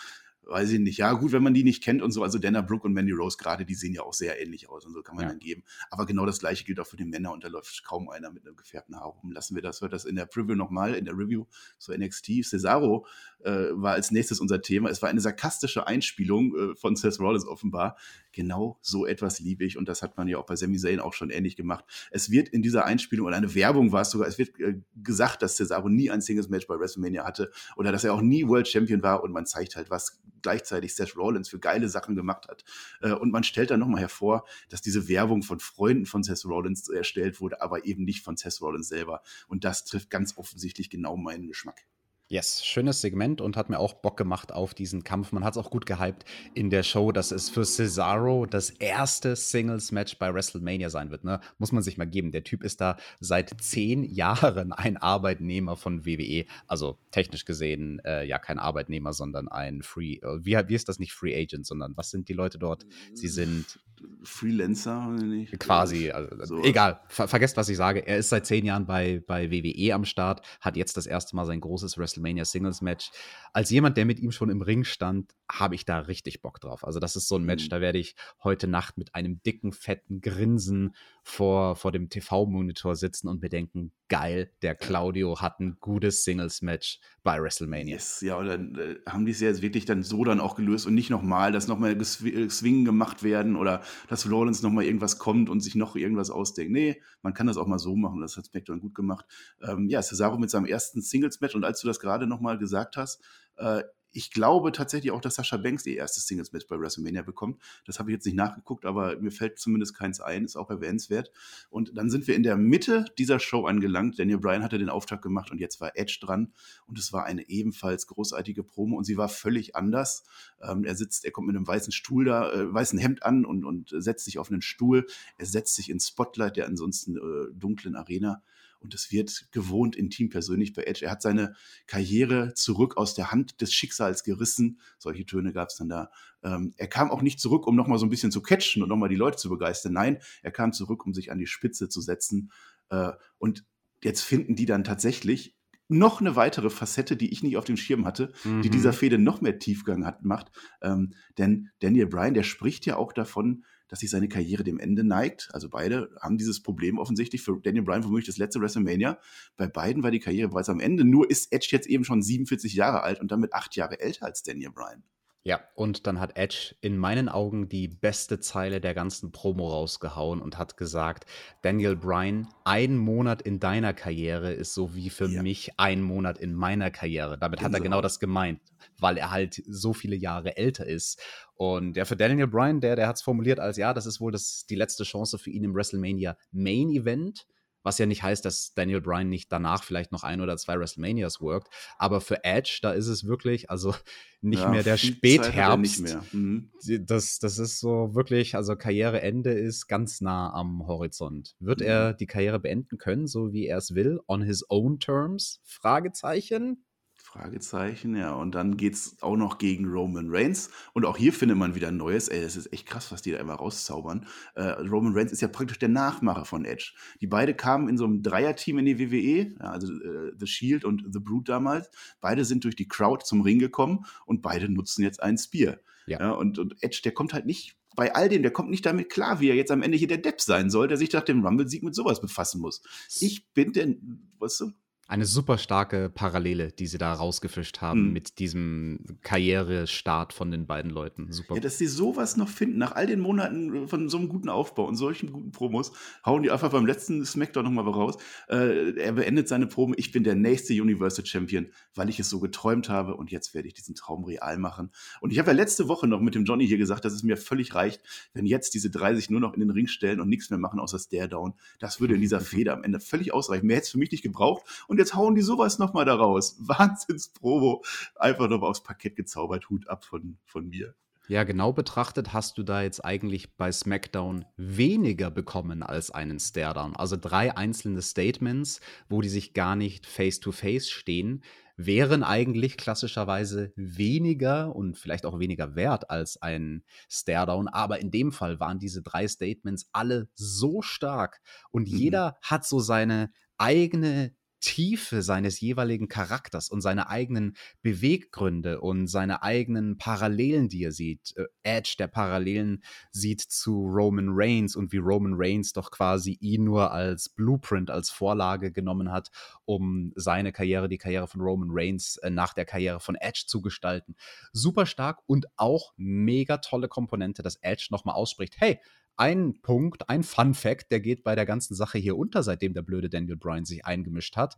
weiß 0.49 0.71
ich 0.71 0.79
nicht. 0.79 0.97
Ja, 0.97 1.13
gut, 1.13 1.31
wenn 1.31 1.43
man 1.43 1.53
die 1.53 1.63
nicht 1.63 1.83
kennt 1.83 2.01
und 2.01 2.11
so. 2.11 2.23
Also 2.23 2.39
Dana 2.39 2.61
Brooke 2.61 2.87
und 2.87 2.93
Mandy 2.93 3.11
Rose 3.11 3.37
gerade, 3.37 3.65
die 3.65 3.75
sehen 3.75 3.93
ja 3.93 4.01
auch 4.01 4.13
sehr 4.13 4.41
ähnlich 4.41 4.69
aus 4.69 4.85
und 4.85 4.93
so 4.93 5.01
kann 5.01 5.15
man 5.15 5.23
ja. 5.23 5.29
dann 5.29 5.39
geben. 5.39 5.63
Aber 5.89 6.05
genau 6.05 6.25
das 6.25 6.39
gleiche 6.39 6.63
gilt 6.65 6.79
auch 6.79 6.87
für 6.87 6.97
die 6.97 7.05
Männer 7.05 7.31
und 7.31 7.43
da 7.43 7.47
läuft 7.47 7.83
kaum 7.83 8.09
einer 8.09 8.31
mit 8.31 8.45
einem 8.45 8.55
gefärbten 8.55 8.95
Haar 8.95 9.07
rum. 9.07 9.31
Lassen 9.31 9.55
wir 9.55 9.61
das, 9.61 9.81
wird 9.81 9.93
das 9.93 10.05
in 10.05 10.15
der 10.15 10.25
Preview 10.25 10.55
nochmal, 10.55 10.95
in 10.95 11.05
der 11.05 11.17
Review 11.17 11.45
zu 11.77 11.93
NXT. 11.93 12.43
Cesaro 12.43 13.05
äh, 13.43 13.69
war 13.71 13.93
als 13.93 14.11
nächstes 14.11 14.39
unser 14.39 14.61
Thema. 14.61 14.89
Es 14.89 15.01
war 15.01 15.09
eine 15.09 15.21
sarkastische 15.21 15.87
Einspielung 15.87 16.55
äh, 16.55 16.75
von 16.75 16.95
Seth 16.95 17.19
Rollins 17.19 17.45
offenbar. 17.45 17.97
Genau 18.31 18.79
so 18.81 19.05
etwas 19.05 19.39
liebe 19.39 19.65
ich 19.65 19.77
und 19.77 19.87
das 19.87 20.01
hat 20.01 20.17
man 20.17 20.27
ja 20.27 20.37
auch 20.37 20.45
bei 20.45 20.55
Sami 20.55 20.77
Zayn 20.77 20.99
auch 20.99 21.13
schon 21.13 21.29
ähnlich 21.29 21.55
gemacht. 21.55 21.85
Es 22.11 22.31
wird 22.31 22.49
in 22.49 22.61
dieser 22.61 22.85
Einspielung 22.85 23.27
oder 23.27 23.37
eine 23.37 23.53
Werbung 23.55 23.91
war 23.91 24.01
es 24.01 24.11
sogar, 24.11 24.27
es 24.27 24.37
wird 24.37 24.59
äh, 24.59 24.81
gesagt, 24.95 25.41
dass 25.41 25.55
Cesaro 25.55 25.89
nie 25.89 26.09
ein 26.09 26.21
Singles 26.21 26.49
Match 26.49 26.67
bei 26.67 26.79
WrestleMania 26.79 27.25
hatte 27.25 27.51
oder 27.75 27.91
dass 27.91 28.03
er 28.03 28.13
auch 28.13 28.21
nie 28.21 28.47
World 28.47 28.67
Champion 28.67 29.03
war 29.03 29.23
und 29.23 29.31
man 29.31 29.45
zeigt 29.45 29.75
halt, 29.75 29.89
was 29.89 30.21
gleichzeitig 30.41 30.95
Seth 30.95 31.15
Rollins 31.15 31.49
für 31.49 31.59
geile 31.59 31.89
Sachen 31.89 32.15
gemacht 32.15 32.47
hat. 32.47 32.63
Äh, 33.01 33.11
und 33.11 33.31
man 33.31 33.43
stellt 33.43 33.71
dann 33.71 33.79
nochmal 33.79 34.01
hervor, 34.01 34.45
dass 34.69 34.81
diese 34.81 35.07
Werbung 35.07 35.43
von 35.43 35.59
Freunden 35.59 36.05
von 36.05 36.23
Seth 36.23 36.45
Rollins 36.45 36.89
erstellt 36.89 37.41
wurde, 37.41 37.61
aber 37.61 37.85
eben 37.85 38.03
nicht 38.03 38.23
von 38.23 38.37
Seth 38.37 38.61
Rollins 38.61 38.87
selber. 38.87 39.21
Und 39.47 39.63
das 39.63 39.85
trifft 39.85 40.09
ganz 40.09 40.37
offensichtlich 40.37 40.89
genau 40.89 41.17
meinen 41.17 41.47
Geschmack. 41.47 41.85
Yes, 42.31 42.63
schönes 42.63 43.01
Segment 43.01 43.41
und 43.41 43.57
hat 43.57 43.71
mir 43.71 43.79
auch 43.79 43.95
Bock 43.95 44.15
gemacht 44.15 44.51
auf 44.51 44.75
diesen 44.75 45.03
Kampf. 45.03 45.31
Man 45.31 45.43
hat 45.43 45.55
es 45.55 45.57
auch 45.57 45.71
gut 45.71 45.87
gehypt 45.87 46.25
in 46.53 46.69
der 46.69 46.83
Show, 46.83 47.11
dass 47.11 47.31
es 47.31 47.49
für 47.49 47.65
Cesaro 47.65 48.45
das 48.45 48.69
erste 48.69 49.35
Singles-Match 49.35 50.19
bei 50.19 50.31
WrestleMania 50.31 50.91
sein 50.91 51.09
wird. 51.09 51.23
Ne? 51.23 51.39
Muss 51.57 51.71
man 51.71 51.81
sich 51.81 51.97
mal 51.97 52.05
geben. 52.05 52.31
Der 52.31 52.43
Typ 52.43 52.63
ist 52.63 52.81
da 52.81 52.97
seit 53.19 53.59
zehn 53.59 54.03
Jahren 54.03 54.73
ein 54.73 54.97
Arbeitnehmer 54.97 55.75
von 55.75 56.05
WWE. 56.05 56.45
Also 56.67 56.99
technisch 57.09 57.45
gesehen 57.45 57.99
äh, 58.05 58.25
ja 58.25 58.37
kein 58.37 58.59
Arbeitnehmer, 58.59 59.11
sondern 59.13 59.47
ein 59.47 59.81
Free. 59.81 60.17
Äh, 60.17 60.45
wie, 60.45 60.55
wie 60.67 60.75
ist 60.75 60.87
das 60.87 60.99
nicht 60.99 61.13
Free 61.13 61.35
Agent, 61.35 61.65
sondern 61.65 61.97
was 61.97 62.11
sind 62.11 62.29
die 62.29 62.33
Leute 62.33 62.59
dort? 62.59 62.85
Sie 63.15 63.27
sind 63.27 63.79
Freelancer, 64.23 65.07
nicht? 65.07 65.59
Quasi, 65.59 66.11
also, 66.11 66.45
so. 66.45 66.63
egal, 66.63 67.01
ver 67.07 67.27
vergesst, 67.27 67.57
was 67.57 67.69
ich 67.69 67.77
sage. 67.77 68.05
Er 68.05 68.17
ist 68.17 68.29
seit 68.29 68.45
zehn 68.45 68.65
Jahren 68.65 68.85
bei, 68.85 69.23
bei 69.25 69.51
WWE 69.51 69.93
am 69.93 70.05
Start, 70.05 70.45
hat 70.61 70.77
jetzt 70.77 70.97
das 70.97 71.05
erste 71.05 71.35
Mal 71.35 71.45
sein 71.45 71.61
großes 71.61 71.97
WrestleMania 71.97 72.45
Singles 72.45 72.81
Match. 72.81 73.11
Als 73.53 73.69
jemand, 73.69 73.97
der 73.97 74.05
mit 74.05 74.19
ihm 74.19 74.31
schon 74.31 74.49
im 74.49 74.61
Ring 74.61 74.83
stand, 74.83 75.35
habe 75.51 75.75
ich 75.75 75.85
da 75.85 75.99
richtig 75.99 76.41
Bock 76.41 76.59
drauf. 76.59 76.85
Also, 76.85 76.99
das 76.99 77.15
ist 77.15 77.27
so 77.27 77.35
ein 77.35 77.43
Match, 77.43 77.65
mhm. 77.65 77.69
da 77.69 77.81
werde 77.81 77.99
ich 77.99 78.15
heute 78.43 78.67
Nacht 78.67 78.97
mit 78.97 79.15
einem 79.15 79.41
dicken, 79.43 79.71
fetten 79.71 80.21
Grinsen 80.21 80.95
vor, 81.23 81.75
vor 81.75 81.91
dem 81.91 82.09
TV-Monitor 82.09 82.95
sitzen 82.95 83.27
und 83.27 83.41
mir 83.41 83.49
denken, 83.49 83.91
geil, 84.09 84.51
der 84.61 84.75
Claudio 84.75 85.39
hat 85.39 85.59
ein 85.59 85.77
gutes 85.79 86.23
Singles-Match 86.23 86.99
bei 87.23 87.41
WrestleMania. 87.41 87.95
Yes, 87.95 88.21
ja, 88.21 88.35
und 88.35 88.47
dann 88.47 88.75
äh, 88.75 88.95
haben 89.07 89.25
die 89.25 89.31
es 89.31 89.39
ja 89.39 89.47
jetzt 89.47 89.61
wirklich 89.61 89.85
dann 89.85 90.03
so 90.03 90.23
dann 90.23 90.39
auch 90.39 90.55
gelöst 90.55 90.87
und 90.87 90.95
nicht 90.95 91.09
nochmal, 91.09 91.51
dass 91.51 91.67
nochmal 91.67 91.97
Swingen 92.03 92.85
gemacht 92.85 93.23
werden 93.23 93.55
oder 93.55 93.81
dass 94.07 94.29
Rollins 94.29 94.61
nochmal 94.61 94.85
irgendwas 94.85 95.19
kommt 95.19 95.49
und 95.49 95.61
sich 95.61 95.75
noch 95.75 95.95
irgendwas 95.95 96.29
ausdenkt. 96.29 96.73
Nee, 96.73 97.01
man 97.21 97.33
kann 97.33 97.47
das 97.47 97.57
auch 97.57 97.67
mal 97.67 97.79
so 97.79 97.95
machen, 97.95 98.19
das 98.21 98.35
hat 98.35 98.45
SmackDown 98.45 98.81
gut 98.81 98.95
gemacht. 98.95 99.25
Ähm, 99.61 99.87
ja, 99.87 100.01
Cesaro 100.01 100.37
mit 100.37 100.49
seinem 100.49 100.65
ersten 100.65 101.01
Singles-Match 101.01 101.55
und 101.55 101.63
als 101.63 101.79
du 101.79 101.87
das 101.87 101.99
gerade 101.99 102.27
nochmal 102.27 102.57
gesagt 102.57 102.97
hast, 102.97 103.23
äh, 103.57 103.83
ich 104.11 104.31
glaube 104.31 104.71
tatsächlich 104.71 105.11
auch, 105.11 105.21
dass 105.21 105.35
Sascha 105.35 105.57
Banks 105.57 105.85
ihr 105.85 105.97
erstes 105.97 106.27
Singles-Match 106.27 106.67
bei 106.67 106.79
WrestleMania 106.79 107.21
bekommt. 107.21 107.61
Das 107.85 107.99
habe 107.99 108.09
ich 108.09 108.15
jetzt 108.15 108.25
nicht 108.25 108.35
nachgeguckt, 108.35 108.85
aber 108.85 109.17
mir 109.17 109.31
fällt 109.31 109.59
zumindest 109.59 109.95
keins 109.95 110.19
ein, 110.19 110.45
ist 110.45 110.55
auch 110.55 110.69
erwähnenswert. 110.69 111.31
Und 111.69 111.95
dann 111.95 112.09
sind 112.09 112.27
wir 112.27 112.35
in 112.35 112.43
der 112.43 112.57
Mitte 112.57 113.05
dieser 113.17 113.39
Show 113.39 113.65
angelangt. 113.65 114.17
Daniel 114.17 114.39
Bryan 114.39 114.63
hatte 114.63 114.77
den 114.77 114.89
Auftakt 114.89 115.21
gemacht 115.21 115.51
und 115.51 115.59
jetzt 115.59 115.79
war 115.79 115.95
Edge 115.95 116.17
dran. 116.21 116.53
Und 116.87 116.97
es 116.97 117.13
war 117.13 117.25
eine 117.25 117.47
ebenfalls 117.49 118.07
großartige 118.07 118.63
Promo 118.63 118.97
und 118.97 119.03
sie 119.03 119.17
war 119.17 119.29
völlig 119.29 119.75
anders. 119.75 120.23
Ähm, 120.61 120.83
er 120.83 120.95
sitzt, 120.95 121.25
er 121.25 121.31
kommt 121.31 121.47
mit 121.47 121.55
einem 121.55 121.67
weißen 121.67 121.91
Stuhl 121.91 122.25
da, 122.25 122.51
äh, 122.51 122.73
weißen 122.73 122.97
Hemd 122.97 123.23
an 123.23 123.45
und, 123.45 123.63
und 123.63 123.93
setzt 123.95 124.25
sich 124.25 124.39
auf 124.39 124.49
einen 124.49 124.61
Stuhl. 124.61 125.05
Er 125.37 125.45
setzt 125.45 125.75
sich 125.75 125.89
ins 125.89 126.07
Spotlight 126.07 126.57
der 126.57 126.65
ansonsten 126.65 127.17
äh, 127.17 127.53
dunklen 127.53 127.95
Arena 127.95 128.41
und 128.79 128.93
es 128.93 129.11
wird 129.11 129.47
gewohnt 129.51 129.95
intim 129.95 130.29
persönlich 130.29 130.73
bei 130.73 130.83
Edge. 130.83 131.05
Er 131.05 131.11
hat 131.11 131.21
seine 131.21 131.53
Karriere 131.87 132.53
zurück 132.53 132.97
aus 132.97 133.13
der 133.13 133.31
Hand 133.31 133.61
des 133.61 133.73
Schicksals 133.73 134.23
gerissen. 134.23 134.79
Solche 134.97 135.25
Töne 135.25 135.53
gab 135.53 135.69
es 135.69 135.75
dann 135.75 135.89
da. 135.89 136.11
Ähm, 136.43 136.73
er 136.77 136.87
kam 136.87 137.11
auch 137.11 137.21
nicht 137.21 137.39
zurück, 137.39 137.67
um 137.67 137.75
nochmal 137.75 137.99
so 137.99 138.05
ein 138.05 138.09
bisschen 138.09 138.31
zu 138.31 138.41
catchen 138.41 138.81
und 138.81 138.89
nochmal 138.89 139.09
die 139.09 139.15
Leute 139.15 139.37
zu 139.37 139.49
begeistern. 139.49 139.93
Nein, 139.93 140.19
er 140.41 140.51
kam 140.51 140.71
zurück, 140.71 141.05
um 141.05 141.13
sich 141.13 141.31
an 141.31 141.39
die 141.39 141.47
Spitze 141.47 141.89
zu 141.89 142.01
setzen. 142.01 142.51
Äh, 142.89 143.11
und 143.37 143.65
jetzt 144.01 144.21
finden 144.21 144.55
die 144.55 144.65
dann 144.65 144.83
tatsächlich 144.83 145.55
noch 145.89 146.21
eine 146.21 146.35
weitere 146.35 146.69
Facette, 146.69 147.17
die 147.17 147.31
ich 147.31 147.43
nicht 147.43 147.57
auf 147.57 147.65
dem 147.65 147.75
Schirm 147.75 148.05
hatte, 148.05 148.31
mhm. 148.43 148.61
die 148.61 148.69
dieser 148.69 148.93
Fehde 148.93 149.17
noch 149.17 149.41
mehr 149.41 149.57
Tiefgang 149.57 150.05
hat, 150.05 150.23
macht. 150.23 150.51
Ähm, 150.81 151.13
denn 151.37 151.69
Daniel 151.79 152.05
Bryan, 152.05 152.35
der 152.35 152.43
spricht 152.43 152.85
ja 152.85 152.95
auch 152.95 153.11
davon, 153.11 153.65
dass 153.89 153.99
sich 153.99 154.09
seine 154.09 154.29
Karriere 154.29 154.63
dem 154.63 154.79
Ende 154.79 155.03
neigt. 155.03 155.49
Also 155.51 155.67
beide 155.69 156.09
haben 156.21 156.37
dieses 156.37 156.63
Problem 156.63 156.97
offensichtlich. 156.97 157.41
Für 157.41 157.59
Daniel 157.59 157.83
Bryan 157.83 158.03
womöglich 158.05 158.27
das 158.27 158.37
letzte 158.37 158.61
WrestleMania. 158.61 159.19
Bei 159.57 159.67
beiden 159.67 160.03
war 160.03 160.11
die 160.11 160.19
Karriere 160.19 160.49
bereits 160.49 160.69
am 160.69 160.79
Ende. 160.79 161.03
Nur 161.03 161.29
ist 161.29 161.51
Edge 161.51 161.69
jetzt 161.71 161.87
eben 161.87 162.05
schon 162.05 162.21
47 162.21 162.73
Jahre 162.73 163.03
alt 163.03 163.19
und 163.19 163.31
damit 163.31 163.53
acht 163.53 163.75
Jahre 163.75 163.99
älter 163.99 164.25
als 164.25 164.43
Daniel 164.43 164.71
Bryan. 164.71 165.03
Ja, 165.43 165.61
und 165.73 166.05
dann 166.05 166.19
hat 166.19 166.35
Edge 166.35 166.75
in 166.81 166.97
meinen 166.97 167.29
Augen 167.29 167.69
die 167.69 167.87
beste 167.87 168.41
Zeile 168.41 168.81
der 168.81 168.93
ganzen 168.93 169.31
Promo 169.31 169.69
rausgehauen 169.69 170.41
und 170.41 170.57
hat 170.57 170.75
gesagt, 170.75 171.25
Daniel 171.61 171.95
Bryan, 171.95 172.49
ein 172.65 172.97
Monat 172.97 173.41
in 173.41 173.59
deiner 173.59 173.93
Karriere 173.93 174.51
ist 174.51 174.73
so 174.73 174.95
wie 174.95 175.09
für 175.09 175.29
ja. 175.29 175.41
mich 175.41 175.71
ein 175.77 176.01
Monat 176.01 176.37
in 176.39 176.53
meiner 176.53 176.91
Karriere. 176.91 177.37
Damit 177.37 177.61
hat 177.61 177.73
er 177.73 177.79
genau 177.79 178.01
das 178.01 178.19
gemeint, 178.19 178.59
weil 178.99 179.17
er 179.17 179.31
halt 179.31 179.63
so 179.65 179.93
viele 179.93 180.17
Jahre 180.17 180.57
älter 180.57 180.85
ist. 180.85 181.21
Und 181.55 181.95
ja, 181.95 182.03
für 182.03 182.17
Daniel 182.17 182.47
Bryan, 182.47 182.81
der, 182.81 182.97
der 182.97 183.07
hat 183.07 183.15
es 183.15 183.21
formuliert 183.21 183.61
als, 183.61 183.77
ja, 183.77 183.93
das 183.93 184.05
ist 184.05 184.19
wohl 184.19 184.33
das, 184.33 184.65
die 184.69 184.75
letzte 184.75 185.05
Chance 185.05 185.37
für 185.37 185.51
ihn 185.51 185.63
im 185.63 185.73
WrestleMania 185.73 186.37
Main 186.51 186.89
Event. 186.89 187.47
Was 187.83 187.97
ja 187.97 188.05
nicht 188.05 188.23
heißt, 188.23 188.43
dass 188.43 188.73
Daniel 188.73 189.01
Bryan 189.01 189.29
nicht 189.29 189.51
danach 189.51 189.83
vielleicht 189.83 190.11
noch 190.11 190.23
ein 190.23 190.41
oder 190.41 190.57
zwei 190.57 190.77
WrestleManias 190.79 191.41
worked. 191.41 191.69
Aber 191.97 192.21
für 192.21 192.43
Edge, 192.43 192.79
da 192.81 192.91
ist 192.91 193.07
es 193.07 193.25
wirklich, 193.25 193.69
also 193.69 193.95
nicht 194.41 194.61
ja, 194.61 194.69
mehr 194.69 194.83
der 194.83 194.97
Spätherbst. 194.97 196.01
Mehr. 196.01 196.23
Mhm. 196.31 196.71
Das, 197.01 197.39
das 197.39 197.57
ist 197.57 197.79
so 197.79 198.15
wirklich, 198.15 198.55
also 198.55 198.75
Karriereende 198.75 199.51
ist 199.51 199.87
ganz 199.87 200.21
nah 200.21 200.51
am 200.53 200.87
Horizont. 200.87 201.55
Wird 201.59 201.79
mhm. 201.79 201.85
er 201.85 202.13
die 202.13 202.27
Karriere 202.27 202.59
beenden 202.59 202.97
können, 202.97 203.27
so 203.27 203.53
wie 203.53 203.67
er 203.67 203.77
es 203.77 203.95
will, 203.95 204.19
on 204.27 204.41
his 204.41 204.65
own 204.69 204.99
terms? 204.99 205.59
Fragezeichen. 205.63 206.85
Fragezeichen, 207.31 208.15
ja. 208.15 208.33
Und 208.33 208.55
dann 208.55 208.75
geht 208.75 208.95
es 208.95 209.21
auch 209.21 209.37
noch 209.37 209.59
gegen 209.59 209.85
Roman 209.85 210.27
Reigns. 210.29 210.71
Und 210.93 211.05
auch 211.05 211.15
hier 211.15 211.31
findet 211.31 211.57
man 211.57 211.75
wieder 211.75 211.91
Neues. 211.91 212.27
Ey, 212.27 212.41
das 212.41 212.55
ist 212.55 212.73
echt 212.73 212.87
krass, 212.87 213.11
was 213.11 213.21
die 213.21 213.31
da 213.31 213.37
immer 213.37 213.53
rauszaubern. 213.53 214.25
Äh, 214.55 214.63
Roman 214.63 215.13
Reigns 215.13 215.31
ist 215.31 215.41
ja 215.41 215.47
praktisch 215.47 215.77
der 215.77 215.89
Nachmacher 215.89 216.45
von 216.45 216.65
Edge. 216.65 216.93
Die 217.21 217.27
beide 217.27 217.53
kamen 217.53 217.87
in 217.87 217.97
so 217.97 218.05
einem 218.05 218.23
Dreierteam 218.23 218.79
in 218.79 218.85
die 218.85 218.99
WWE, 218.99 219.53
ja, 219.59 219.69
also 219.69 219.93
äh, 219.93 220.31
The 220.39 220.47
Shield 220.47 220.85
und 220.85 221.05
The 221.11 221.19
Brood 221.19 221.47
damals. 221.49 221.91
Beide 222.19 222.45
sind 222.45 222.63
durch 222.63 222.75
die 222.75 222.87
Crowd 222.87 223.23
zum 223.23 223.41
Ring 223.41 223.59
gekommen 223.59 224.05
und 224.25 224.41
beide 224.41 224.67
nutzen 224.67 225.03
jetzt 225.03 225.21
ein 225.21 225.37
Spear. 225.37 225.77
Ja. 226.07 226.19
ja 226.19 226.31
und, 226.31 226.57
und 226.57 226.81
Edge, 226.81 227.01
der 227.03 227.11
kommt 227.11 227.33
halt 227.33 227.45
nicht 227.45 227.77
bei 227.95 228.15
all 228.15 228.29
dem, 228.29 228.41
der 228.41 228.51
kommt 228.51 228.71
nicht 228.71 228.85
damit 228.85 229.09
klar, 229.09 229.39
wie 229.39 229.49
er 229.49 229.55
jetzt 229.55 229.71
am 229.71 229.83
Ende 229.83 229.97
hier 229.97 230.07
der 230.07 230.17
Depp 230.17 230.41
sein 230.41 230.69
soll, 230.71 230.87
der 230.87 230.97
sich 230.97 231.11
nach 231.11 231.23
dem 231.23 231.45
Rumble-Sieg 231.45 231.83
mit 231.83 231.93
sowas 231.93 232.21
befassen 232.21 232.59
muss. 232.61 232.81
Ich 233.19 233.51
bin 233.53 233.73
denn, 233.73 234.31
weißt 234.39 234.61
du? 234.61 234.71
Eine 235.09 235.25
super 235.25 235.57
starke 235.57 236.11
Parallele, 236.11 236.71
die 236.71 236.85
sie 236.85 236.99
da 236.99 237.11
rausgefischt 237.11 237.81
haben 237.81 238.07
mhm. 238.07 238.13
mit 238.13 238.37
diesem 238.37 238.99
Karrierestart 239.23 240.33
von 240.33 240.51
den 240.51 240.67
beiden 240.67 240.91
Leuten. 240.91 241.31
Super. 241.31 241.55
Ja, 241.55 241.61
dass 241.61 241.79
sie 241.79 241.87
sowas 241.87 242.37
noch 242.37 242.47
finden, 242.47 242.77
nach 242.77 242.91
all 242.91 243.07
den 243.07 243.19
Monaten 243.19 243.87
von 243.87 244.07
so 244.07 244.19
einem 244.19 244.29
guten 244.29 244.49
Aufbau 244.49 244.85
und 244.85 244.97
solchen 244.97 245.31
guten 245.31 245.51
Promos, 245.51 245.93
hauen 246.23 246.43
die 246.43 246.51
einfach 246.51 246.69
beim 246.69 246.85
letzten 246.85 247.25
Smackdown 247.25 247.65
nochmal 247.65 247.85
raus. 247.85 248.17
Äh, 248.49 248.99
er 248.99 249.13
beendet 249.13 249.47
seine 249.47 249.65
Promo, 249.65 249.95
ich 249.97 250.11
bin 250.11 250.23
der 250.23 250.35
nächste 250.35 250.79
Universal 250.79 251.25
Champion, 251.25 251.71
weil 251.95 252.07
ich 252.09 252.19
es 252.19 252.29
so 252.29 252.39
geträumt 252.39 252.87
habe 252.87 253.15
und 253.15 253.31
jetzt 253.31 253.55
werde 253.55 253.67
ich 253.67 253.73
diesen 253.73 253.95
Traum 253.95 254.23
real 254.25 254.59
machen. 254.59 254.91
Und 255.21 255.31
ich 255.31 255.39
habe 255.39 255.49
ja 255.49 255.55
letzte 255.55 255.87
Woche 255.87 256.05
noch 256.05 256.21
mit 256.21 256.35
dem 256.35 256.45
Johnny 256.45 256.67
hier 256.67 256.77
gesagt, 256.77 257.03
dass 257.03 257.13
es 257.13 257.23
mir 257.23 257.35
völlig 257.35 257.73
reicht, 257.73 258.03
wenn 258.33 258.45
jetzt 258.45 258.75
diese 258.75 258.91
drei 258.91 259.15
sich 259.15 259.31
nur 259.31 259.39
noch 259.39 259.55
in 259.55 259.59
den 259.59 259.71
Ring 259.71 259.87
stellen 259.87 260.19
und 260.19 260.29
nichts 260.29 260.51
mehr 260.51 260.59
machen 260.59 260.79
außer 260.79 260.99
Stare-Down. 260.99 261.55
Das 261.79 261.99
würde 261.99 262.13
in 262.13 262.21
dieser 262.21 262.41
Feder 262.49 262.73
am 262.73 262.83
Ende 262.83 262.99
völlig 262.99 263.33
ausreichen. 263.33 263.65
Mehr 263.65 263.77
hätte 263.77 263.85
es 263.85 263.91
für 263.91 263.97
mich 263.97 264.11
nicht 264.11 264.21
gebraucht. 264.21 264.85
Und 264.87 264.98
jetzt 264.99 265.15
hauen 265.15 265.35
die 265.35 265.41
sowas 265.41 265.79
nochmal 265.79 266.05
da 266.05 266.15
raus. 266.15 266.57
Wahnsinnsprobo. 266.59 267.83
Einfach 268.15 268.49
nochmal 268.49 268.69
aufs 268.69 268.83
Parkett 268.83 269.15
gezaubert. 269.15 269.69
Hut 269.69 269.87
ab 269.89 270.05
von, 270.05 270.37
von 270.45 270.67
mir. 270.67 270.93
Ja, 271.29 271.43
genau 271.43 271.73
betrachtet 271.73 272.33
hast 272.33 272.57
du 272.57 272.63
da 272.63 272.81
jetzt 272.81 273.05
eigentlich 273.05 273.55
bei 273.55 273.71
SmackDown 273.71 274.45
weniger 274.57 275.29
bekommen 275.29 275.83
als 275.83 276.09
einen 276.09 276.39
Staredown. 276.39 276.95
Also 276.95 277.17
drei 277.17 277.55
einzelne 277.55 278.01
Statements, 278.01 278.81
wo 279.09 279.21
die 279.21 279.29
sich 279.29 279.53
gar 279.53 279.75
nicht 279.75 280.07
face-to-face 280.07 280.87
-face 280.87 280.91
stehen, 280.91 281.43
wären 281.77 282.23
eigentlich 282.23 282.77
klassischerweise 282.77 283.71
weniger 283.75 284.75
und 284.75 284.97
vielleicht 284.97 285.25
auch 285.27 285.37
weniger 285.37 285.75
wert 285.75 286.09
als 286.09 286.41
ein 286.41 286.83
Staredown. 287.07 287.67
Aber 287.67 287.99
in 287.99 288.09
dem 288.09 288.31
Fall 288.31 288.59
waren 288.59 288.79
diese 288.79 289.03
drei 289.03 289.27
Statements 289.27 289.87
alle 289.93 290.29
so 290.33 290.81
stark 290.81 291.41
und 291.69 291.89
mhm. 291.89 291.95
jeder 291.95 292.37
hat 292.41 292.65
so 292.65 292.79
seine 292.79 293.31
eigene 293.59 294.33
Tiefe 294.59 295.21
seines 295.21 295.59
jeweiligen 295.59 296.07
Charakters 296.07 296.69
und 296.69 296.81
seine 296.81 297.09
eigenen 297.09 297.55
Beweggründe 297.81 298.81
und 298.81 299.07
seine 299.07 299.43
eigenen 299.43 299.97
Parallelen, 299.97 300.69
die 300.69 300.83
er 300.83 300.91
sieht. 300.91 301.33
Äh, 301.37 301.45
Edge, 301.63 301.95
der 301.97 302.07
Parallelen 302.07 302.83
sieht 303.11 303.41
zu 303.41 303.85
Roman 303.85 304.29
Reigns 304.31 304.75
und 304.75 304.91
wie 304.91 304.97
Roman 304.97 305.33
Reigns 305.35 305.73
doch 305.73 305.91
quasi 305.91 306.37
ihn 306.41 306.63
nur 306.63 306.91
als 306.91 307.29
Blueprint, 307.29 307.89
als 307.89 308.09
Vorlage 308.09 308.71
genommen 308.71 309.11
hat, 309.11 309.31
um 309.65 310.11
seine 310.15 310.51
Karriere, 310.51 310.89
die 310.89 310.97
Karriere 310.97 311.27
von 311.27 311.41
Roman 311.41 311.69
Reigns 311.71 312.17
äh, 312.17 312.29
nach 312.29 312.53
der 312.53 312.65
Karriere 312.65 312.99
von 312.99 313.15
Edge 313.15 313.43
zu 313.47 313.61
gestalten. 313.61 314.15
Super 314.51 314.85
stark 314.85 315.19
und 315.25 315.47
auch 315.55 315.93
mega 315.97 316.57
tolle 316.57 316.87
Komponente, 316.87 317.43
dass 317.43 317.57
Edge 317.57 317.87
nochmal 317.91 318.15
ausspricht, 318.15 318.55
hey, 318.57 318.79
ein 319.19 319.61
Punkt, 319.61 320.09
ein 320.09 320.23
Fun 320.23 320.53
Fact, 320.53 320.91
der 320.91 320.99
geht 320.99 321.23
bei 321.23 321.35
der 321.35 321.45
ganzen 321.45 321.75
Sache 321.75 321.97
hier 321.97 322.17
unter, 322.17 322.41
seitdem 322.41 322.73
der 322.73 322.81
blöde 322.81 323.09
Daniel 323.09 323.37
Bryan 323.37 323.65
sich 323.65 323.85
eingemischt 323.85 324.37
hat. 324.37 324.55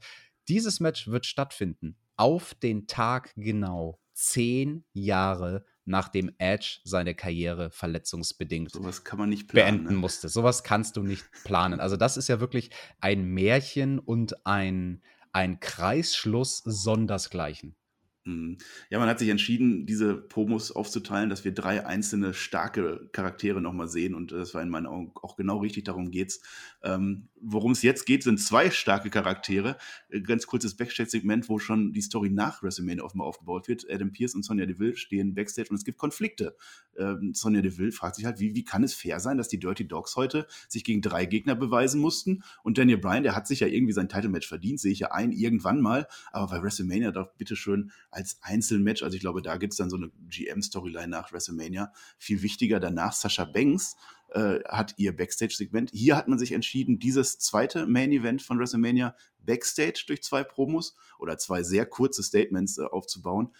Dieses 0.47 0.79
Match 0.79 1.07
wird 1.07 1.25
stattfinden 1.25 1.97
auf 2.15 2.53
den 2.53 2.87
Tag 2.87 3.33
genau 3.35 3.99
zehn 4.13 4.83
Jahre 4.93 5.65
nachdem 5.85 6.31
Edge 6.37 6.79
seine 6.83 7.15
Karriere 7.15 7.71
verletzungsbedingt 7.71 8.71
Sowas 8.71 9.03
kann 9.03 9.17
man 9.17 9.29
nicht 9.29 9.47
planen, 9.47 9.77
beenden 9.77 9.95
ne? 9.95 9.99
musste. 9.99 10.29
Sowas 10.29 10.63
kannst 10.63 10.95
du 10.95 11.03
nicht 11.03 11.25
planen. 11.43 11.79
Also 11.79 11.97
das 11.97 12.17
ist 12.17 12.27
ja 12.27 12.39
wirklich 12.39 12.69
ein 12.99 13.25
Märchen 13.25 13.99
und 13.99 14.45
ein, 14.45 15.01
ein 15.31 15.59
Kreisschluss 15.59 16.59
sondersgleichen. 16.59 17.75
Mhm. 18.25 18.57
Ja, 18.89 18.99
man 18.99 19.09
hat 19.09 19.17
sich 19.19 19.29
entschieden, 19.29 19.85
diese 19.87 20.15
Promos 20.15 20.71
aufzuteilen, 20.71 21.29
dass 21.29 21.43
wir 21.43 21.53
drei 21.53 21.85
einzelne 21.85 22.33
starke 22.35 23.09
Charaktere 23.11 23.61
nochmal 23.61 23.87
sehen. 23.87 24.13
Und 24.13 24.31
das 24.31 24.53
war 24.53 24.61
in 24.61 24.69
meinen 24.69 24.85
Augen 24.85 25.11
auch 25.15 25.35
genau 25.35 25.57
richtig, 25.57 25.85
darum 25.85 26.11
geht's. 26.11 26.41
Ähm, 26.83 27.29
Worum 27.43 27.71
es 27.71 27.81
jetzt 27.81 28.05
geht, 28.05 28.23
sind 28.23 28.39
zwei 28.39 28.69
starke 28.69 29.09
Charaktere. 29.09 29.77
Äh, 30.09 30.21
ganz 30.21 30.45
kurzes 30.45 30.75
Backstage-Segment, 30.75 31.49
wo 31.49 31.57
schon 31.57 31.91
die 31.91 32.01
Story 32.01 32.29
nach 32.29 32.61
WrestleMania 32.61 33.03
offenbar 33.03 33.27
aufgebaut 33.27 33.67
wird. 33.67 33.85
Adam 33.89 34.11
Pierce 34.11 34.35
und 34.35 34.43
Sonja 34.43 34.65
Deville 34.65 34.95
stehen 34.95 35.33
Backstage 35.33 35.69
und 35.69 35.77
es 35.77 35.83
gibt 35.83 35.97
Konflikte. 35.97 36.55
Ähm, 36.97 37.33
Sonja 37.33 37.61
Deville 37.61 37.91
fragt 37.91 38.15
sich 38.15 38.25
halt, 38.25 38.39
wie, 38.39 38.53
wie 38.53 38.63
kann 38.63 38.83
es 38.83 38.93
fair 38.93 39.19
sein, 39.19 39.37
dass 39.37 39.47
die 39.47 39.59
Dirty 39.59 39.87
Dogs 39.87 40.15
heute 40.15 40.45
sich 40.67 40.83
gegen 40.83 41.01
drei 41.01 41.25
Gegner 41.25 41.55
beweisen 41.55 41.99
mussten? 41.99 42.43
Und 42.63 42.77
Daniel 42.77 42.99
Bryan, 42.99 43.23
der 43.23 43.35
hat 43.35 43.47
sich 43.47 43.61
ja 43.61 43.67
irgendwie 43.67 43.93
sein 43.93 44.07
Title-Match 44.07 44.47
verdient, 44.47 44.79
sehe 44.79 44.91
ich 44.91 44.99
ja 44.99 45.11
ein, 45.11 45.31
irgendwann 45.31 45.81
mal. 45.81 46.07
Aber 46.31 46.47
bei 46.47 46.61
WrestleMania 46.61 47.11
doch 47.11 47.33
bitteschön 47.33 47.91
als 48.11 48.37
Einzelmatch, 48.41 49.01
also 49.01 49.15
ich 49.15 49.21
glaube, 49.21 49.41
da 49.41 49.57
gibt 49.57 49.73
es 49.73 49.77
dann 49.77 49.89
so 49.89 49.97
eine 49.97 50.11
GM-Storyline 50.29 51.07
nach 51.07 51.31
WrestleMania. 51.31 51.91
Viel 52.19 52.43
wichtiger 52.43 52.79
danach 52.79 53.13
Sascha 53.13 53.45
Banks 53.45 53.95
äh, 54.31 54.59
hat 54.65 54.95
ihr 54.97 55.15
Backstage-Segment. 55.15 55.91
Hier 55.93 56.15
hat 56.17 56.27
man 56.27 56.39
sich 56.39 56.51
entschieden, 56.51 56.99
dieses 56.99 57.39
zweite 57.39 57.87
Main-Event 57.87 58.41
von 58.41 58.59
WrestleMania 58.59 59.15
Backstage 59.39 60.03
durch 60.07 60.23
zwei 60.23 60.43
Promos 60.43 60.95
oder 61.19 61.37
zwei 61.37 61.63
sehr 61.63 61.85
kurze 61.85 62.23
Statements 62.23 62.77
äh, 62.77 62.83
aufzubauen 62.83 63.51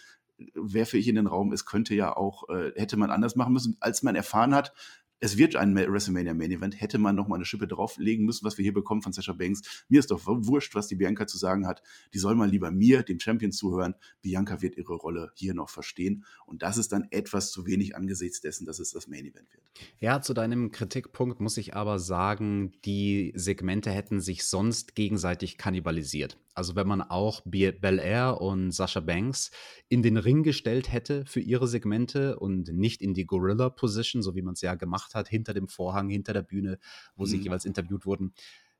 werfe 0.55 0.97
ich 0.97 1.07
in 1.07 1.15
den 1.15 1.27
Raum, 1.27 1.51
es 1.51 1.65
könnte 1.65 1.93
ja 1.93 2.15
auch, 2.17 2.49
äh, 2.49 2.71
hätte 2.75 2.97
man 2.97 3.11
anders 3.11 3.35
machen 3.35 3.53
müssen, 3.53 3.77
als 3.79 4.01
man 4.01 4.15
erfahren 4.15 4.55
hat, 4.55 4.73
es 5.21 5.37
wird 5.37 5.55
ein 5.55 5.75
WrestleMania 5.75 6.33
Main 6.33 6.51
Event, 6.51 6.81
hätte 6.81 6.97
man 6.97 7.15
noch 7.15 7.27
mal 7.27 7.35
eine 7.35 7.45
Schippe 7.45 7.67
drauflegen 7.67 8.25
müssen, 8.25 8.43
was 8.43 8.57
wir 8.57 8.63
hier 8.63 8.73
bekommen 8.73 9.03
von 9.03 9.13
Sasha 9.13 9.33
Banks. 9.33 9.85
Mir 9.87 9.99
ist 9.99 10.09
doch 10.09 10.21
wurscht, 10.25 10.73
was 10.73 10.87
die 10.87 10.95
Bianca 10.95 11.27
zu 11.27 11.37
sagen 11.37 11.67
hat. 11.67 11.83
Die 12.13 12.17
soll 12.17 12.33
mal 12.33 12.49
lieber 12.49 12.71
mir, 12.71 13.03
dem 13.03 13.19
Champion, 13.19 13.51
zuhören. 13.51 13.93
Bianca 14.23 14.63
wird 14.63 14.77
ihre 14.77 14.95
Rolle 14.95 15.31
hier 15.35 15.53
noch 15.53 15.69
verstehen. 15.69 16.25
Und 16.47 16.63
das 16.63 16.77
ist 16.77 16.91
dann 16.91 17.07
etwas 17.11 17.51
zu 17.51 17.67
wenig 17.67 17.95
angesichts 17.95 18.41
dessen, 18.41 18.65
dass 18.65 18.79
es 18.79 18.91
das 18.91 19.07
Main 19.07 19.25
Event 19.25 19.53
wird. 19.53 19.63
Ja, 19.99 20.21
zu 20.21 20.33
deinem 20.33 20.71
Kritikpunkt 20.71 21.39
muss 21.39 21.57
ich 21.57 21.75
aber 21.75 21.99
sagen, 21.99 22.73
die 22.83 23.31
Segmente 23.35 23.91
hätten 23.91 24.21
sich 24.21 24.45
sonst 24.45 24.95
gegenseitig 24.95 25.59
kannibalisiert. 25.59 26.39
Also 26.53 26.75
wenn 26.75 26.87
man 26.87 27.01
auch 27.01 27.41
Bel 27.45 27.99
Air 27.99 28.41
und 28.41 28.71
Sasha 28.71 28.99
Banks 28.99 29.51
in 29.87 30.03
den 30.03 30.17
Ring 30.17 30.43
gestellt 30.43 30.91
hätte 30.91 31.25
für 31.25 31.39
ihre 31.39 31.67
Segmente 31.67 32.37
und 32.39 32.67
nicht 32.73 33.01
in 33.01 33.13
die 33.13 33.25
Gorilla-Position, 33.25 34.21
so 34.21 34.35
wie 34.35 34.41
man 34.41 34.53
es 34.53 34.61
ja 34.61 34.75
gemacht 34.75 35.15
hat, 35.15 35.27
hinter 35.29 35.53
dem 35.53 35.67
Vorhang, 35.67 36.09
hinter 36.09 36.33
der 36.33 36.41
Bühne, 36.41 36.79
wo 37.15 37.23
mhm. 37.23 37.27
sie 37.27 37.37
jeweils 37.37 37.65
interviewt 37.65 38.05
wurden, 38.05 38.33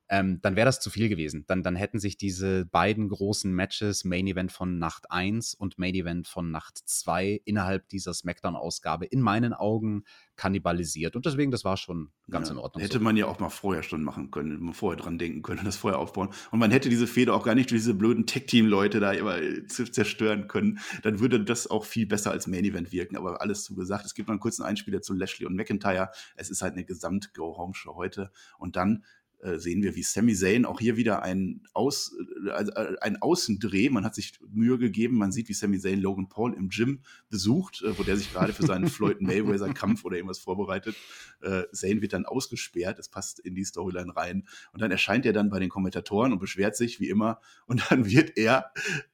ähm, 0.08 0.40
dann 0.42 0.56
wäre 0.56 0.66
das 0.66 0.80
zu 0.80 0.90
viel 0.90 1.08
gewesen. 1.08 1.44
Dann, 1.46 1.62
dann 1.62 1.76
hätten 1.76 1.98
sich 1.98 2.16
diese 2.16 2.66
beiden 2.66 3.08
großen 3.08 3.52
Matches, 3.52 4.04
Main 4.04 4.26
Event 4.26 4.52
von 4.52 4.78
Nacht 4.78 5.10
1 5.10 5.54
und 5.54 5.78
Main 5.78 5.94
Event 5.94 6.28
von 6.28 6.50
Nacht 6.50 6.78
2, 6.84 7.40
innerhalb 7.44 7.88
dieser 7.88 8.12
SmackDown-Ausgabe 8.12 9.06
in 9.06 9.20
meinen 9.20 9.54
Augen 9.54 10.04
kannibalisiert. 10.36 11.16
Und 11.16 11.24
deswegen, 11.24 11.50
das 11.50 11.64
war 11.64 11.76
schon 11.76 12.10
ganz 12.28 12.48
ja, 12.48 12.54
in 12.54 12.58
Ordnung. 12.58 12.82
Hätte 12.82 12.98
so. 12.98 13.04
man 13.04 13.16
ja 13.16 13.26
auch 13.26 13.38
mal 13.38 13.48
vorher 13.48 13.82
schon 13.82 14.02
machen 14.02 14.30
können, 14.30 14.72
vorher 14.74 15.00
dran 15.00 15.18
denken 15.18 15.42
können, 15.42 15.64
das 15.64 15.76
vorher 15.76 15.98
aufbauen. 15.98 16.30
Und 16.50 16.58
man 16.58 16.70
hätte 16.70 16.88
diese 16.88 17.06
Fehde 17.06 17.32
auch 17.32 17.44
gar 17.44 17.54
nicht 17.54 17.70
durch 17.70 17.80
diese 17.80 17.94
blöden 17.94 18.26
Tech-Team-Leute 18.26 19.00
da 19.00 19.12
immer 19.12 19.38
äh, 19.38 19.66
zerstören 19.66 20.48
können. 20.48 20.78
Dann 21.02 21.20
würde 21.20 21.42
das 21.44 21.68
auch 21.68 21.84
viel 21.84 22.06
besser 22.06 22.32
als 22.32 22.46
Main-Event 22.46 22.92
wirken. 22.92 23.16
Aber 23.16 23.40
alles 23.40 23.64
zugesagt. 23.64 24.04
Es 24.04 24.14
gibt 24.14 24.28
noch 24.28 24.32
einen 24.32 24.40
kurzen 24.40 24.62
Einspieler 24.62 25.00
zu 25.00 25.14
Lashley 25.14 25.46
und 25.46 25.54
McIntyre. 25.54 26.10
Es 26.34 26.50
ist 26.50 26.62
halt 26.62 26.74
eine 26.74 26.84
Gesamt-Go-Home-Show 26.84 27.94
heute. 27.94 28.30
Und 28.58 28.76
dann 28.76 29.04
äh, 29.42 29.58
sehen 29.58 29.82
wir, 29.82 29.96
wie 29.96 30.02
Sami 30.02 30.34
Zayn 30.34 30.64
auch 30.64 30.78
hier 30.78 30.96
wieder 30.96 31.22
ein, 31.22 31.62
Aus, 31.72 32.14
äh, 32.46 32.96
ein 33.00 33.20
Außendreh. 33.20 33.90
Man 33.90 34.04
hat 34.04 34.14
sich 34.14 34.38
Mühe 34.52 34.78
gegeben. 34.78 35.18
Man 35.18 35.32
sieht, 35.32 35.48
wie 35.48 35.52
Sami 35.52 35.80
Zayn 35.80 36.00
Logan 36.00 36.28
Paul 36.28 36.54
im 36.54 36.68
Gym 36.68 37.00
besucht, 37.28 37.82
äh, 37.82 37.98
wo 37.98 38.04
der 38.04 38.16
sich 38.16 38.32
gerade 38.32 38.52
für 38.52 38.64
seinen 38.64 38.86
Floyd 38.88 39.20
Mayweather-Kampf 39.20 40.04
oder 40.04 40.16
irgendwas 40.16 40.38
vorbereitet. 40.38 40.94
Äh, 41.40 41.64
Zayn 41.72 42.00
wird 42.00 42.12
dann 42.12 42.24
ausgesperrt. 42.24 43.00
Es 43.00 43.08
passt 43.08 43.40
in 43.40 43.54
die 43.56 43.64
Storyline 43.64 44.14
rein. 44.16 44.46
Und 44.72 44.80
dann 44.80 44.92
erscheint 44.92 45.26
er 45.26 45.32
dann 45.32 45.50
bei 45.50 45.58
den 45.58 45.68
Kommentatoren 45.68 46.32
und 46.32 46.38
beschwert 46.38 46.76
sich, 46.76 47.00
wie 47.00 47.08
immer. 47.08 47.40
Und 47.66 47.90
dann 47.90 48.08
wird 48.08 48.36
er 48.36 48.72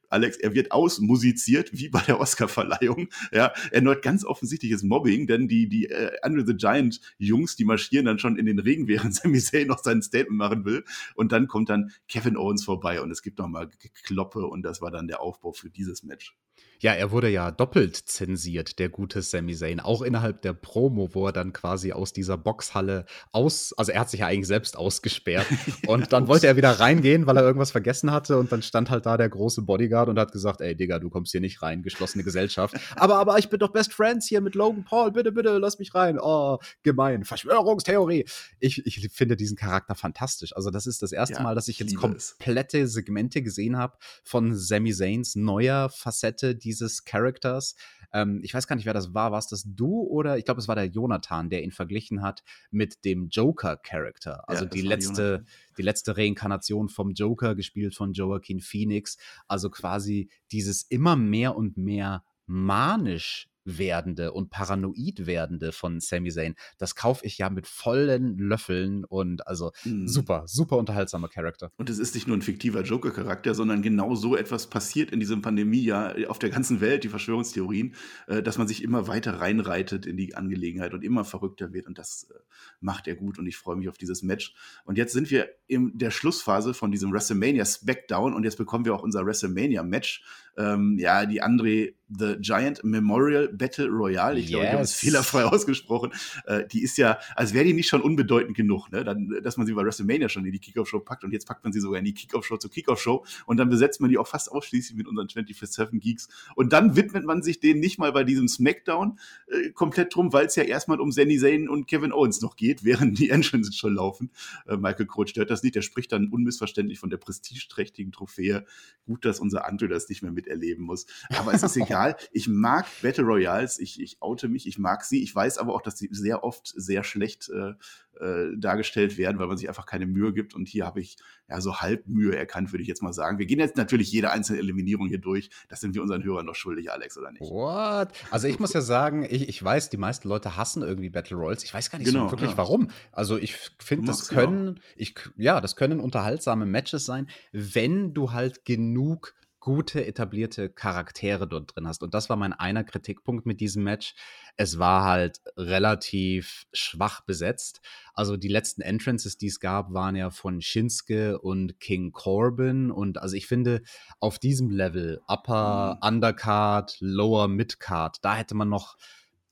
Alex, 0.09 0.37
er 0.37 0.53
wird 0.53 0.71
ausmusiziert, 0.71 1.71
wie 1.73 1.89
bei 1.89 2.01
der 2.01 2.19
Oscarverleihung. 2.19 3.09
Ja, 3.31 3.53
erneut 3.71 4.01
ganz 4.01 4.25
offensichtliches 4.25 4.83
Mobbing, 4.83 5.27
denn 5.27 5.47
die, 5.47 5.69
die 5.69 5.85
äh, 5.85 6.11
Andre 6.21 6.45
the 6.45 6.55
Giant 6.55 6.99
Jungs, 7.17 7.55
die 7.55 7.65
marschieren 7.65 8.05
dann 8.05 8.19
schon 8.19 8.37
in 8.37 8.45
den 8.45 8.59
Regen, 8.59 8.87
während 8.87 9.15
Sami 9.15 9.39
Zayn 9.39 9.67
noch 9.67 9.79
sein 9.79 10.01
Statement 10.01 10.37
machen 10.37 10.65
will. 10.65 10.83
Und 11.15 11.31
dann 11.31 11.47
kommt 11.47 11.69
dann 11.69 11.91
Kevin 12.07 12.37
Owens 12.37 12.63
vorbei 12.63 13.01
und 13.01 13.11
es 13.11 13.21
gibt 13.21 13.39
nochmal 13.39 13.69
Kloppe 14.03 14.45
und 14.45 14.63
das 14.63 14.81
war 14.81 14.91
dann 14.91 15.07
der 15.07 15.21
Aufbau 15.21 15.51
für 15.51 15.69
dieses 15.69 16.03
Match. 16.03 16.35
Ja, 16.81 16.93
er 16.93 17.11
wurde 17.11 17.27
ja 17.27 17.51
doppelt 17.51 17.97
zensiert, 17.97 18.79
der 18.79 18.87
gute 18.87 19.21
Sami 19.21 19.53
Zayn, 19.53 19.81
auch 19.81 20.01
innerhalb 20.01 20.41
der 20.43 20.53
Promo, 20.53 21.09
wo 21.13 21.27
er 21.27 21.33
dann 21.33 21.51
quasi 21.51 21.91
aus 21.91 22.13
dieser 22.13 22.37
Boxhalle 22.37 23.05
aus, 23.33 23.73
also 23.75 23.91
er 23.91 23.99
hat 23.99 24.09
sich 24.09 24.21
ja 24.21 24.27
eigentlich 24.27 24.47
selbst 24.47 24.77
ausgesperrt 24.77 25.45
und 25.87 26.13
dann 26.13 26.29
wollte 26.29 26.47
er 26.47 26.55
wieder 26.55 26.71
reingehen, 26.71 27.27
weil 27.27 27.35
er 27.35 27.43
irgendwas 27.43 27.71
vergessen 27.71 28.13
hatte 28.13 28.37
und 28.37 28.53
dann 28.53 28.61
stand 28.61 28.89
halt 28.89 29.05
da 29.05 29.17
der 29.17 29.27
große 29.27 29.63
Bodyguard 29.63 30.07
und 30.07 30.17
hat 30.17 30.31
gesagt, 30.31 30.61
ey 30.61 30.73
Digga, 30.73 30.99
du 30.99 31.09
kommst 31.09 31.33
hier 31.33 31.41
nicht 31.41 31.61
rein, 31.61 31.83
geschlossene 31.83 32.23
Gesellschaft. 32.23 32.73
aber, 32.95 33.17
aber 33.17 33.37
ich 33.37 33.49
bin 33.49 33.59
doch 33.59 33.73
Best 33.73 33.91
Friends 33.91 34.27
hier 34.27 34.39
mit 34.39 34.55
Logan 34.55 34.85
Paul, 34.85 35.11
bitte, 35.11 35.33
bitte, 35.33 35.57
lass 35.57 35.79
mich 35.79 35.93
rein. 35.93 36.17
Oh, 36.17 36.59
gemein, 36.83 37.25
Verschwörungstheorie. 37.25 38.25
Ich, 38.59 38.85
ich 38.85 39.09
finde 39.11 39.35
diesen 39.35 39.57
Charakter 39.57 39.95
fantastisch. 39.95 40.55
Also 40.55 40.71
das 40.71 40.87
ist 40.87 41.01
das 41.01 41.11
erste 41.11 41.35
ja, 41.35 41.41
Mal, 41.41 41.55
dass 41.55 41.67
ich 41.67 41.79
jetzt 41.79 41.97
komplette 41.97 42.87
Segmente 42.87 43.41
gesehen 43.41 43.77
habe 43.77 43.97
von 44.23 44.55
Sami 44.55 44.93
Zayns 44.93 45.35
neuer 45.35 45.89
Facette, 45.89 46.48
die 46.55 46.69
dieses 46.69 47.03
Charakters. 47.03 47.75
Ähm, 48.13 48.41
ich 48.43 48.53
weiß 48.53 48.67
gar 48.67 48.75
nicht, 48.75 48.85
wer 48.85 48.93
das 48.93 49.13
war. 49.13 49.31
War 49.31 49.39
es 49.39 49.47
das 49.47 49.63
du 49.65 50.01
oder 50.01 50.37
ich 50.37 50.45
glaube, 50.45 50.61
es 50.61 50.67
war 50.67 50.75
der 50.75 50.85
Jonathan, 50.85 51.49
der 51.49 51.63
ihn 51.63 51.71
verglichen 51.71 52.21
hat 52.21 52.43
mit 52.71 53.03
dem 53.05 53.27
Joker-Charakter. 53.29 54.47
Also 54.47 54.65
ja, 54.65 54.69
die 54.69 54.81
letzte, 54.81 55.45
die 55.77 55.81
letzte 55.81 56.17
Reinkarnation 56.17 56.89
vom 56.89 57.11
Joker, 57.11 57.55
gespielt 57.55 57.95
von 57.95 58.13
Joaquin 58.13 58.59
Phoenix. 58.59 59.17
Also 59.47 59.69
quasi 59.69 60.29
dieses 60.51 60.83
immer 60.83 61.15
mehr 61.15 61.55
und 61.55 61.77
mehr 61.77 62.23
manisch 62.45 63.48
werdende 63.77 64.31
und 64.31 64.49
paranoid 64.49 65.25
werdende 65.25 65.71
von 65.71 65.99
Sami 65.99 66.31
Zayn, 66.31 66.55
das 66.77 66.95
kaufe 66.95 67.25
ich 67.25 67.37
ja 67.37 67.49
mit 67.49 67.67
vollen 67.67 68.37
Löffeln 68.37 69.05
und 69.05 69.47
also 69.47 69.71
mhm. 69.83 70.07
super, 70.07 70.43
super 70.47 70.77
unterhaltsamer 70.77 71.29
Charakter. 71.29 71.71
Und 71.77 71.89
es 71.89 71.99
ist 71.99 72.15
nicht 72.15 72.27
nur 72.27 72.37
ein 72.37 72.41
fiktiver 72.41 72.81
Joker-Charakter, 72.81 73.53
sondern 73.53 73.81
genau 73.81 74.15
so 74.15 74.35
etwas 74.35 74.67
passiert 74.67 75.11
in 75.11 75.19
diesem 75.19 75.41
Pandemiejahr 75.41 76.15
auf 76.27 76.39
der 76.39 76.49
ganzen 76.49 76.81
Welt, 76.81 77.03
die 77.03 77.09
Verschwörungstheorien, 77.09 77.95
äh, 78.27 78.41
dass 78.41 78.57
man 78.57 78.67
sich 78.67 78.83
immer 78.83 79.07
weiter 79.07 79.39
reinreitet 79.39 80.05
in 80.05 80.17
die 80.17 80.35
Angelegenheit 80.35 80.93
und 80.93 81.03
immer 81.03 81.25
verrückter 81.25 81.73
wird 81.73 81.87
und 81.87 81.97
das 81.97 82.27
äh, 82.31 82.39
macht 82.79 83.07
er 83.07 83.15
gut 83.15 83.39
und 83.39 83.47
ich 83.47 83.57
freue 83.57 83.75
mich 83.75 83.89
auf 83.89 83.97
dieses 83.97 84.23
Match. 84.23 84.55
Und 84.85 84.97
jetzt 84.97 85.13
sind 85.13 85.29
wir 85.31 85.49
in 85.67 85.97
der 85.97 86.11
Schlussphase 86.11 86.73
von 86.73 86.91
diesem 86.91 87.11
WrestleMania 87.11 87.65
Smackdown 87.65 88.33
und 88.33 88.43
jetzt 88.43 88.57
bekommen 88.57 88.85
wir 88.85 88.95
auch 88.95 89.03
unser 89.03 89.25
WrestleMania 89.25 89.83
Match 89.83 90.23
ähm, 90.59 90.97
ja, 90.99 91.25
die 91.25 91.41
André 91.41 91.93
The 92.09 92.37
Giant 92.39 92.83
Memorial 92.83 93.49
Battle 93.49 93.87
Royale, 93.87 94.39
ich 94.39 94.45
yes. 94.45 94.49
glaube, 94.49 94.65
ich 94.65 94.71
habe 94.71 94.81
es 94.81 94.93
fehlerfrei 94.93 95.43
ausgesprochen, 95.45 96.11
äh, 96.45 96.65
die 96.65 96.81
ist 96.81 96.97
ja, 96.97 97.19
als 97.35 97.53
wäre 97.53 97.65
die 97.65 97.73
nicht 97.73 97.87
schon 97.87 98.01
unbedeutend 98.01 98.57
genug, 98.57 98.91
ne? 98.91 99.03
Dann, 99.03 99.39
dass 99.43 99.57
man 99.57 99.67
sie 99.67 99.73
bei 99.73 99.83
WrestleMania 99.83 100.27
schon 100.27 100.45
in 100.45 100.51
die 100.51 100.59
Kickoff-Show 100.59 101.01
packt 101.01 101.23
und 101.23 101.31
jetzt 101.31 101.47
packt 101.47 101.63
man 101.63 101.71
sie 101.71 101.79
sogar 101.79 101.99
in 101.99 102.05
die 102.05 102.13
Kickoff-Show 102.13 102.57
zur 102.57 102.71
Kickoff-Show 102.71 103.25
und 103.45 103.57
dann 103.57 103.69
besetzt 103.69 104.01
man 104.01 104.09
die 104.09 104.17
auch 104.17 104.27
fast 104.27 104.51
ausschließlich 104.51 104.97
mit 104.97 105.07
unseren 105.07 105.27
24-7 105.27 105.99
Geeks 105.99 106.29
und 106.55 106.73
dann 106.73 106.95
widmet 106.95 107.25
man 107.25 107.43
sich 107.43 107.59
denen 107.59 107.79
nicht 107.79 107.99
mal 107.99 108.11
bei 108.11 108.23
diesem 108.23 108.47
Smackdown 108.47 109.19
äh, 109.47 109.69
komplett 109.71 110.15
drum, 110.15 110.33
weil 110.33 110.47
es 110.47 110.55
ja 110.55 110.63
erstmal 110.63 110.99
um 110.99 111.11
Sami 111.11 111.37
Zayn 111.37 111.69
und 111.69 111.85
Kevin 111.87 112.11
Owens 112.11 112.41
noch 112.41 112.55
geht, 112.55 112.83
während 112.83 113.19
die 113.19 113.29
Entrances 113.29 113.75
schon 113.75 113.93
laufen. 113.93 114.31
Äh, 114.67 114.77
Michael 114.77 115.05
Cole 115.05 115.27
stört 115.27 115.51
das 115.51 115.61
nicht, 115.61 115.75
der 115.75 115.83
spricht 115.83 116.11
dann 116.11 116.29
unmissverständlich 116.29 116.99
von 116.99 117.11
der 117.11 117.17
prestigeträchtigen 117.17 118.11
Trophäe. 118.11 118.65
Gut, 119.05 119.25
dass 119.25 119.39
unser 119.39 119.65
Anto 119.65 119.85
das 119.85 120.09
nicht 120.09 120.23
mehr 120.23 120.31
miterleben 120.49 120.85
muss. 120.85 121.05
Aber 121.37 121.53
es 121.53 121.63
ist 121.63 121.77
egal. 121.77 122.15
Ich 122.31 122.47
mag 122.47 122.85
Battle 123.01 123.23
Royals. 123.23 123.79
Ich, 123.79 124.01
ich 124.01 124.21
oute 124.21 124.47
mich. 124.47 124.67
Ich 124.67 124.79
mag 124.79 125.03
sie. 125.03 125.21
Ich 125.23 125.33
weiß 125.33 125.57
aber 125.57 125.73
auch, 125.73 125.81
dass 125.81 125.97
sie 125.97 126.09
sehr 126.11 126.43
oft 126.43 126.67
sehr 126.75 127.03
schlecht 127.03 127.49
äh, 127.49 127.73
äh, 128.19 128.57
dargestellt 128.57 129.17
werden, 129.17 129.39
weil 129.39 129.47
man 129.47 129.57
sich 129.57 129.69
einfach 129.69 129.85
keine 129.85 130.05
Mühe 130.05 130.33
gibt. 130.33 130.53
Und 130.53 130.67
hier 130.67 130.85
habe 130.85 130.99
ich 130.99 131.17
ja 131.47 131.61
so 131.61 131.77
halb 131.77 132.07
Mühe 132.07 132.35
erkannt, 132.35 132.73
würde 132.73 132.81
ich 132.81 132.87
jetzt 132.87 133.01
mal 133.01 133.13
sagen. 133.13 133.39
Wir 133.39 133.45
gehen 133.45 133.59
jetzt 133.59 133.77
natürlich 133.77 134.11
jede 134.11 134.31
einzelne 134.31 134.59
Eliminierung 134.59 135.07
hier 135.07 135.19
durch. 135.19 135.49
Das 135.69 135.79
sind 135.79 135.95
wir 135.95 136.01
unseren 136.01 136.23
Hörern 136.23 136.45
noch 136.45 136.55
schuldig, 136.55 136.91
Alex, 136.91 137.17
oder 137.17 137.31
nicht? 137.31 137.41
What? 137.41 138.09
Also 138.31 138.47
ich 138.47 138.59
muss 138.59 138.73
ja 138.73 138.81
sagen, 138.81 139.25
ich, 139.29 139.47
ich 139.47 139.63
weiß, 139.63 139.89
die 139.89 139.97
meisten 139.97 140.27
Leute 140.27 140.57
hassen 140.57 140.83
irgendwie 140.83 141.09
Battle 141.09 141.37
Royals. 141.37 141.63
Ich 141.63 141.73
weiß 141.73 141.89
gar 141.89 141.99
nicht 141.99 142.11
genau, 142.11 142.25
so 142.25 142.31
wirklich 142.31 142.51
ja. 142.51 142.57
warum. 142.57 142.89
Also 143.11 143.37
ich 143.37 143.55
finde, 143.77 144.07
das 144.07 144.27
können, 144.27 144.79
ich, 144.95 145.15
ja, 145.37 145.61
das 145.61 145.75
können 145.75 145.99
unterhaltsame 145.99 146.65
Matches 146.65 147.05
sein, 147.05 147.27
wenn 147.51 148.13
du 148.13 148.31
halt 148.31 148.65
genug 148.65 149.33
gute 149.59 150.05
etablierte 150.05 150.69
Charaktere 150.69 151.47
dort 151.47 151.75
drin 151.75 151.87
hast. 151.87 152.03
Und 152.03 152.13
das 152.13 152.29
war 152.29 152.37
mein 152.37 152.53
einer 152.53 152.83
Kritikpunkt 152.83 153.45
mit 153.45 153.59
diesem 153.59 153.83
Match. 153.83 154.15
Es 154.55 154.79
war 154.79 155.03
halt 155.03 155.41
relativ 155.57 156.65
schwach 156.71 157.21
besetzt. 157.21 157.81
Also 158.13 158.37
die 158.37 158.47
letzten 158.47 158.81
Entrances, 158.81 159.37
die 159.37 159.47
es 159.47 159.59
gab, 159.59 159.93
waren 159.93 160.15
ja 160.15 160.29
von 160.29 160.61
Shinsuke 160.61 161.39
und 161.39 161.79
King 161.79 162.11
Corbin. 162.11 162.91
Und 162.91 163.17
also 163.17 163.35
ich 163.35 163.47
finde, 163.47 163.81
auf 164.19 164.39
diesem 164.39 164.69
Level, 164.69 165.21
Upper, 165.27 165.99
mhm. 166.01 166.07
Undercard, 166.07 166.97
Lower, 166.99 167.47
Midcard, 167.47 168.17
da 168.23 168.35
hätte 168.35 168.55
man 168.55 168.69
noch 168.69 168.97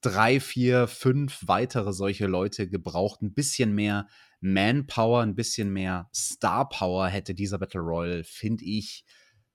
drei, 0.02 0.40
vier, 0.40 0.88
fünf 0.88 1.42
weitere 1.48 1.92
solche 1.92 2.28
Leute 2.28 2.70
gebraucht. 2.70 3.22
Ein 3.22 3.34
bisschen 3.34 3.74
mehr 3.74 4.08
Manpower, 4.40 5.22
ein 5.22 5.36
bisschen 5.36 5.72
mehr 5.72 6.10
Star 6.14 6.70
Power 6.70 7.08
hätte 7.08 7.34
dieser 7.34 7.58
Battle 7.58 7.82
Royal, 7.82 8.24
finde 8.24 8.66
ich, 8.66 9.04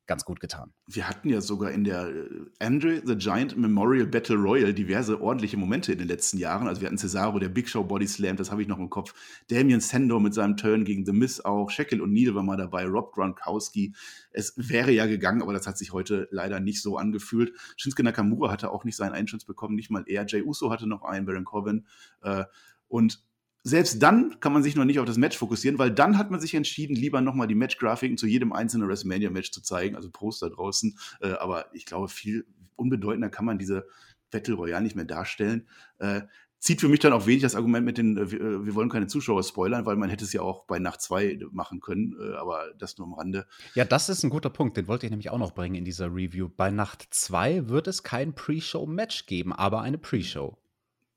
ganz 0.07 0.25
gut 0.25 0.41
getan. 0.41 0.73
Wir 0.87 1.09
hatten 1.09 1.29
ja 1.29 1.41
sogar 1.41 1.71
in 1.71 1.85
der 1.85 2.09
äh, 2.09 2.29
Andre 2.59 3.03
the 3.05 3.17
Giant 3.17 3.57
Memorial 3.57 4.07
Battle 4.07 4.37
Royal 4.37 4.75
diverse 4.75 5.21
ordentliche 5.21 5.57
Momente 5.57 5.93
in 5.93 5.99
den 5.99 6.09
letzten 6.09 6.39
Jahren. 6.39 6.67
Also 6.67 6.81
wir 6.81 6.87
hatten 6.87 6.99
Cesaro, 6.99 7.39
der 7.39 7.49
Big 7.49 7.69
Show 7.69 7.85
Body 7.85 8.07
Slam, 8.07 8.37
das 8.37 8.51
habe 8.51 8.63
ich 8.63 8.69
noch 8.69 8.79
im 8.79 8.91
Kopf. 8.91 9.15
Damien 9.49 9.81
Sando 9.81 10.19
mit 10.19 10.35
seinem 10.35 10.57
Turn 10.57 10.85
gegen 10.85 11.07
The 11.07 11.13
Miz 11.13 11.41
auch. 11.41 11.71
Shekel 11.71 12.01
und 12.01 12.13
Neil 12.13 12.35
war 12.35 12.43
mal 12.43 12.57
dabei. 12.57 12.85
Rob 12.87 13.13
Gronkowski. 13.13 13.95
Es 14.31 14.55
wäre 14.57 14.91
ja 14.91 15.07
gegangen, 15.07 15.43
aber 15.43 15.53
das 15.53 15.67
hat 15.67 15.79
sich 15.79 15.93
heute 15.93 16.29
leider 16.31 16.61
nicht 16.61 16.83
so 16.83 16.97
angefühlt. 16.97 17.53
Shinsuke 17.77 18.03
Nakamura 18.03 18.51
hatte 18.51 18.71
auch 18.71 18.85
nicht 18.85 18.97
seinen 18.97 19.13
Einschutz 19.13 19.45
bekommen, 19.45 19.77
nicht 19.77 19.91
mal 19.91 20.05
er. 20.07 20.27
Jay 20.27 20.43
Uso 20.43 20.71
hatte 20.71 20.89
noch 20.89 21.03
einen, 21.03 21.27
Baron 21.27 21.45
Corbin. 21.45 21.87
Äh, 22.23 22.45
und 22.89 23.23
selbst 23.63 24.03
dann 24.03 24.41
kann 24.41 24.53
man 24.53 24.63
sich 24.63 24.75
noch 24.75 24.85
nicht 24.85 24.99
auf 24.99 25.07
das 25.07 25.19
Match 25.19 25.37
fokussieren, 25.37 25.79
weil 25.79 25.91
dann 25.91 26.19
hat 26.19 26.31
man 26.31 26.41
sich 26.41 26.55
entschieden, 26.55 26.97
lieber 26.97 27.21
nochmal 27.21 27.47
die 27.47 27.55
Match-Grafiken 27.55 28.19
zu 28.19 28.27
jedem 28.27 28.53
einzelnen 28.53 28.89
WrestleMania-Match 28.89 29.53
zu 29.53 29.63
zeigen, 29.63 29.95
also 29.97 30.11
Poster 30.11 30.51
draußen. 30.51 30.99
Äh, 31.21 31.33
aber 31.33 31.67
ich 31.73 31.87
glaube, 31.87 32.09
viel 32.09 32.47
unbedeutender 32.77 33.31
kann 33.31 33.45
man 33.45 33.59
diese 33.59 33.87
Battle 34.31 34.55
Royale 34.55 34.83
nicht 34.83 34.97
mehr 34.97 35.05
darstellen. 35.05 35.69
Äh, 35.99 36.23
zieht 36.63 36.81
für 36.81 36.89
mich 36.89 37.01
dann 37.01 37.13
auch 37.13 37.27
wenig 37.27 37.43
das 37.43 37.57
Argument 37.57 37.85
mit 37.85 37.99
den, 37.99 38.17
äh, 38.17 38.31
wir, 38.31 38.41
äh, 38.41 38.75
wollen 38.75 38.89
keine 38.89 39.09
Zuschauer 39.09 39.43
spoilern, 39.43 39.85
weil 39.85 39.97
man 39.97 40.09
hätte 40.09 40.25
es 40.25 40.33
ja 40.33 40.43
auch 40.43 40.65
bei 40.65 40.79
Nacht 40.79 41.01
2 41.01 41.41
machen 41.51 41.81
können, 41.81 42.17
äh, 42.21 42.37
aber 42.37 42.73
das 42.79 42.99
nur 42.99 43.09
am 43.09 43.15
Rande. 43.15 43.47
Ja, 43.75 43.85
das 43.85 44.09
ist 44.09 44.23
ein 44.23 44.31
guter 44.31 44.51
Punkt, 44.51 44.77
den 44.77 44.87
wollte 44.87 45.07
ich 45.07 45.11
nämlich 45.11 45.31
auch 45.31 45.39
noch 45.39 45.53
bringen 45.53 45.75
in 45.75 45.85
dieser 45.85 46.07
Review. 46.07 46.49
Bei 46.49 46.71
Nacht 46.71 47.07
2 47.11 47.69
wird 47.69 47.89
es 47.89 48.05
kein 48.05 48.35
Pre-Show-Match 48.35 49.27
geben, 49.27 49.53
aber 49.53 49.83
eine 49.83 49.99
Pre-Show. 49.99 50.57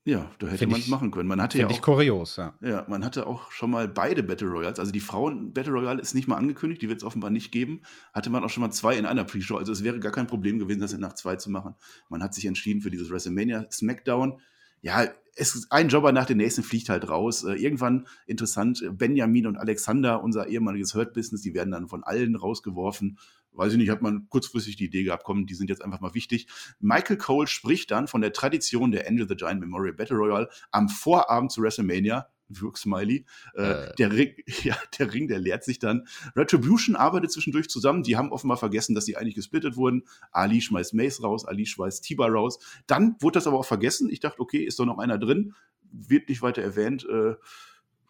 Ja, 0.06 0.30
da 0.38 0.46
hätte 0.46 0.68
man 0.68 0.78
es 0.78 0.86
machen 0.86 1.10
können. 1.10 1.28
Man 1.28 1.42
hatte 1.42 1.58
ja 1.58 1.66
auch, 1.66 1.70
ich 1.72 1.82
kurios, 1.82 2.36
ja. 2.36 2.54
Ja, 2.60 2.86
man 2.88 3.04
hatte 3.04 3.26
auch 3.26 3.50
schon 3.50 3.72
mal 3.72 3.88
beide 3.88 4.22
Battle 4.22 4.46
Royals. 4.46 4.78
Also 4.78 4.92
die 4.92 5.00
Frauen 5.00 5.52
Battle 5.52 5.72
Royale 5.72 6.00
ist 6.00 6.14
nicht 6.14 6.28
mal 6.28 6.36
angekündigt, 6.36 6.80
die 6.80 6.88
wird 6.88 6.98
es 6.98 7.04
offenbar 7.04 7.30
nicht 7.30 7.50
geben. 7.50 7.82
Hatte 8.14 8.30
man 8.30 8.44
auch 8.44 8.48
schon 8.48 8.60
mal 8.60 8.70
zwei 8.70 8.96
in 8.96 9.04
einer 9.04 9.24
Pre-Show. 9.24 9.56
Also 9.56 9.72
es 9.72 9.82
wäre 9.82 9.98
gar 9.98 10.12
kein 10.12 10.28
Problem 10.28 10.60
gewesen, 10.60 10.78
das 10.78 10.92
in 10.92 11.00
Nacht 11.00 11.18
zwei 11.18 11.34
zu 11.34 11.50
machen. 11.50 11.74
Man 12.08 12.22
hat 12.22 12.34
sich 12.34 12.46
entschieden 12.46 12.82
für 12.82 12.92
dieses 12.92 13.10
WrestleMania 13.10 13.66
Smackdown. 13.72 14.40
Ja, 14.80 15.08
es 15.34 15.56
ist 15.56 15.72
ein 15.72 15.88
Jobber 15.88 16.12
nach 16.12 16.26
dem 16.26 16.38
nächsten 16.38 16.62
fliegt 16.62 16.88
halt 16.88 17.08
raus. 17.08 17.42
Äh, 17.42 17.54
irgendwann 17.54 18.06
interessant, 18.26 18.84
Benjamin 18.92 19.48
und 19.48 19.56
Alexander, 19.56 20.22
unser 20.22 20.46
ehemaliges 20.46 20.94
Hurt 20.94 21.14
Business, 21.14 21.42
die 21.42 21.52
werden 21.52 21.72
dann 21.72 21.88
von 21.88 22.04
allen 22.04 22.36
rausgeworfen 22.36 23.18
weiß 23.56 23.72
ich 23.72 23.78
nicht, 23.78 23.90
hat 23.90 24.02
man 24.02 24.28
kurzfristig 24.28 24.76
die 24.76 24.86
Idee 24.86 25.04
gehabt, 25.04 25.24
komm, 25.24 25.46
die 25.46 25.54
sind 25.54 25.70
jetzt 25.70 25.82
einfach 25.82 26.00
mal 26.00 26.14
wichtig. 26.14 26.46
Michael 26.80 27.16
Cole 27.16 27.46
spricht 27.46 27.90
dann 27.90 28.08
von 28.08 28.20
der 28.20 28.32
Tradition 28.32 28.92
der 28.92 29.08
Angel 29.08 29.28
the 29.28 29.36
Giant 29.36 29.60
Memorial 29.60 29.94
Battle 29.94 30.16
Royale 30.16 30.48
am 30.70 30.88
Vorabend 30.88 31.52
zu 31.52 31.62
WrestleMania. 31.62 32.28
Wirk-Smiley. 32.48 33.24
Äh, 33.54 33.62
äh. 33.62 33.94
Der, 33.96 34.12
Ring, 34.12 34.34
ja, 34.62 34.76
der 34.98 35.12
Ring, 35.12 35.28
der 35.28 35.38
leert 35.38 35.64
sich 35.64 35.78
dann. 35.78 36.06
Retribution 36.34 36.96
arbeitet 36.96 37.32
zwischendurch 37.32 37.68
zusammen. 37.68 38.02
Die 38.02 38.16
haben 38.16 38.32
offenbar 38.32 38.56
vergessen, 38.56 38.94
dass 38.94 39.04
sie 39.04 39.16
eigentlich 39.16 39.34
gesplittet 39.34 39.76
wurden. 39.76 40.04
Ali 40.30 40.60
schmeißt 40.60 40.94
Mace 40.94 41.22
raus, 41.22 41.44
Ali 41.44 41.66
schmeißt 41.66 42.04
Tiba 42.04 42.26
raus. 42.26 42.58
Dann 42.86 43.16
wurde 43.20 43.38
das 43.38 43.46
aber 43.46 43.58
auch 43.58 43.64
vergessen. 43.64 44.08
Ich 44.10 44.20
dachte, 44.20 44.40
okay, 44.40 44.64
ist 44.64 44.78
doch 44.78 44.86
noch 44.86 44.98
einer 44.98 45.18
drin. 45.18 45.54
Wird 45.90 46.28
nicht 46.28 46.42
weiter 46.42 46.62
erwähnt. 46.62 47.06
Äh, 47.08 47.34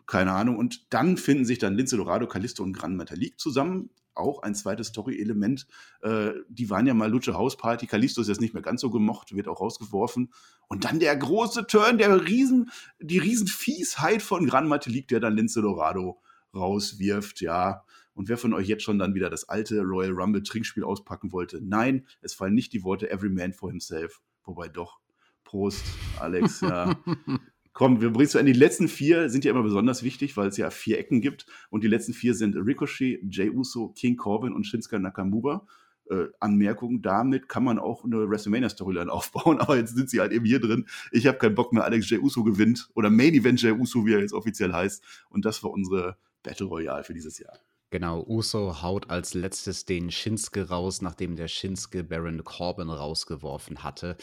keine 0.07 0.32
Ahnung. 0.32 0.57
Und 0.57 0.92
dann 0.92 1.16
finden 1.16 1.44
sich 1.44 1.59
dann 1.59 1.74
Lince 1.74 1.97
Dorado, 1.97 2.26
Callisto 2.26 2.62
und 2.62 2.72
Gran 2.72 2.97
Metalik 2.97 3.40
zusammen 3.40 3.90
auch 4.17 4.43
ein 4.43 4.55
zweites 4.55 4.89
Story-Element. 4.89 5.67
Äh, 6.03 6.33
die 6.49 6.71
waren 6.71 6.87
ja 6.87 6.95
mal 6.95 7.11
Lutsche 7.11 7.35
Hausparty. 7.35 7.87
Kalisto 7.87 8.21
ist 8.21 8.29
jetzt 8.29 8.41
nicht 8.41 8.55
mehr 8.55 8.62
ganz 8.62 8.81
so 8.81 8.91
gemocht, 8.91 9.35
wird 9.35 9.49
auch 9.49 9.61
rausgeworfen. 9.61 10.33
Und 10.69 10.85
dann 10.85 11.01
der 11.01 11.17
große 11.17 11.67
Turn, 11.67 11.99
der 11.99 12.27
Riesen, 12.27 12.71
die 13.01 13.19
Riesenfiesheit 13.19 14.23
von 14.23 14.47
Gran 14.47 14.69
Metalik, 14.69 15.09
der 15.09 15.21
dann 15.21 15.37
Lince 15.37 15.61
Dorado 15.61 16.21
rauswirft. 16.55 17.41
Ja, 17.41 17.85
und 18.17 18.31
wer 18.31 18.39
von 18.39 18.55
euch 18.55 18.67
jetzt 18.67 18.83
schon 18.83 18.99
dann 18.99 19.14
wieder 19.14 19.29
das 19.29 19.49
alte 19.49 19.83
Royal 19.83 20.12
Rumble 20.12 20.43
Trinkspiel 20.43 20.85
auspacken 20.85 21.33
wollte? 21.33 21.61
Nein, 21.62 22.07
es 22.23 22.33
fallen 22.33 22.55
nicht 22.55 22.73
die 22.73 22.83
Worte 22.83 23.11
Every 23.11 23.29
Man 23.29 23.53
for 23.53 23.71
himself. 23.71 24.23
Wobei 24.45 24.69
doch. 24.69 25.01
Prost, 25.45 25.85
Alex. 26.19 26.62
Ja. 26.62 26.99
Komm, 27.77 28.01
wir 28.01 28.11
bringen 28.11 28.31
zu 28.31 28.39
Ende. 28.39 28.55
Die 28.55 28.59
letzten 28.59 28.89
vier 28.89 29.29
sind 29.29 29.45
ja 29.45 29.51
immer 29.51 29.62
besonders 29.62 30.03
wichtig, 30.03 30.35
weil 30.39 30.49
es 30.49 30.57
ja 30.57 30.70
vier 30.70 30.99
Ecken 30.99 31.20
gibt. 31.20 31.45
Und 31.68 31.85
die 31.85 31.89
letzten 31.89 32.14
vier 32.14 32.33
sind 32.33 32.57
Ricochet, 32.57 33.20
Jay 33.29 33.51
Uso, 33.51 33.89
King 33.91 34.16
Corbin 34.16 34.55
und 34.55 34.64
Shinsuke 34.64 34.99
Nakamura. 34.99 35.66
Äh, 36.09 36.29
Anmerkung, 36.41 37.03
damit 37.03 37.51
kann 37.51 37.64
man 37.64 37.79
auch 37.79 38.03
eine 38.03 38.31
WrestleMania-Storyline 38.31 39.12
aufbauen, 39.12 39.59
aber 39.59 39.77
jetzt 39.77 39.95
sind 39.95 40.09
sie 40.09 40.20
halt 40.20 40.33
eben 40.33 40.47
hier 40.47 40.59
drin. 40.59 40.87
Ich 41.12 41.27
habe 41.27 41.37
keinen 41.37 41.55
Bock 41.55 41.74
mehr, 41.74 41.85
Alex 41.85 42.09
Jay 42.09 42.18
Uso 42.18 42.45
gewinnt 42.45 42.89
oder 42.95 43.11
Main 43.11 43.35
Event 43.35 43.61
Jay 43.61 43.72
Uso, 43.72 44.07
wie 44.07 44.14
er 44.14 44.20
jetzt 44.20 44.33
offiziell 44.33 44.72
heißt. 44.72 45.05
Und 45.29 45.45
das 45.45 45.62
war 45.62 45.70
unsere 45.70 46.16
Battle 46.43 46.68
Royale 46.68 47.05
für 47.05 47.12
dieses 47.12 47.39
Jahr. 47.39 47.59
Genau, 47.91 48.24
Uso 48.27 48.81
haut 48.81 49.11
als 49.11 49.35
letztes 49.35 49.85
den 49.85 50.11
Shinsuke 50.11 50.70
raus, 50.70 51.03
nachdem 51.03 51.37
der 51.37 51.49
Shinsuke 51.49 52.05
Baron 52.05 52.43
Corbin 52.43 52.89
rausgeworfen 52.89 53.83
hatte. 53.83 54.16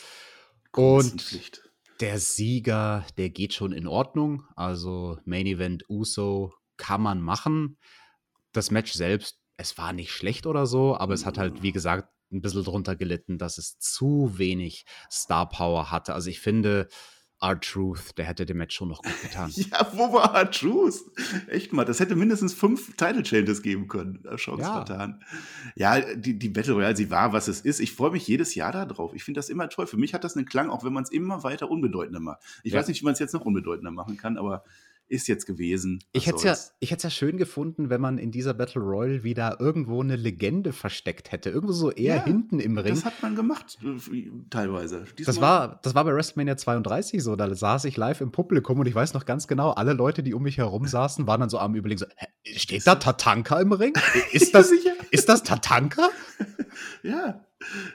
Und 0.72 1.22
der 2.04 2.20
Sieger, 2.20 3.06
der 3.18 3.30
geht 3.30 3.54
schon 3.54 3.72
in 3.72 3.88
Ordnung. 3.88 4.44
Also 4.58 5.20
Main 5.24 5.46
Event 5.46 5.86
Uso 5.88 6.54
kann 6.76 7.02
man 7.02 7.22
machen. 7.22 7.78
Das 8.52 8.72
Match 8.72 8.92
selbst, 8.92 9.40
es 9.56 9.78
war 9.78 9.94
nicht 9.94 10.12
schlecht 10.12 10.46
oder 10.46 10.66
so, 10.66 10.98
aber 10.98 11.14
es 11.14 11.26
hat 11.26 11.38
halt, 11.38 11.64
wie 11.64 11.72
gesagt, 11.72 12.10
ein 12.30 12.42
bisschen 12.42 12.66
drunter 12.66 12.98
gelitten, 12.98 13.38
dass 13.38 13.58
es 13.58 13.80
zu 13.80 14.38
wenig 14.38 14.84
Star 15.10 15.48
Power 15.48 15.92
hatte. 15.92 16.14
Also 16.14 16.30
ich 16.30 16.42
finde, 16.42 16.90
R-Truth, 17.44 18.18
der 18.18 18.26
hätte 18.26 18.46
dem 18.46 18.58
Match 18.58 18.76
schon 18.76 18.90
noch 18.90 19.02
gut 19.02 19.22
getan. 19.22 19.52
ja, 19.56 19.88
wo 19.94 20.14
war 20.14 20.34
R-Truth? 20.36 21.02
Echt 21.48 21.74
mal, 21.74 21.84
das 21.84 22.00
hätte 22.00 22.16
mindestens 22.16 22.54
fünf 22.54 22.96
Title 22.96 23.24
Changes 23.24 23.62
geben 23.62 23.88
können. 23.88 24.24
Chance 24.38 24.62
ja. 24.62 24.74
vertan. 24.74 25.24
Ja, 25.76 26.00
die, 26.16 26.40
die 26.40 26.50
Battle 26.50 26.74
Royale, 26.74 26.96
sie 26.96 27.12
war, 27.12 27.34
was 27.34 27.48
es 27.48 27.62
ist. 27.62 27.80
Ich 27.80 27.94
freue 27.94 28.12
mich 28.12 28.28
jedes 28.28 28.56
Jahr 28.56 28.72
darauf. 28.72 29.14
Ich 29.14 29.24
finde 29.24 29.40
das 29.40 29.50
immer 29.50 29.70
toll. 29.70 29.88
Für 29.88 29.98
mich 29.98 30.14
hat 30.14 30.24
das 30.24 30.38
einen 30.38 30.46
Klang, 30.46 30.70
auch 30.70 30.84
wenn 30.84 30.94
man 30.94 31.04
es 31.04 31.12
immer 31.12 31.44
weiter 31.44 31.70
unbedeutender 31.70 32.20
macht. 32.20 32.40
Ich 32.64 32.74
ja. 32.74 32.80
weiß 32.80 32.88
nicht, 32.88 33.02
wie 33.02 33.06
man 33.06 33.14
es 33.14 33.20
jetzt 33.20 33.34
noch 33.34 33.46
unbedeutender 33.46 33.92
machen 33.92 34.18
kann, 34.18 34.38
aber 34.38 34.64
ist 35.08 35.28
jetzt 35.28 35.46
gewesen. 35.46 36.00
Ich 36.12 36.28
hätte 36.28 36.48
es 36.48 36.74
ja, 36.82 36.98
ja 36.98 37.10
schön 37.10 37.38
gefunden, 37.38 37.90
wenn 37.90 38.02
man 38.02 38.18
in 38.18 38.32
dieser 38.32 38.54
Battle 38.54 38.82
Royale 38.82 39.24
wieder 39.24 39.58
irgendwo 39.60 40.02
eine 40.02 40.16
Legende 40.16 40.74
versteckt 40.74 41.32
hätte. 41.32 41.50
Irgendwo 41.50 41.74
so 41.74 41.92
eher 41.92 42.18
ja, 42.18 42.24
hinten 42.24 42.60
im 42.60 42.78
Ring. 42.78 42.96
Das 42.96 43.06
hat 43.06 43.22
man 43.22 43.36
gemacht, 43.36 43.78
äh, 43.84 44.32
teilweise. 44.50 45.06
das 45.26 45.40
war, 45.40 45.80
das 45.84 45.94
war 45.96 46.04
bei 46.04 46.14
WrestleMania 46.14 46.58
32 46.58 47.24
so. 47.24 47.36
Da 47.36 47.54
saß 47.54 47.86
ich 47.86 47.98
live 47.98 48.22
im 48.22 48.32
Publikum 48.32 48.80
und 48.80 48.88
ich 48.88 48.96
weiß 48.96 49.14
noch 49.14 49.26
ganz 49.26 49.48
genau, 49.48 49.72
alle 49.72 49.94
Leute, 49.94 50.24
die 50.24 50.34
um 50.34 50.44
mich 50.44 50.58
herum 50.58 50.88
saßen, 50.88 51.28
waren 51.28 51.42
dann 51.42 51.50
so 51.50 51.60
am 51.60 51.76
Überlegen 51.76 52.00
so, 52.00 52.06
steht 52.44 52.88
da 52.88 52.96
Tatanka 52.96 53.60
im 53.60 53.72
Ring? 53.72 53.94
Ist 54.32 54.54
das, 54.56 54.72
ist 55.12 55.30
das 55.30 55.44
Tatanka? 55.44 56.10
ja. 57.04 57.46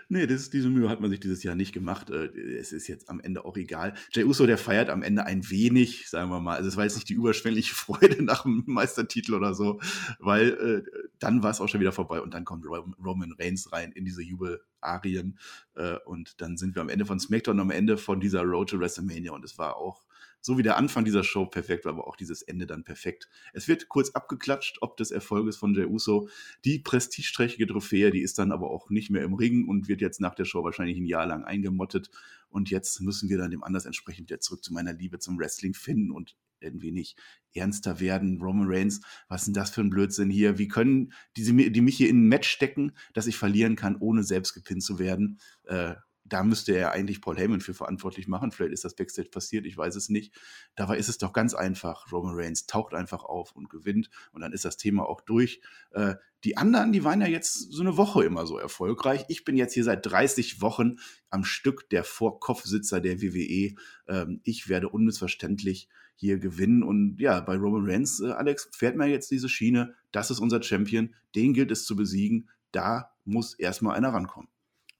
Nee, 0.09 0.27
das, 0.27 0.51
diese 0.51 0.69
Mühe 0.69 0.89
hat 0.89 1.01
man 1.01 1.11
sich 1.11 1.21
dieses 1.21 1.43
Jahr 1.43 1.55
nicht 1.55 1.73
gemacht. 1.73 2.11
Äh, 2.11 2.27
es 2.59 2.73
ist 2.73 2.87
jetzt 2.89 3.09
am 3.09 3.21
Ende 3.21 3.45
auch 3.45 3.57
egal. 3.57 3.95
Jay 4.12 4.25
Uso, 4.25 4.47
der 4.47 4.59
feiert 4.59 4.91
am 4.91 5.03
Ende 5.03 5.25
ein 5.25 5.49
wenig, 5.51 6.09
sagen 6.09 6.31
wir 6.31 6.41
mal. 6.41 6.57
Also 6.57 6.69
es 6.69 6.77
war 6.77 6.85
jetzt 6.85 6.97
nicht 6.97 7.09
die 7.09 7.14
überschwängliche 7.14 7.75
Freude 7.75 8.23
nach 8.23 8.43
dem 8.43 8.64
Meistertitel 8.66 9.35
oder 9.35 9.55
so, 9.55 9.81
weil 10.19 10.49
äh, 10.51 11.09
dann 11.19 11.43
war 11.43 11.51
es 11.51 11.61
auch 11.61 11.69
schon 11.69 11.81
wieder 11.81 11.93
vorbei 11.93 12.21
und 12.21 12.35
dann 12.35 12.45
kommt 12.45 12.64
Roman 12.66 13.35
Reigns 13.39 13.73
rein 13.73 13.93
in 13.93 14.05
diese 14.05 14.23
Jubelarien 14.23 15.39
äh, 15.75 15.97
und 16.07 16.41
dann 16.41 16.57
sind 16.57 16.75
wir 16.75 16.83
am 16.83 16.89
Ende 16.89 17.07
von 17.07 17.21
SmackDown, 17.21 17.61
am 17.61 17.71
Ende 17.71 17.97
von 17.97 18.21
dieser 18.21 18.43
Road 18.43 18.71
to 18.71 18.79
WrestleMania 18.79 19.33
und 19.33 19.45
es 19.45 19.59
war 19.59 19.77
auch 19.77 20.05
so 20.41 20.59
wie 20.59 20.62
der 20.62 20.76
Anfang 20.76 21.05
dieser 21.05 21.24
Show 21.24 21.47
perfekt 21.47 21.84
war, 21.84 21.93
aber 21.93 22.07
auch 22.07 22.16
dieses 22.16 22.43
Ende 22.43 22.66
dann 22.66 22.84
perfekt. 22.84 23.28
Es 23.53 23.68
wird 23.68 23.89
kurz 23.89 24.11
abgeklatscht, 24.11 24.78
ob 24.80 24.97
des 24.97 25.11
Erfolges 25.11 25.57
von 25.57 25.74
Jey 25.74 25.86
Uso. 25.86 26.28
Die 26.64 26.78
prestigeträchtige 26.78 27.66
Trophäe, 27.66 28.11
die 28.11 28.22
ist 28.22 28.39
dann 28.39 28.53
aber 28.53 28.70
auch 28.70 28.91
nicht 28.91 29.11
mehr 29.11 29.22
im 29.22 29.34
Ring 29.34 29.68
und 29.68 29.89
wird 29.89 30.01
jetzt 30.01 30.20
nach 30.20 30.34
der 30.34 30.45
Show 30.45 30.64
wahrscheinlich 30.64 30.99
ein 30.99 31.07
Jahr 31.07 31.26
lang 31.26 31.45
eingemottet. 31.45 32.11
Und 32.49 32.70
jetzt 32.70 33.01
müssen 33.01 33.28
wir 33.28 33.39
dann 33.39 33.51
dem 33.51 33.62
anders 33.62 33.84
entsprechend 33.84 34.30
wieder 34.30 34.41
zurück 34.41 34.64
zu 34.64 34.72
meiner 34.72 34.93
Liebe 34.93 35.18
zum 35.18 35.39
Wrestling 35.39 35.74
finden 35.74 36.11
und 36.11 36.36
irgendwie 36.61 36.93
nicht 36.93 37.16
ernster 37.55 38.01
werden. 38.01 38.41
Roman 38.41 38.68
Reigns, 38.68 39.01
was 39.28 39.43
ist 39.43 39.47
denn 39.47 39.55
das 39.55 39.70
für 39.70 39.80
ein 39.80 39.91
Blödsinn 39.91 40.30
hier? 40.30 40.59
Wie 40.59 40.68
können 40.68 41.12
die, 41.36 41.72
die 41.72 41.80
mich 41.80 41.97
hier 41.97 42.09
in 42.09 42.24
ein 42.24 42.28
Match 42.28 42.49
stecken, 42.49 42.93
dass 43.14 43.26
ich 43.26 43.36
verlieren 43.36 43.76
kann, 43.76 43.97
ohne 43.97 44.22
selbst 44.22 44.55
gepinnt 44.55 44.82
zu 44.82 44.99
werden? 44.99 45.39
Äh, 45.64 45.95
da 46.29 46.43
müsste 46.43 46.76
er 46.76 46.93
eigentlich 46.93 47.20
Paul 47.20 47.37
Heyman 47.37 47.61
für 47.61 47.74
verantwortlich 47.74 48.29
machen. 48.29 48.53
Vielleicht 48.53 48.72
ist 48.72 48.85
das 48.85 48.95
Backstage 48.95 49.29
passiert, 49.29 49.66
ich 49.66 49.76
weiß 49.76 49.97
es 49.97 50.09
nicht. 50.09 50.35
Dabei 50.74 50.99
ist 50.99 51.09
es 51.09 51.18
doch 51.18 51.33
ganz 51.33 51.55
einfach. 51.55 52.11
Roman 52.12 52.35
Reigns 52.37 52.66
taucht 52.66 52.95
einfach 52.95 53.24
auf 53.24 53.53
und 53.53 53.68
gewinnt 53.68 54.11
und 54.33 54.41
dann 54.41 54.53
ist 54.53 54.64
das 54.64 54.76
Thema 54.76 55.09
auch 55.09 55.20
durch. 55.20 55.61
Äh, 55.93 56.14
die 56.45 56.57
anderen, 56.57 56.93
die 56.93 57.03
waren 57.03 57.20
ja 57.20 57.26
jetzt 57.26 57.72
so 57.72 57.83
eine 57.83 57.97
Woche 57.97 58.24
immer 58.24 58.47
so 58.47 58.59
erfolgreich. 58.59 59.24
Ich 59.29 59.45
bin 59.45 59.57
jetzt 59.57 59.74
hier 59.74 59.85
seit 59.85 60.07
30 60.07 60.61
Wochen 60.61 60.97
am 61.31 61.45
Stück 61.45 61.91
der 61.91 62.05
Vorkopfsitzer 62.05 63.01
der 63.01 63.20
WWE. 63.20 63.74
Ähm, 64.07 64.41
ich 64.45 64.68
werde 64.68 64.89
unmissverständlich 64.89 65.89
hier 66.14 66.39
gewinnen. 66.39 66.83
Und 66.83 67.20
ja, 67.20 67.41
bei 67.41 67.57
Roman 67.57 67.89
Reigns, 67.89 68.20
äh, 68.20 68.31
Alex, 68.31 68.68
fährt 68.72 68.97
mir 68.97 69.07
jetzt 69.07 69.31
diese 69.31 69.49
Schiene. 69.49 69.95
Das 70.12 70.31
ist 70.31 70.39
unser 70.39 70.62
Champion. 70.62 71.14
Den 71.35 71.55
gilt 71.55 71.70
es 71.70 71.85
zu 71.85 71.97
besiegen. 71.97 72.49
Da 72.70 73.12
muss 73.24 73.55
erstmal 73.55 73.97
einer 73.97 74.12
rankommen. 74.12 74.49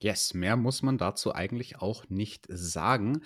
Yes, 0.01 0.35
mehr 0.35 0.57
muss 0.57 0.83
man 0.83 0.99
dazu 0.99 1.35
eigentlich 1.35 1.81
auch 1.81 2.09
nicht 2.09 2.47
sagen. 2.49 3.23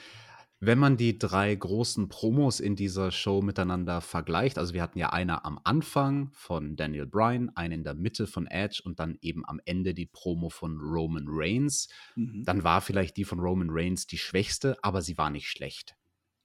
Wenn 0.64 0.78
man 0.78 0.96
die 0.96 1.18
drei 1.18 1.52
großen 1.52 2.08
Promos 2.08 2.60
in 2.60 2.76
dieser 2.76 3.10
Show 3.10 3.42
miteinander 3.42 4.00
vergleicht, 4.00 4.58
also 4.58 4.74
wir 4.74 4.82
hatten 4.82 4.98
ja 5.00 5.10
eine 5.10 5.44
am 5.44 5.58
Anfang 5.64 6.30
von 6.34 6.76
Daniel 6.76 7.06
Bryan, 7.06 7.50
eine 7.56 7.74
in 7.74 7.82
der 7.82 7.94
Mitte 7.94 8.28
von 8.28 8.46
Edge 8.46 8.80
und 8.84 9.00
dann 9.00 9.18
eben 9.22 9.44
am 9.44 9.60
Ende 9.64 9.92
die 9.92 10.06
Promo 10.06 10.50
von 10.50 10.78
Roman 10.78 11.24
Reigns, 11.26 11.88
mhm. 12.14 12.44
dann 12.44 12.62
war 12.62 12.80
vielleicht 12.80 13.16
die 13.16 13.24
von 13.24 13.40
Roman 13.40 13.70
Reigns 13.70 14.06
die 14.06 14.18
schwächste, 14.18 14.76
aber 14.82 15.02
sie 15.02 15.18
war 15.18 15.30
nicht 15.30 15.48
schlecht. 15.48 15.96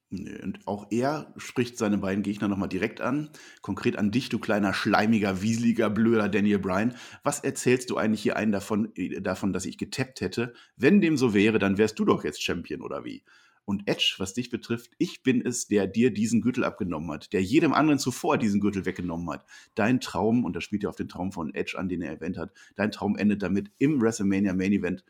Und 0.10 0.60
auch 0.66 0.88
er 0.90 1.34
spricht 1.36 1.78
seine 1.78 1.98
beiden 1.98 2.24
Gegner 2.24 2.48
nochmal 2.48 2.70
direkt 2.70 3.02
an. 3.02 3.30
Konkret 3.62 3.98
an 3.98 4.10
dich, 4.10 4.30
du 4.30 4.40
kleiner, 4.40 4.74
schleimiger, 4.74 5.42
wieseliger, 5.42 5.90
blöder 5.90 6.30
Daniel 6.30 6.60
Bryan. 6.60 6.96
Was 7.24 7.42
erzählst 7.42 7.90
du 7.90 7.98
eigentlich 7.98 8.22
hier 8.22 8.38
einen 8.38 8.54
davon, 8.54 8.94
äh, 8.96 9.20
davon, 9.20 9.52
dass 9.52 9.66
ich 9.66 9.78
getappt 9.78 10.22
hätte? 10.22 10.54
Wenn 10.78 11.02
dem 11.02 11.18
so 11.18 11.34
wäre, 11.34 11.60
dann 11.60 11.78
wärst 11.78 12.00
du 12.00 12.06
doch 12.06 12.24
jetzt 12.24 12.42
Champion 12.42 12.82
oder 12.82 13.04
wie? 13.04 13.24
Und 13.66 13.86
Edge, 13.86 14.16
was 14.18 14.34
dich 14.34 14.50
betrifft, 14.50 14.92
ich 14.98 15.24
bin 15.24 15.46
es, 15.46 15.68
der 15.68 15.88
dir 15.88 16.14
diesen 16.14 16.40
Gürtel 16.40 16.64
abgenommen 16.64 17.12
hat, 17.12 17.34
der 17.34 17.44
jedem 17.44 17.74
anderen 17.74 18.00
zuvor 18.00 18.38
diesen 18.38 18.62
Gürtel 18.62 18.86
weggenommen 18.86 19.30
hat. 19.30 19.44
Dein 19.76 20.00
Traum, 20.00 20.46
und 20.46 20.56
das 20.56 20.64
spielt 20.64 20.84
ja 20.84 20.90
auf 20.90 20.96
den 20.96 21.10
Traum 21.10 21.34
von 21.34 21.54
Edge 21.54 21.78
an, 21.78 21.90
den 21.90 22.02
er 22.02 22.12
erwähnt 22.12 22.38
hat, 22.38 22.54
dein 22.78 22.94
Traum 22.94 23.18
endet 23.18 23.44
damit, 23.44 23.72
im 23.78 24.02
WrestleMania 24.02 24.54
Main 24.54 24.72
Event 24.72 25.04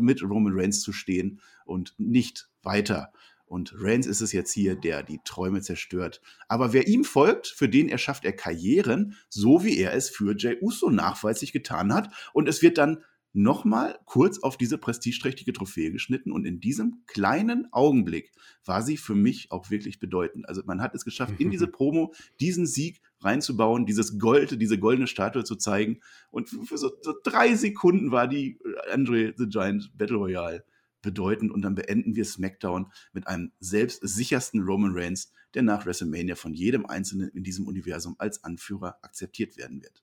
mit 0.00 0.22
Roman 0.22 0.54
Reigns 0.56 0.80
zu 0.80 0.94
stehen 0.94 1.42
und 1.66 1.94
nicht 1.98 2.48
weiter. 2.62 3.12
Und 3.48 3.74
Reigns 3.76 4.06
ist 4.06 4.20
es 4.20 4.32
jetzt 4.32 4.52
hier, 4.52 4.76
der 4.76 5.02
die 5.02 5.20
Träume 5.24 5.62
zerstört. 5.62 6.20
Aber 6.48 6.72
wer 6.72 6.86
ihm 6.86 7.04
folgt, 7.04 7.46
für 7.46 7.68
den 7.68 7.88
erschafft 7.88 8.24
er 8.24 8.32
Karrieren, 8.32 9.16
so 9.28 9.64
wie 9.64 9.78
er 9.78 9.94
es 9.94 10.10
für 10.10 10.36
Jay 10.36 10.58
Uso 10.60 10.90
nachweislich 10.90 11.52
getan 11.52 11.94
hat. 11.94 12.12
Und 12.32 12.48
es 12.48 12.62
wird 12.62 12.78
dann 12.78 13.02
nochmal 13.32 13.98
kurz 14.04 14.38
auf 14.40 14.56
diese 14.56 14.78
prestigeträchtige 14.78 15.52
Trophäe 15.52 15.92
geschnitten 15.92 16.32
und 16.32 16.46
in 16.46 16.60
diesem 16.60 17.02
kleinen 17.06 17.68
Augenblick 17.72 18.32
war 18.64 18.82
sie 18.82 18.96
für 18.96 19.14
mich 19.14 19.52
auch 19.52 19.70
wirklich 19.70 20.00
bedeutend. 20.00 20.48
Also 20.48 20.62
man 20.64 20.80
hat 20.80 20.94
es 20.94 21.04
geschafft, 21.04 21.34
in 21.38 21.50
diese 21.50 21.66
Promo 21.68 22.14
diesen 22.40 22.66
Sieg 22.66 23.00
reinzubauen, 23.20 23.86
dieses 23.86 24.18
Gold, 24.18 24.60
diese 24.60 24.78
goldene 24.78 25.06
Statue 25.06 25.44
zu 25.44 25.56
zeigen 25.56 26.00
und 26.30 26.48
für 26.48 26.78
so, 26.78 26.90
so 27.02 27.14
drei 27.22 27.54
Sekunden 27.54 28.10
war 28.10 28.28
die 28.28 28.58
Andre 28.90 29.34
the 29.36 29.46
Giant 29.46 29.96
Battle 29.96 30.16
Royale 30.16 30.64
bedeutend. 31.02 31.52
Und 31.52 31.62
dann 31.62 31.74
beenden 31.74 32.14
wir 32.14 32.24
SmackDown 32.24 32.92
mit 33.12 33.26
einem 33.26 33.52
selbstsichersten 33.60 34.62
Roman 34.62 34.92
Reigns, 34.94 35.32
der 35.54 35.62
nach 35.62 35.86
WrestleMania 35.86 36.34
von 36.34 36.54
jedem 36.54 36.86
Einzelnen 36.86 37.28
in 37.30 37.42
diesem 37.42 37.66
Universum 37.66 38.16
als 38.18 38.44
Anführer 38.44 38.98
akzeptiert 39.02 39.56
werden 39.56 39.82
wird. 39.82 40.02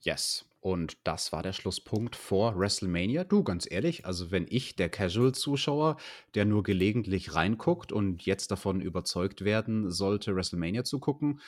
Yes. 0.00 0.46
Und 0.60 0.96
das 1.04 1.32
war 1.32 1.42
der 1.42 1.52
Schlusspunkt 1.52 2.16
vor 2.16 2.58
WrestleMania. 2.58 3.24
Du, 3.24 3.42
ganz 3.42 3.70
ehrlich, 3.70 4.06
also 4.06 4.30
wenn 4.30 4.46
ich, 4.48 4.76
der 4.76 4.88
Casual-Zuschauer, 4.88 5.98
der 6.34 6.46
nur 6.46 6.62
gelegentlich 6.62 7.34
reinguckt 7.34 7.92
und 7.92 8.24
jetzt 8.24 8.50
davon 8.50 8.80
überzeugt 8.80 9.44
werden 9.44 9.90
sollte, 9.90 10.34
WrestleMania 10.34 10.84
zu 10.84 11.00
gucken, 11.00 11.40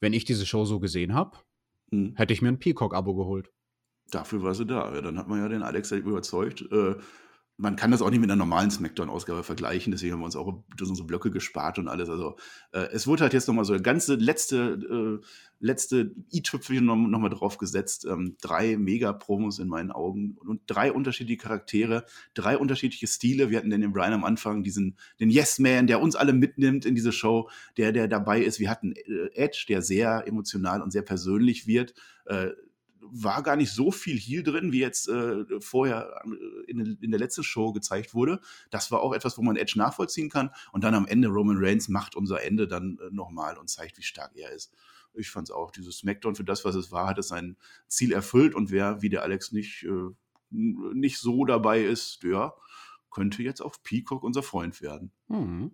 wenn 0.00 0.14
ich 0.14 0.24
diese 0.24 0.46
Show 0.46 0.64
so 0.64 0.80
gesehen 0.80 1.14
habe, 1.14 1.38
hm. 1.90 2.14
hätte 2.16 2.32
ich 2.32 2.40
mir 2.40 2.48
ein 2.48 2.58
Peacock-Abo 2.58 3.14
geholt. 3.14 3.50
Dafür 4.10 4.42
war 4.42 4.54
sie 4.54 4.66
da. 4.66 4.94
Ja, 4.94 5.00
dann 5.00 5.18
hat 5.18 5.28
man 5.28 5.40
ja 5.40 5.48
den 5.48 5.62
Alex 5.62 5.92
überzeugt. 5.92 6.62
Äh, 6.72 6.96
man 7.62 7.76
kann 7.76 7.92
das 7.92 8.02
auch 8.02 8.10
nicht 8.10 8.18
mit 8.20 8.28
einer 8.28 8.36
normalen 8.36 8.72
Smackdown-Ausgabe 8.72 9.44
vergleichen, 9.44 9.92
deswegen 9.92 10.14
haben 10.14 10.20
wir 10.20 10.24
uns 10.24 10.34
auch 10.34 10.64
unsere 10.80 11.06
Blöcke 11.06 11.30
gespart 11.30 11.78
und 11.78 11.86
alles. 11.86 12.08
Also 12.08 12.36
äh, 12.72 12.88
es 12.92 13.06
wurde 13.06 13.22
halt 13.22 13.34
jetzt 13.34 13.46
nochmal 13.46 13.64
so 13.64 13.72
eine 13.72 13.82
ganze 13.82 14.16
letzte, 14.16 15.20
äh, 15.22 15.24
letzte 15.60 16.12
i-Tüpfelchen 16.32 16.84
nochmal 16.84 17.30
noch 17.30 17.38
drauf 17.38 17.58
gesetzt. 17.58 18.04
Ähm, 18.04 18.36
drei 18.40 18.76
Mega-Promos 18.76 19.60
in 19.60 19.68
meinen 19.68 19.92
Augen 19.92 20.36
und 20.40 20.62
drei 20.66 20.90
unterschiedliche 20.92 21.40
Charaktere, 21.40 22.04
drei 22.34 22.58
unterschiedliche 22.58 23.06
Stile. 23.06 23.48
Wir 23.50 23.58
hatten 23.58 23.70
den 23.70 23.92
Brian 23.92 24.12
am 24.12 24.24
Anfang, 24.24 24.64
diesen, 24.64 24.96
den 25.20 25.30
Yes-Man, 25.30 25.86
der 25.86 26.02
uns 26.02 26.16
alle 26.16 26.32
mitnimmt 26.32 26.84
in 26.84 26.96
diese 26.96 27.12
Show, 27.12 27.48
der, 27.76 27.92
der 27.92 28.08
dabei 28.08 28.42
ist. 28.42 28.58
Wir 28.58 28.70
hatten 28.70 28.92
äh, 28.92 29.28
Edge, 29.34 29.66
der 29.68 29.82
sehr 29.82 30.26
emotional 30.26 30.82
und 30.82 30.90
sehr 30.90 31.02
persönlich 31.02 31.68
wird. 31.68 31.94
Äh, 32.24 32.48
war 33.04 33.42
gar 33.42 33.56
nicht 33.56 33.72
so 33.72 33.90
viel 33.90 34.18
Heal 34.18 34.42
drin, 34.42 34.72
wie 34.72 34.80
jetzt 34.80 35.08
äh, 35.08 35.44
vorher 35.60 36.22
äh, 36.24 36.70
in, 36.70 36.98
in, 37.00 37.10
der 37.10 37.20
letzten 37.20 37.42
Show 37.42 37.72
gezeigt 37.72 38.14
wurde. 38.14 38.40
Das 38.70 38.90
war 38.90 39.00
auch 39.00 39.12
etwas, 39.12 39.36
wo 39.36 39.42
man 39.42 39.56
Edge 39.56 39.74
nachvollziehen 39.76 40.30
kann. 40.30 40.50
Und 40.72 40.84
dann 40.84 40.94
am 40.94 41.06
Ende 41.06 41.28
Roman 41.28 41.56
Reigns 41.58 41.88
macht 41.88 42.14
unser 42.14 42.42
Ende 42.42 42.68
dann 42.68 42.98
äh, 42.98 43.10
nochmal 43.10 43.58
und 43.58 43.68
zeigt, 43.68 43.98
wie 43.98 44.02
stark 44.02 44.32
er 44.36 44.52
ist. 44.52 44.72
Ich 45.14 45.30
fand 45.30 45.48
es 45.48 45.54
auch, 45.54 45.70
dieses 45.70 45.98
Smackdown 45.98 46.36
für 46.36 46.44
das, 46.44 46.64
was 46.64 46.74
es 46.74 46.90
war, 46.90 47.06
hat 47.06 47.18
es 47.18 47.28
sein 47.28 47.56
Ziel 47.88 48.12
erfüllt. 48.12 48.54
Und 48.54 48.70
wer 48.70 49.02
wie 49.02 49.08
der 49.08 49.22
Alex 49.22 49.52
nicht, 49.52 49.84
äh, 49.84 50.10
nicht 50.50 51.18
so 51.18 51.44
dabei 51.44 51.82
ist, 51.82 52.22
der 52.22 52.54
könnte 53.10 53.42
jetzt 53.42 53.60
auf 53.60 53.82
Peacock 53.82 54.22
unser 54.22 54.42
Freund 54.42 54.80
werden. 54.80 55.12
Mhm. 55.28 55.72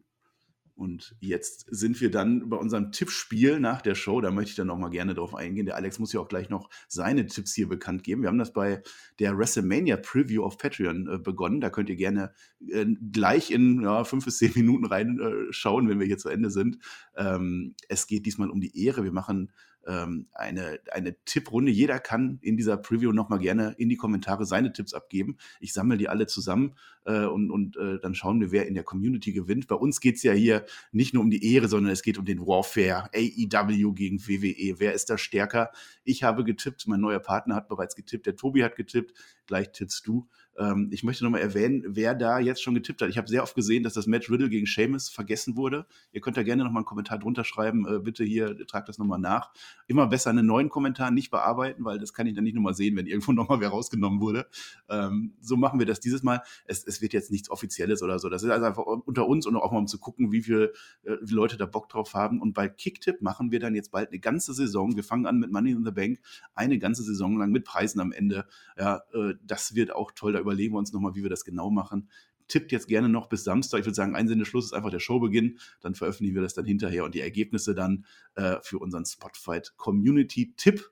Und 0.79 1.17
jetzt 1.19 1.67
sind 1.71 2.01
wir 2.01 2.09
dann 2.09 2.49
bei 2.49 2.57
unserem 2.57 2.93
Tippspiel 2.93 3.59
nach 3.59 3.83
der 3.83 3.97
Show. 3.97 4.21
Da 4.21 4.31
möchte 4.31 4.51
ich 4.51 4.57
dann 4.57 4.69
noch 4.69 4.79
mal 4.79 4.91
gerne 4.91 5.13
drauf 5.13 5.35
eingehen. 5.35 5.67
Der 5.67 5.75
Alex 5.75 5.99
muss 5.99 6.13
ja 6.13 6.21
auch 6.21 6.29
gleich 6.29 6.51
noch 6.51 6.71
seine 6.87 7.27
Tipps 7.27 7.53
hier 7.53 7.69
bekannt 7.69 8.05
geben. 8.05 8.23
Wir 8.23 8.29
haben 8.29 8.39
das 8.39 8.53
bei 8.53 8.81
der 9.19 9.37
WrestleMania 9.37 9.97
Preview 9.97 10.45
auf 10.45 10.57
Patreon 10.57 11.09
äh, 11.09 11.19
begonnen. 11.19 11.61
Da 11.61 11.71
könnt 11.71 11.89
ihr 11.89 11.97
gerne 11.97 12.33
äh, 12.69 12.87
gleich 13.13 13.51
in 13.51 13.83
ja, 13.83 14.05
fünf 14.05 14.25
bis 14.25 14.39
zehn 14.39 14.53
Minuten 14.55 14.87
reinschauen, 14.87 15.87
äh, 15.87 15.91
wenn 15.91 15.99
wir 15.99 16.07
hier 16.07 16.19
zu 16.19 16.29
Ende 16.29 16.49
sind. 16.49 16.79
Ähm, 17.17 17.75
es 17.89 18.07
geht 18.07 18.25
diesmal 18.25 18.49
um 18.49 18.61
die 18.61 18.81
Ehre. 18.81 19.03
Wir 19.03 19.13
machen 19.13 19.51
ähm, 19.89 20.27
eine, 20.33 20.81
eine 20.93 21.17
Tipprunde. 21.25 21.73
Jeder 21.73 21.99
kann 21.99 22.39
in 22.43 22.57
dieser 22.57 22.77
Preview 22.77 23.13
nochmal 23.13 23.39
gerne 23.39 23.75
in 23.79 23.89
die 23.89 23.97
Kommentare 23.97 24.45
seine 24.45 24.73
Tipps 24.73 24.93
abgeben. 24.93 25.39
Ich 25.61 25.73
sammle 25.73 25.97
die 25.97 26.09
alle 26.09 26.27
zusammen 26.27 26.75
äh, 27.07 27.25
und, 27.25 27.51
und 27.51 27.77
äh, 27.79 27.99
dann 27.99 28.15
schauen 28.15 28.41
wir, 28.41 28.53
wer 28.53 28.67
in 28.67 28.75
der 28.75 28.85
Community 28.85 29.33
gewinnt. 29.33 29.67
Bei 29.67 29.77
uns 29.77 30.01
geht 30.01 30.17
es 30.17 30.23
ja 30.23 30.33
hier 30.33 30.67
nicht 30.93 31.15
nur 31.15 31.23
um 31.23 31.31
die 31.31 31.55
Ehre, 31.55 31.69
sondern 31.69 31.91
es 31.91 32.03
geht 32.03 32.19
um 32.19 32.27
den 32.27 32.47
Warfare, 32.47 33.09
AEW 33.15 33.95
gegen 33.95 34.21
WWE. 34.21 34.79
Wer 34.79 34.93
ist 34.93 35.09
da 35.09 35.17
stärker? 35.17 35.71
Ich 36.05 36.23
habe 36.23 36.45
getippt, 36.45 36.87
mein 36.87 37.01
neuer 37.01 37.21
Partner 37.21 37.55
hat 37.55 37.69
bereits 37.69 37.97
getippt, 37.97 38.27
der 38.27 38.37
Tobi 38.37 38.63
hat 38.63 38.77
getippt, 38.77 39.15
gleich 39.47 39.73
tippst 39.73 40.07
du. 40.07 40.29
Ähm, 40.59 40.89
ich 40.91 41.05
möchte 41.05 41.25
nochmal 41.25 41.41
erwähnen, 41.41 41.85
wer 41.87 42.15
da 42.15 42.39
jetzt 42.39 42.63
schon 42.63 42.75
getippt 42.75 43.01
hat. 43.01 43.09
Ich 43.09 43.17
habe 43.17 43.29
sehr 43.29 43.43
oft 43.43 43.55
gesehen, 43.55 43.85
dass 43.85 43.95
das 43.95 44.07
Match 44.07 44.31
Riddle 44.31 44.49
gegen 44.49 44.67
Seamus 44.67 45.09
vergessen 45.09 45.57
wurde. 45.57 45.87
Ihr 46.13 46.21
könnt 46.21 46.37
da 46.37 46.43
gerne 46.43 46.65
nochmal 46.65 46.81
einen 46.81 46.87
Kommentar 46.87 47.19
drunter 47.19 47.45
schreiben. 47.45 47.87
Äh, 47.87 48.01
bitte 48.01 48.25
hier, 48.25 48.67
tragt 48.67 48.89
das 48.89 48.99
nochmal 48.99 49.21
nach. 49.21 49.53
Immer 49.87 50.09
besser 50.09 50.31
einen 50.31 50.47
neuen 50.47 50.69
Kommentar 50.69 51.11
nicht 51.11 51.31
bearbeiten, 51.31 51.85
weil 51.85 51.99
das 51.99 52.13
kann 52.13 52.27
ich 52.27 52.35
dann 52.35 52.45
nicht 52.45 52.55
nochmal 52.55 52.75
sehen, 52.75 52.97
wenn 52.97 53.07
irgendwo 53.07 53.33
nochmal 53.39 53.61
wer 53.61 53.69
rausgenommen 53.69 54.21
wurde. 54.21 54.47
Ähm, 54.89 55.35
so 55.41 55.57
machen 55.57 55.79
wir 55.79 55.87
das 55.87 56.01
dieses 56.01 56.23
Mal. 56.23 56.43
Es, 56.65 56.85
es, 56.85 57.01
wird 57.01 57.13
jetzt 57.13 57.31
nichts 57.31 57.51
Offizielles 57.51 58.03
oder 58.03 58.19
so. 58.19 58.29
Das 58.29 58.43
ist 58.43 58.51
also 58.51 58.67
einfach 58.67 58.83
unter 58.85 59.29
uns 59.29 59.47
und 59.47 59.57
auch 59.57 59.71
mal 59.71 59.79
um 59.79 59.87
zu 59.87 59.99
gucken, 59.99 60.33
wie 60.33 60.43
viele 60.43 60.73
äh, 61.05 61.17
wie 61.23 61.35
Leute 61.35 61.57
da 61.57 61.67
Bock 61.67 61.89
drauf 61.89 62.15
haben. 62.15 62.41
Und 62.41 62.55
bei 62.55 62.69
Kicktip 62.69 63.23
machen 63.23 63.53
wir 63.53 63.61
dann 63.61 63.77
jetzt 63.77 63.93
bald 63.93 64.09
eine 64.09 64.19
ganze 64.19 64.53
Saison. 64.55 64.97
Wir 64.97 65.05
fangen 65.05 65.27
an 65.27 65.39
mit 65.39 65.53
Money 65.53 65.71
in 65.71 65.85
the 65.85 65.93
Bank, 65.93 66.19
eine 66.55 66.79
ganze 66.79 67.05
Saison 67.05 67.39
lang 67.39 67.53
mit 67.53 67.65
Preisen 67.65 68.01
am 68.01 68.11
Ende. 68.11 68.47
Ja, 68.77 69.03
äh, 69.13 69.35
das 69.45 69.77
wird 69.77 69.95
auch 69.95 70.11
toll. 70.13 70.33
Da 70.33 70.48
überlegen 70.49 70.75
wir 70.75 70.79
uns 70.79 70.93
nochmal, 70.93 71.15
wie 71.15 71.23
wir 71.23 71.31
das 71.31 71.45
genau 71.45 71.71
machen. 71.71 72.09
Tippt 72.49 72.73
jetzt 72.73 72.89
gerne 72.89 73.09
noch 73.09 73.29
bis 73.29 73.45
Samstag. 73.45 73.81
Ich 73.81 73.87
würde 73.87 73.95
sagen, 73.95 74.17
Einsendeschluss 74.17 74.67
ist 74.67 74.73
einfach 74.73 74.91
der 74.91 75.01
Showbeginn. 75.01 75.59
Dann 75.81 75.95
veröffentlichen 75.95 76.35
wir 76.35 76.43
das 76.43 76.55
dann 76.55 76.65
hinterher 76.65 77.05
und 77.05 77.15
die 77.15 77.21
Ergebnisse 77.21 77.75
dann 77.75 78.07
äh, 78.37 78.57
für 78.63 78.79
unseren 78.79 79.05
Spotfight 79.05 79.77
Community 79.77 80.55
Tipp. 80.57 80.91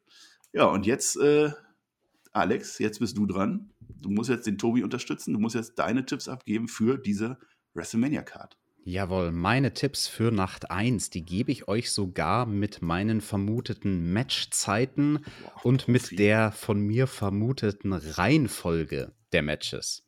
Ja, 0.53 0.67
und 0.67 0.87
jetzt, 0.87 1.17
äh, 1.17 1.51
Alex, 2.33 2.79
jetzt 2.79 2.99
bist 2.99 3.17
du 3.17 3.27
dran. 3.27 3.71
Du 4.03 4.11
musst 4.11 4.29
jetzt 4.29 4.47
den 4.47 4.59
Tobi 4.59 4.83
unterstützen. 4.83 5.33
Du 5.33 5.41
musst 5.41 5.55
jetzt 5.55 5.79
deine 5.79 6.05
Tipps 6.05 6.29
abgeben 6.29 6.69
für 6.69 6.99
diese 6.99 7.39
WrestleMania 7.73 8.23
Card. 8.23 8.59
Jawohl, 8.89 9.33
meine 9.33 9.75
Tipps 9.75 10.07
für 10.07 10.31
Nacht 10.31 10.71
1, 10.71 11.11
die 11.11 11.25
gebe 11.25 11.51
ich 11.51 11.67
euch 11.67 11.91
sogar 11.91 12.47
mit 12.47 12.83
meinen 12.83 13.21
vermuteten 13.21 14.13
Matchzeiten 14.13 15.25
und 15.65 15.89
mit 15.89 16.21
der 16.21 16.53
von 16.53 16.79
mir 16.79 17.09
vermuteten 17.09 17.93
Reihenfolge 17.93 19.11
der 19.33 19.43
Matches. 19.43 20.06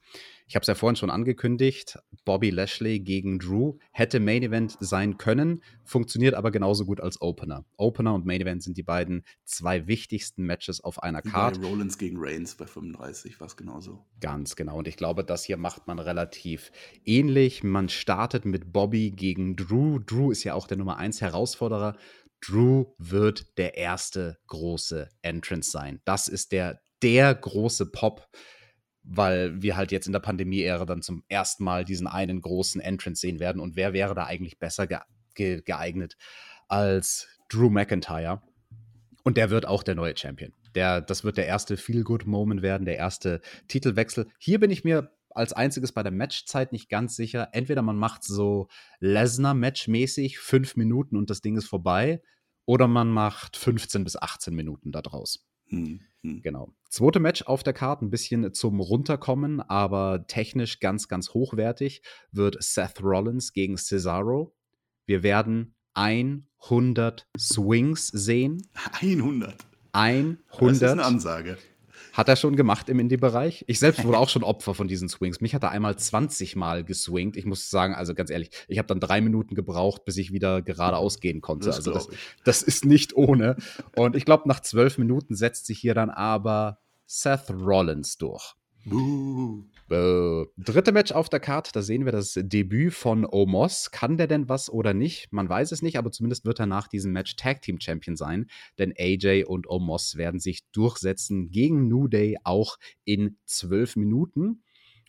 Ich 0.49 0.55
habe 0.55 0.63
es 0.63 0.69
ja 0.69 0.75
vorhin 0.75 0.97
schon 0.97 1.11
angekündigt, 1.11 1.99
Bobby 2.25 2.49
Lashley 2.49 3.01
gegen 3.01 3.39
Drew 3.39 3.77
hätte 3.93 4.19
Main 4.19 4.43
Event 4.43 4.79
sein 4.81 5.19
können, 5.19 5.63
funktioniert 5.85 6.33
aber 6.33 6.51
genauso 6.51 6.87
gut 6.87 7.03
als 7.03 7.21
Opener. 7.21 7.67
Opener 7.77 8.15
und 8.15 8.25
Main 8.25 8.41
Event 8.41 8.63
sind 8.63 8.79
die 8.79 8.83
beiden 8.83 9.25
zwei 9.45 9.87
wichtigsten 9.87 10.45
Matches 10.45 10.83
auf 10.83 11.03
einer. 11.03 11.21
Bei 11.21 11.69
Rollins 11.69 11.99
gegen 11.99 12.17
Reigns 12.19 12.55
bei 12.55 12.65
35 12.65 13.39
war 13.41 13.49
es 13.49 13.59
genauso. 13.59 14.07
Ganz 14.21 14.57
genau. 14.57 14.79
Und 14.79 14.89
ich 14.89 14.97
glaube, 14.97 15.23
das 15.23 15.45
hier 15.45 15.59
macht 15.59 15.87
man 15.87 15.99
relativ 15.99 16.73
ähnlich. 17.05 17.63
Man 17.63 17.91
startet 17.91 18.47
mit 18.47 18.73
Bobby 18.73 19.11
gegen 19.11 19.55
Drew. 19.55 19.99
Drew 19.99 20.31
ist 20.31 20.45
ja 20.45 20.55
auch 20.55 20.67
der 20.67 20.79
Nummer 20.79 20.97
1 20.97 21.21
Herausforderer. 21.21 21.95
Drew 22.41 22.87
wird 22.97 23.59
der 23.59 23.77
erste 23.77 24.39
große 24.47 25.11
Entrance 25.21 25.71
sein. 25.71 26.01
Das 26.07 26.27
ist 26.27 26.53
der, 26.53 26.81
der 27.03 27.35
große 27.35 27.91
Pop 27.91 28.27
weil 29.11 29.63
wir 29.63 29.77
halt 29.77 29.91
jetzt 29.91 30.07
in 30.07 30.13
der 30.13 30.21
Pandemie-Ära 30.21 30.85
dann 30.85 31.03
zum 31.03 31.25
ersten 31.29 31.65
Mal 31.65 31.85
diesen 31.85 32.07
einen 32.07 32.41
großen 32.41 32.81
Entrance 32.81 33.21
sehen 33.21 33.41
werden. 33.41 33.61
Und 33.61 33.75
wer 33.75 33.93
wäre 33.93 34.15
da 34.15 34.25
eigentlich 34.25 34.59
besser 34.59 34.87
ge 34.87 34.99
ge 35.35 35.63
geeignet 35.63 36.17
als 36.69 37.27
Drew 37.49 37.71
McIntyre? 37.71 38.43
Und 39.25 39.37
der 39.37 39.51
wird 39.51 39.67
auch 39.67 39.83
der 39.83 39.95
neue 39.95 40.17
Champion. 40.17 40.53
Der, 40.75 41.01
das 41.01 41.25
wird 41.25 41.39
der 41.39 41.47
erste 41.47 41.77
Feel-Good-Moment 41.77 42.63
werden, 42.63 42.85
der 42.85 42.97
erste 42.97 43.41
Titelwechsel. 43.67 44.27
Hier 44.39 44.61
bin 44.61 44.71
ich 44.71 44.85
mir 44.85 45.11
als 45.31 45.53
einziges 45.53 45.93
bei 45.93 46.03
der 46.03 46.13
Matchzeit 46.13 46.73
nicht 46.73 46.91
ganz 46.91 47.17
sicher. 47.17 47.49
Entweder 47.53 47.83
man 47.83 47.97
macht 47.97 48.25
so 48.25 48.69
Lesnar-Match-mäßig 49.01 50.39
fünf 50.39 50.77
Minuten 50.77 51.17
und 51.17 51.31
das 51.31 51.41
Ding 51.41 51.57
ist 51.57 51.67
vorbei, 51.67 52.21
oder 52.67 52.87
man 52.87 53.09
macht 53.09 53.57
15 53.57 54.05
bis 54.05 54.17
18 54.17 54.55
Minuten 54.55 54.93
daraus. 54.93 55.48
Hm, 55.69 56.01
hm. 56.23 56.43
Genau. 56.43 56.73
Zweite 56.91 57.21
Match 57.21 57.43
auf 57.43 57.63
der 57.63 57.75
Karte, 57.75 58.05
ein 58.05 58.11
bisschen 58.11 58.53
zum 58.55 58.81
Runterkommen, 58.81 59.61
aber 59.61 60.27
technisch 60.27 60.81
ganz, 60.81 61.09
ganz 61.09 61.35
hochwertig, 61.35 62.03
wird 62.33 62.63
Seth 62.63 63.03
Rollins 63.03 63.53
gegen 63.53 63.77
Cesaro. 63.77 64.55
Wir 65.07 65.23
werden 65.23 65.75
100 65.95 67.29
Swings 67.39 68.09
sehen. 68.09 68.67
100? 69.01 69.55
100. 69.93 70.43
Das 70.61 70.77
ist 70.77 70.83
eine 70.83 71.05
Ansage. 71.05 71.59
Hat 72.19 72.29
er 72.29 72.35
schon 72.35 72.57
gemacht 72.57 72.89
im 72.89 72.99
Indie-Bereich. 72.99 73.65
Ich 73.69 73.79
selbst 73.79 74.03
wurde 74.05 74.19
auch 74.19 74.29
schon 74.29 74.43
Opfer 74.43 74.75
von 74.75 74.89
diesen 74.89 75.09
Swings. 75.09 75.41
Mich 75.41 75.55
hat 75.55 75.63
er 75.63 75.71
einmal 75.71 75.97
20 75.97 76.57
Mal 76.57 76.83
geswingt. 76.83 77.37
Ich 77.37 77.45
muss 77.45 77.71
sagen, 77.71 77.95
also 77.95 78.13
ganz 78.13 78.29
ehrlich, 78.29 78.51
ich 78.67 78.79
habe 78.79 78.89
dann 78.89 78.99
drei 78.99 79.21
Minuten 79.21 79.55
gebraucht, 79.55 80.05
bis 80.05 80.17
ich 80.17 80.33
wieder 80.33 80.61
geradeaus 80.61 81.21
gehen 81.21 81.41
konnte. 81.41 81.67
Das 81.67 81.77
also 81.77 81.93
das, 81.93 82.09
das 82.43 82.63
ist 82.63 82.85
nicht 82.85 83.15
ohne. 83.15 83.55
Und 83.95 84.17
ich 84.17 84.25
glaube, 84.25 84.49
nach 84.49 84.59
zwölf 84.59 84.99
Minuten 84.99 85.37
setzt 85.37 85.67
sich 85.67 85.79
hier 85.79 85.95
dann 85.95 86.11
aber 86.11 86.81
Seth 87.07 87.51
Rollins 87.51 88.19
durch. 88.19 88.55
Buh. 88.85 89.63
Äh, 89.91 90.45
dritte 90.59 90.93
Match 90.93 91.13
auf 91.13 91.29
der 91.29 91.41
Karte, 91.41 91.71
da 91.73 91.81
sehen 91.81 92.05
wir 92.05 92.13
das 92.13 92.35
Debüt 92.37 92.93
von 92.93 93.27
Omos. 93.31 93.91
Kann 93.91 94.19
der 94.19 94.27
denn 94.27 94.49
was 94.49 94.69
oder 94.69 94.93
nicht? 94.93 95.33
Man 95.33 95.49
weiß 95.49 95.73
es 95.73 95.81
nicht, 95.81 95.97
aber 95.97 96.11
zumindest 96.11 96.45
wird 96.45 96.61
er 96.61 96.67
nach 96.67 96.89
diesem 96.89 97.13
Match 97.13 97.37
Tag 97.37 97.63
Team 97.63 97.81
Champion 97.81 98.17
sein, 98.17 98.47
denn 98.79 98.93
AJ 98.99 99.45
und 99.45 99.69
Omos 99.69 100.17
werden 100.17 100.41
sich 100.41 100.69
durchsetzen 100.73 101.51
gegen 101.51 101.89
New 101.89 102.09
Day 102.09 102.37
auch 102.45 102.79
in 103.05 103.39
zwölf 103.47 103.97
Minuten. 103.97 104.63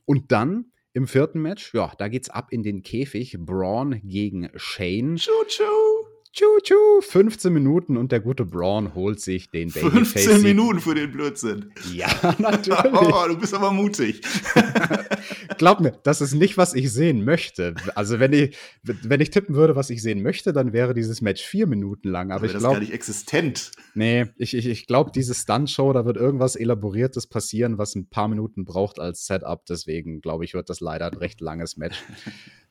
Und 0.05 0.31
dann 0.31 0.71
im 0.93 1.07
vierten 1.07 1.41
Match, 1.41 1.73
ja, 1.73 1.93
da 1.97 2.07
geht's 2.07 2.29
ab 2.29 2.51
in 2.51 2.63
den 2.63 2.81
Käfig. 2.81 3.37
Braun 3.39 4.01
gegen 4.03 4.49
Shane. 4.55 5.17
Choo 5.17 5.45
choo. 5.47 5.98
Tschu-tschu, 6.31 7.01
15 7.01 7.51
Minuten 7.51 7.97
und 7.97 8.11
der 8.11 8.19
gute 8.19 8.45
Braun 8.45 8.93
holt 8.93 9.19
sich 9.19 9.49
den 9.49 9.71
Babyface. 9.71 10.25
15 10.25 10.41
Minuten 10.43 10.79
für 10.79 10.93
den 10.93 11.11
Blödsinn. 11.11 11.71
Ja, 11.91 12.07
natürlich. 12.37 12.93
oh, 12.93 13.25
du 13.27 13.35
bist 13.35 13.53
aber 13.55 13.71
mutig. 13.71 14.21
Glaub 15.57 15.79
mir, 15.79 15.91
das 16.03 16.21
ist 16.21 16.35
nicht, 16.35 16.55
was 16.55 16.75
ich 16.75 16.93
sehen 16.93 17.25
möchte. 17.25 17.73
Also, 17.95 18.19
wenn 18.19 18.33
ich, 18.33 18.55
wenn 18.83 19.21
ich 19.21 19.31
tippen 19.31 19.55
würde, 19.55 19.75
was 19.75 19.89
ich 19.89 20.03
sehen 20.03 20.21
möchte, 20.21 20.53
dann 20.53 20.71
wäre 20.71 20.93
dieses 20.93 21.21
Match 21.21 21.41
vier 21.43 21.65
Minuten 21.65 22.09
lang. 22.09 22.31
Aber, 22.31 22.43
aber 22.43 22.45
ich 22.45 22.51
glaube. 22.51 22.63
Das 22.63 22.71
ist 22.71 22.75
gar 22.75 22.79
nicht 22.79 22.93
existent. 22.93 23.71
Nee, 23.95 24.27
ich, 24.37 24.55
ich, 24.55 24.67
ich 24.67 24.85
glaube, 24.85 25.11
diese 25.13 25.33
Stunt-Show, 25.33 25.93
da 25.93 26.05
wird 26.05 26.17
irgendwas 26.17 26.55
Elaboriertes 26.55 27.25
passieren, 27.25 27.79
was 27.79 27.95
ein 27.95 28.07
paar 28.07 28.27
Minuten 28.27 28.65
braucht 28.65 28.99
als 28.99 29.25
Setup. 29.25 29.65
Deswegen, 29.65 30.21
glaube 30.21 30.45
ich, 30.45 30.53
wird 30.53 30.69
das 30.69 30.79
leider 30.79 31.07
ein 31.07 31.17
recht 31.17 31.41
langes 31.41 31.75
Match. 31.75 32.03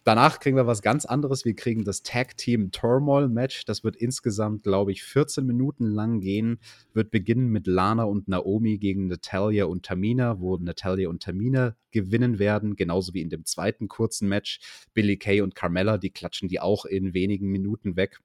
Danach 0.08 0.40
kriegen 0.40 0.56
wir 0.56 0.66
was 0.66 0.80
ganz 0.80 1.04
anderes. 1.04 1.44
Wir 1.44 1.54
kriegen 1.54 1.84
das 1.84 2.02
Tag 2.02 2.38
Team 2.38 2.70
Turmoil 2.70 3.28
Match. 3.28 3.66
Das 3.66 3.84
wird 3.84 3.94
insgesamt, 3.94 4.62
glaube 4.62 4.90
ich, 4.90 5.02
14 5.02 5.44
Minuten 5.44 5.84
lang 5.84 6.20
gehen. 6.20 6.60
Wird 6.94 7.10
beginnen 7.10 7.50
mit 7.50 7.66
Lana 7.66 8.04
und 8.04 8.26
Naomi 8.26 8.78
gegen 8.78 9.08
Natalia 9.08 9.66
und 9.66 9.84
Tamina, 9.84 10.40
wo 10.40 10.56
Natalia 10.56 11.10
und 11.10 11.22
Tamina 11.22 11.76
gewinnen 11.90 12.38
werden. 12.38 12.74
Genauso 12.74 13.12
wie 13.12 13.20
in 13.20 13.28
dem 13.28 13.44
zweiten 13.44 13.86
kurzen 13.86 14.30
Match. 14.30 14.60
Billy 14.94 15.18
Kay 15.18 15.42
und 15.42 15.54
Carmella, 15.54 15.98
die 15.98 16.08
klatschen 16.08 16.48
die 16.48 16.58
auch 16.58 16.86
in 16.86 17.12
wenigen 17.12 17.50
Minuten 17.50 17.96
weg. 17.96 18.18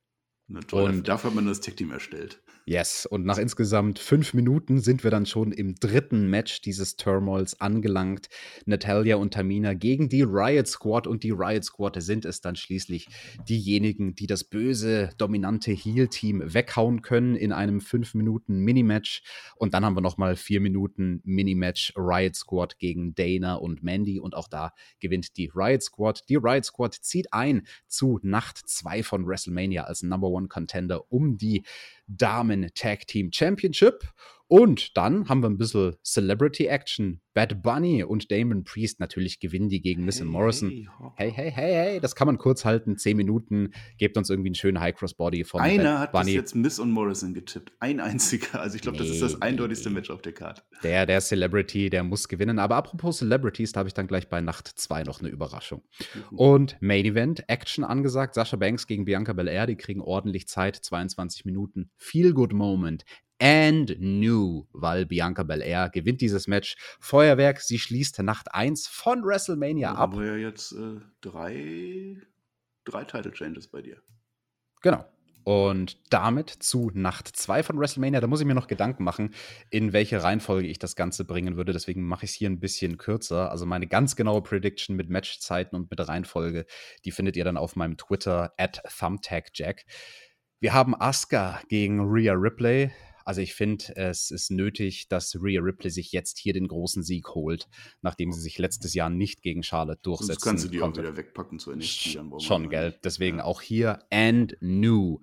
Na 0.48 0.60
toll, 0.60 0.89
und 0.89 1.08
dafür 1.08 1.30
hat 1.30 1.36
man 1.36 1.48
das 1.48 1.62
Tag 1.62 1.78
Team 1.78 1.91
erstellt. 1.91 2.41
Yes, 2.66 3.06
und 3.06 3.26
nach 3.26 3.38
insgesamt 3.39 4.00
fünf 4.00 4.34
Minuten 4.34 4.80
sind 4.80 5.04
wir 5.04 5.12
dann 5.12 5.26
schon 5.26 5.52
im 5.52 5.76
dritten 5.76 6.30
Match 6.30 6.62
dieses 6.62 6.96
Turmoils 6.96 7.60
angelangt. 7.60 8.30
Natalia 8.66 9.18
und 9.18 9.34
Tamina 9.34 9.74
gegen 9.74 10.08
die 10.08 10.22
Riot 10.22 10.68
Squad 10.68 11.06
und 11.06 11.24
die 11.24 11.32
Riot 11.32 11.66
Squad 11.66 12.02
sind 12.02 12.24
es 12.24 12.39
dann 12.39 12.56
schließlich 12.56 13.08
diejenigen, 13.50 14.16
die 14.16 14.28
das 14.28 14.46
böse, 14.46 15.10
dominante 15.18 15.74
Heal-Team 15.74 16.54
weghauen 16.54 17.02
können 17.02 17.36
in 17.36 17.52
einem 17.52 17.82
fünf 17.82 18.14
Minuten 18.14 18.60
Minimatch. 18.60 19.24
Und 19.58 19.74
dann 19.74 19.84
haben 19.84 19.98
wir 19.98 20.02
nochmal 20.02 20.38
vier 20.38 20.62
Minuten 20.62 21.20
Minimatch 21.26 21.91
Riot 21.98 22.36
Squad 22.36 22.80
gegen 22.80 23.14
Dana 23.14 23.56
und 23.56 23.84
Mandy 23.84 24.22
und 24.22 24.36
auch 24.36 24.48
da 24.48 24.72
gewinnt 25.02 25.36
die 25.36 25.52
Riot 25.54 25.84
Squad. 25.84 26.24
Die 26.30 26.38
Riot 26.38 26.64
Squad 26.64 26.94
zieht 26.94 27.34
ein 27.34 27.68
zu 27.88 28.22
Nacht 28.24 28.62
2 28.66 29.04
von 29.04 29.28
WrestleMania 29.28 29.84
als 29.84 30.02
Number 30.02 30.30
One 30.34 30.47
Contender 30.47 31.11
um 31.11 31.38
die 31.38 31.63
Damen 32.07 32.71
Tag 32.75 33.07
Team 33.07 33.31
Championship. 33.31 34.03
Und 34.54 34.95
dann 34.97 35.30
haben 35.30 35.41
wir 35.41 35.49
ein 35.49 35.58
bisschen 35.58 35.95
Celebrity 36.04 36.68
Action. 36.68 37.22
Bad 37.34 37.64
Bunny 37.64 38.04
und 38.04 38.32
Damon 38.32 38.64
Priest 38.64 38.99
natürlich 38.99 39.39
gewinnen 39.39 39.68
die 39.68 39.82
gegen 39.82 40.06
Miss 40.06 40.20
hey, 40.20 40.28
Morrison. 40.28 40.70
Hey, 41.16 41.32
hey, 41.32 41.49
hey, 41.49 41.74
hey, 41.74 41.99
das 41.99 42.14
kann 42.14 42.28
man 42.28 42.38
kurz 42.38 42.64
halten. 42.64 42.95
Zehn 42.99 43.18
Minuten, 43.18 43.74
gebt 43.97 44.16
uns 44.16 44.30
irgendwie 44.30 44.49
einen 44.49 44.56
schönen 44.56 44.80
High 44.80 44.93
Cross 44.93 45.16
Body 45.16 45.43
von 45.43 45.60
Einer 45.60 45.84
Bad 45.84 45.99
hat 45.99 46.12
Bunny. 46.12 46.34
jetzt 46.34 46.54
Miss 46.54 46.78
und 46.78 46.91
Morrison 46.91 47.34
getippt. 47.34 47.74
Ein 47.80 47.99
einziger. 47.99 48.62
Also 48.62 48.76
ich 48.76 48.84
glaube, 48.84 48.99
nee, 48.99 49.04
das 49.04 49.16
ist 49.16 49.24
das 49.24 49.41
eindeutigste 49.41 49.89
Match 49.89 50.12
auf 50.12 50.22
der 50.22 50.34
Karte. 50.34 50.62
Der, 50.84 51.08
der 51.08 51.20
Celebrity, 51.22 51.89
der 51.89 52.04
muss 52.04 52.28
gewinnen. 52.28 52.60
Aber 52.60 52.76
apropos 52.76 53.18
Celebrities, 53.18 53.72
da 53.72 53.80
habe 53.80 53.88
ich 53.88 53.95
dann 53.95 54.06
gleich 54.06 54.30
bei 54.30 54.39
Nacht 54.39 54.68
2 54.68 55.01
noch 55.01 55.20
eine 55.20 55.30
Überraschung. 55.30 55.82
Mhm. 56.30 56.38
Und 56.38 56.78
Main 56.80 57.06
Event, 57.06 57.43
Action 57.49 57.84
angesagt. 57.84 58.36
Sascha 58.36 58.58
Banks 58.58 58.86
gegen 58.86 59.06
Bianca 59.06 59.34
Belair, 59.34 59.66
die 59.66 59.78
kriegen 59.78 60.01
ordentlich 60.01 60.47
Zeit. 60.47 60.76
22 60.76 61.43
Minuten. 61.43 61.89
Feel 61.97 62.34
Good 62.34 62.54
Moment 62.54 63.04
and 63.44 63.98
new, 64.00 64.66
weil 64.72 65.06
Bianca 65.06 65.44
Belair 65.44 65.89
gewinnt 65.89 66.22
dieses 66.22 66.48
Match. 66.48 66.78
Feuerwerk, 67.02 67.60
sie 67.60 67.78
schließt 67.78 68.20
Nacht 68.20 68.54
1 68.54 68.88
von 68.88 69.26
WrestleMania 69.26 69.91
ab. 69.91 69.98
Haben 69.98 70.20
wir 70.22 70.38
ja 70.38 70.48
jetzt 70.48 70.72
äh, 70.72 71.02
drei, 71.20 72.16
drei 72.86 73.04
Title 73.04 73.34
Changes 73.34 73.68
bei 73.68 73.82
dir. 73.82 73.98
Genau. 74.82 75.06
Und 75.44 75.98
damit 76.10 76.52
zu 76.52 76.89
Nacht 76.94 77.28
2 77.28 77.64
von 77.64 77.78
WrestleMania. 77.78 78.22
Da 78.22 78.28
muss 78.28 78.39
ich 78.39 78.48
mir 78.48 78.56
noch 78.56 78.68
Gedanken 78.68 79.04
machen, 79.04 79.34
in 79.70 79.91
welche 79.91 80.24
Reihenfolge 80.24 80.70
ich 80.70 80.80
das 80.80 80.96
Ganze 80.96 81.26
bringen 81.26 81.58
würde. 81.58 81.74
Deswegen 81.74 82.08
mache 82.08 82.24
ich 82.24 82.32
es 82.32 82.38
hier 82.38 82.50
ein 82.50 82.62
bisschen 82.62 82.98
kürzer. 82.98 83.52
Also 83.52 83.66
meine 83.66 83.88
ganz 83.88 84.16
genaue 84.16 84.41
Prediction 84.41 84.96
mit 84.96 85.10
Matchzeiten 85.10 85.76
und 85.78 85.91
mit 85.91 86.08
Reihenfolge, 86.08 86.66
die 87.04 87.12
findet 87.12 87.36
ihr 87.36 87.44
dann 87.44 87.58
auf 87.58 87.76
meinem 87.76 87.98
Twitter 87.98 88.54
at 88.58 88.82
ThumbtackJack. 88.98 89.84
Wir 90.62 90.74
haben 90.74 90.96
Asuka 90.98 91.60
gegen 91.68 92.00
Rhea 92.00 92.32
Ripley. 92.32 92.91
Also 93.26 93.41
ich 93.41 93.53
finde, 93.53 93.95
es 93.95 94.32
ist 94.32 94.51
nötig, 94.51 95.07
dass 95.07 95.36
Rhea 95.41 95.61
Ripley 95.61 95.89
sich 95.89 96.11
jetzt 96.11 96.38
hier 96.38 96.53
den 96.53 96.67
großen 96.67 97.03
Sieg 97.03 97.30
holt, 97.30 97.67
nachdem 98.01 98.32
sie 98.32 98.41
sich 98.41 98.57
letztes 98.57 98.93
Jahr 98.93 99.09
nicht 99.09 99.41
gegen 99.41 99.63
Charlotte 99.63 100.01
durchsetzen 100.01 100.39
konnte. 100.41 100.49
kannst 100.49 100.65
du 100.65 100.69
die 100.69 100.78
konnte. 100.78 101.01
auch 101.01 101.03
wieder 101.05 101.17
wegpacken 101.17 101.59
zu 101.59 101.71
NXT. 101.71 102.19
Schon, 102.39 102.69
gell? 102.69 102.97
Deswegen 103.03 103.38
ja. 103.38 103.43
auch 103.43 103.61
hier 103.61 103.99
and 104.11 104.57
new. 104.59 105.19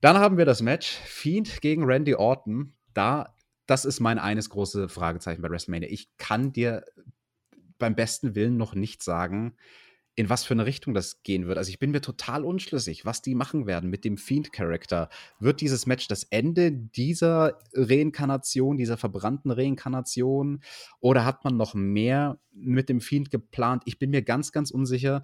Dann 0.00 0.16
haben 0.18 0.38
wir 0.38 0.44
das 0.44 0.62
Match 0.62 0.88
Fiend 0.88 1.60
gegen 1.60 1.84
Randy 1.84 2.14
Orton. 2.14 2.74
Da, 2.94 3.34
das 3.66 3.84
ist 3.84 4.00
mein 4.00 4.18
eines 4.18 4.50
große 4.50 4.88
Fragezeichen 4.88 5.42
bei 5.42 5.50
WrestleMania. 5.50 5.88
Ich 5.90 6.16
kann 6.16 6.52
dir 6.52 6.84
beim 7.78 7.94
besten 7.94 8.34
Willen 8.34 8.56
noch 8.56 8.74
nicht 8.74 9.02
sagen, 9.02 9.56
in 10.18 10.28
was 10.28 10.44
für 10.44 10.54
eine 10.54 10.66
Richtung 10.66 10.94
das 10.94 11.22
gehen 11.22 11.46
wird. 11.46 11.58
Also 11.58 11.70
ich 11.70 11.78
bin 11.78 11.92
mir 11.92 12.00
total 12.00 12.44
unschlüssig, 12.44 13.06
was 13.06 13.22
die 13.22 13.36
machen 13.36 13.68
werden 13.68 13.88
mit 13.88 14.04
dem 14.04 14.16
Fiend-Charakter. 14.16 15.10
Wird 15.38 15.60
dieses 15.60 15.86
Match 15.86 16.08
das 16.08 16.24
Ende 16.24 16.72
dieser 16.72 17.60
Reinkarnation, 17.72 18.76
dieser 18.76 18.96
verbrannten 18.96 19.52
Reinkarnation? 19.52 20.60
Oder 20.98 21.24
hat 21.24 21.44
man 21.44 21.56
noch 21.56 21.74
mehr 21.74 22.40
mit 22.50 22.88
dem 22.88 23.00
Fiend 23.00 23.30
geplant? 23.30 23.84
Ich 23.86 24.00
bin 24.00 24.10
mir 24.10 24.22
ganz, 24.22 24.50
ganz 24.50 24.72
unsicher, 24.72 25.22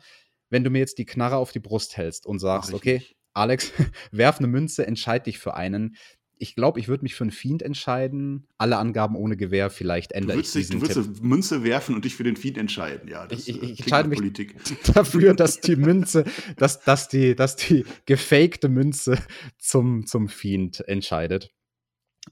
wenn 0.48 0.62
du 0.62 0.70
mir 0.70 0.78
jetzt 0.78 0.98
die 0.98 1.06
Knarre 1.06 1.38
auf 1.38 1.50
die 1.50 1.58
Brust 1.58 1.96
hältst 1.96 2.24
und 2.24 2.38
sagst, 2.38 2.72
okay. 2.72 3.02
Alex, 3.32 3.72
werf 4.12 4.38
eine 4.38 4.46
Münze, 4.46 4.86
entscheid 4.86 5.26
dich 5.26 5.40
für 5.40 5.54
einen 5.54 5.96
ich 6.38 6.54
glaube, 6.54 6.80
ich 6.80 6.88
würde 6.88 7.02
mich 7.02 7.14
für 7.14 7.24
einen 7.24 7.30
Fiend 7.30 7.62
entscheiden. 7.62 8.46
Alle 8.58 8.78
Angaben 8.78 9.16
ohne 9.16 9.36
Gewehr, 9.36 9.70
vielleicht 9.70 10.12
ändere 10.12 10.40
ich 10.40 10.50
diesen 10.52 10.80
Du 10.80 10.86
würdest 10.86 11.22
Münze 11.22 11.62
werfen 11.64 11.94
und 11.94 12.04
dich 12.04 12.14
für 12.16 12.24
den 12.24 12.36
Fiend 12.36 12.58
entscheiden, 12.58 13.08
ja. 13.08 13.26
Das, 13.26 13.48
ich, 13.48 13.62
ich, 13.62 13.70
ich 13.70 13.80
entscheide 13.80 14.08
mich 14.08 14.18
Politik. 14.18 14.56
dafür, 14.94 15.34
dass 15.34 15.60
die 15.60 15.76
Münze, 15.76 16.24
dass, 16.56 16.80
dass, 16.80 17.08
die, 17.08 17.34
dass 17.34 17.56
die 17.56 17.84
gefakte 18.06 18.68
Münze 18.68 19.18
zum, 19.58 20.06
zum 20.06 20.28
Fiend 20.28 20.86
entscheidet. 20.88 21.50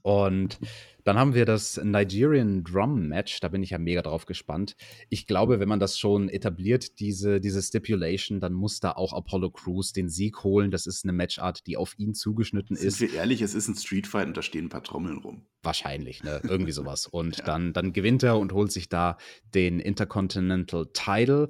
Und 0.01 0.59
dann 1.03 1.17
haben 1.17 1.33
wir 1.33 1.45
das 1.45 1.77
Nigerian 1.83 2.63
Drum 2.63 3.07
Match. 3.07 3.39
Da 3.39 3.49
bin 3.49 3.63
ich 3.63 3.71
ja 3.71 3.77
mega 3.77 4.01
drauf 4.01 4.25
gespannt. 4.25 4.75
Ich 5.09 5.27
glaube, 5.27 5.59
wenn 5.59 5.67
man 5.67 5.79
das 5.79 5.99
schon 5.99 6.29
etabliert, 6.29 6.99
diese, 6.99 7.39
diese 7.39 7.61
Stipulation, 7.61 8.39
dann 8.39 8.53
muss 8.53 8.79
da 8.79 8.91
auch 8.91 9.13
Apollo 9.13 9.51
Crews 9.51 9.93
den 9.93 10.09
Sieg 10.09 10.43
holen. 10.43 10.71
Das 10.71 10.87
ist 10.87 11.03
eine 11.03 11.13
Matchart, 11.13 11.67
die 11.67 11.77
auf 11.77 11.97
ihn 11.97 12.13
zugeschnitten 12.13 12.75
Sind 12.75 12.87
ist. 12.87 12.97
Sind 12.97 13.11
wir 13.11 13.19
ehrlich, 13.19 13.41
es 13.41 13.53
ist 13.53 13.67
ein 13.67 13.75
Streetfight 13.75 14.27
und 14.27 14.37
da 14.37 14.41
stehen 14.41 14.65
ein 14.65 14.69
paar 14.69 14.83
Trommeln 14.83 15.17
rum. 15.17 15.45
Wahrscheinlich, 15.61 16.23
ne? 16.23 16.41
Irgendwie 16.43 16.71
sowas. 16.71 17.07
Und 17.13 17.37
ja. 17.37 17.45
dann, 17.45 17.73
dann 17.73 17.93
gewinnt 17.93 18.23
er 18.23 18.37
und 18.37 18.51
holt 18.51 18.71
sich 18.71 18.89
da 18.89 19.17
den 19.53 19.79
Intercontinental 19.79 20.87
Title. 20.93 21.47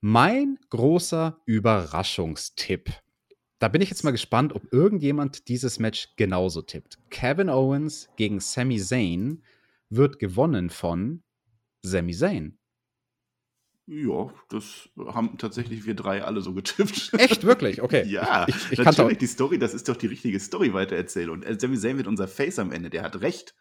Mein 0.00 0.58
großer 0.70 1.38
Überraschungstipp 1.46 2.90
da 3.62 3.68
bin 3.68 3.80
ich 3.80 3.90
jetzt 3.90 4.02
mal 4.02 4.10
gespannt, 4.10 4.56
ob 4.56 4.72
irgendjemand 4.72 5.46
dieses 5.46 5.78
Match 5.78 6.16
genauso 6.16 6.62
tippt. 6.62 6.98
Kevin 7.10 7.48
Owens 7.48 8.08
gegen 8.16 8.40
Sami 8.40 8.80
Zayn 8.80 9.44
wird 9.88 10.18
gewonnen 10.18 10.68
von 10.68 11.22
Sami 11.82 12.12
Zayn. 12.12 12.58
Ja, 13.86 14.34
das 14.48 14.88
haben 14.98 15.38
tatsächlich 15.38 15.86
wir 15.86 15.94
drei 15.94 16.24
alle 16.24 16.40
so 16.40 16.54
getippt. 16.54 17.12
Echt, 17.16 17.44
wirklich? 17.44 17.80
Okay. 17.80 18.04
ja, 18.08 18.46
ich, 18.48 18.72
ich 18.72 18.78
natürlich 18.80 19.18
die 19.18 19.28
Story, 19.28 19.60
das 19.60 19.74
ist 19.74 19.88
doch 19.88 19.96
die 19.96 20.08
richtige 20.08 20.40
Story 20.40 20.74
weitererzählung. 20.74 21.44
Und 21.44 21.60
Sami 21.60 21.78
Zayn 21.78 21.98
wird 21.98 22.08
unser 22.08 22.26
Face 22.26 22.58
am 22.58 22.72
Ende, 22.72 22.90
der 22.90 23.04
hat 23.04 23.20
recht. 23.20 23.54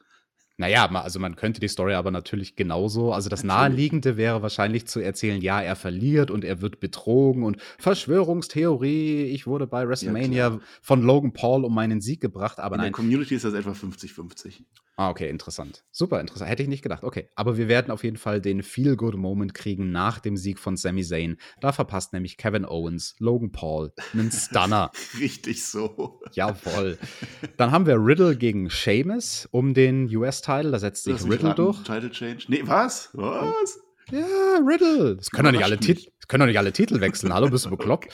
Naja, 0.58 0.86
also 0.86 1.20
man 1.20 1.36
könnte 1.36 1.60
die 1.60 1.68
Story 1.68 1.94
aber 1.94 2.12
natürlich 2.12 2.56
genauso. 2.56 3.14
Also 3.14 3.30
das. 3.30 3.44
Naheliegende 3.44 4.18
wäre 4.18 4.42
wahrscheinlich 4.42 4.86
zu 4.86 5.00
erzählen, 5.00 5.42
ja, 5.42 5.62
er 5.62 5.76
verliert 5.76 6.30
und 6.30 6.46
er 6.46 6.62
wird 6.62 6.80
betrogen 6.80 7.44
und 7.44 7.62
Verschwörungstheorie, 7.80 9.24
ich 9.24 9.48
wurde 9.48 9.66
bei 9.68 9.88
WrestleMania 9.88 10.50
ja, 10.50 10.60
von 10.82 11.02
Logan 11.02 11.34
Paul 11.34 11.66
um 11.66 11.74
meinen 11.74 12.02
Sieg 12.02 12.22
gebracht, 12.22 12.60
aber 12.60 12.76
In 12.76 12.82
nein. 12.82 12.86
der 12.88 12.94
Community 12.94 13.36
ist 13.36 13.46
das 13.46 13.54
etwa 13.54 13.72
50-50. 13.72 14.62
Ah, 14.98 15.10
okay, 15.10 15.30
interessant. 15.30 15.84
Super 15.90 16.20
interessant. 16.20 16.52
Hätte 16.52 16.62
ich 16.62 16.70
nicht 16.70 16.84
gedacht. 16.84 17.04
Okay, 17.04 17.30
aber 17.36 17.58
wir 17.58 17.68
werden 17.68 17.90
auf 17.90 18.04
jeden 18.04 18.18
Fall 18.18 18.40
den 18.40 18.62
Feel-Good-Moment 18.62 19.56
kriegen 19.56 19.92
nach 19.92 20.20
dem 20.20 20.38
Sieg 20.38 20.60
von 20.60 20.78
Sami 20.78 21.04
Zayn. 21.04 21.38
Da 21.60 21.72
verpasst 21.72 22.14
nämlich 22.14 22.38
Kevin 22.38 22.66
Owens, 22.66 23.16
Logan 23.18 23.52
Paul, 23.52 23.94
einen 24.14 24.32
Stunner. 24.32 24.92
Richtig 25.20 25.66
so. 25.66 26.22
Jawohl. 26.34 27.00
Dann 27.58 27.72
haben 27.72 27.88
wir 27.88 27.96
Riddle 27.96 28.36
gegen 28.36 28.70
Sheamus 28.70 29.48
um 29.50 29.74
den 29.74 30.08
US-Title. 30.42 30.72
Da 30.72 30.80
setzt 30.80 31.04
sich 31.04 31.24
Riddle 31.24 31.54
durch. 31.56 31.84
Title 31.84 32.12
Change. 32.12 32.46
Nee, 32.48 32.62
was? 32.66 33.10
Was? 33.14 33.80
Ja, 34.12 34.60
Riddle. 34.66 35.16
Das 35.18 35.30
können, 35.30 35.46
doch 35.46 35.52
nicht 35.52 35.64
alle, 35.64 35.78
können 35.78 36.42
doch 36.42 36.48
nicht 36.48 36.58
alle 36.58 36.74
Titel 36.74 37.00
wechseln. 37.00 37.34
Hallo, 37.34 37.50
bist 37.50 37.66
du 37.66 37.70
bekloppt? 37.70 38.12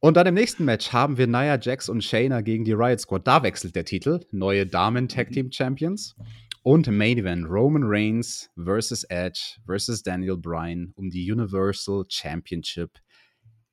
Und 0.00 0.16
dann 0.16 0.26
im 0.26 0.34
nächsten 0.34 0.64
Match 0.64 0.92
haben 0.92 1.16
wir 1.16 1.26
Nia 1.26 1.58
Jax 1.60 1.88
und 1.88 2.02
Shayna 2.02 2.40
gegen 2.40 2.64
die 2.64 2.72
Riot 2.72 3.00
Squad. 3.00 3.26
Da 3.26 3.42
wechselt 3.42 3.76
der 3.76 3.84
Titel. 3.84 4.20
Neue 4.32 4.66
Damen 4.66 5.08
Tag 5.08 5.30
Team 5.30 5.52
Champions. 5.52 6.16
Und 6.64 6.88
Main 6.88 7.18
Event 7.18 7.46
Roman 7.48 7.82
Reigns 7.84 8.50
versus 8.56 9.04
Edge 9.04 9.58
versus 9.66 10.02
Daniel 10.02 10.36
Bryan 10.36 10.92
um 10.96 11.10
die 11.10 11.30
Universal 11.30 12.04
Championship. 12.08 12.98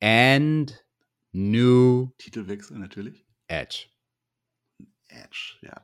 And 0.02 0.84
new 1.32 2.10
Titelwechsel 2.18 2.78
natürlich. 2.78 3.26
Edge. 3.48 3.88
Edge, 5.08 5.58
ja. 5.62 5.82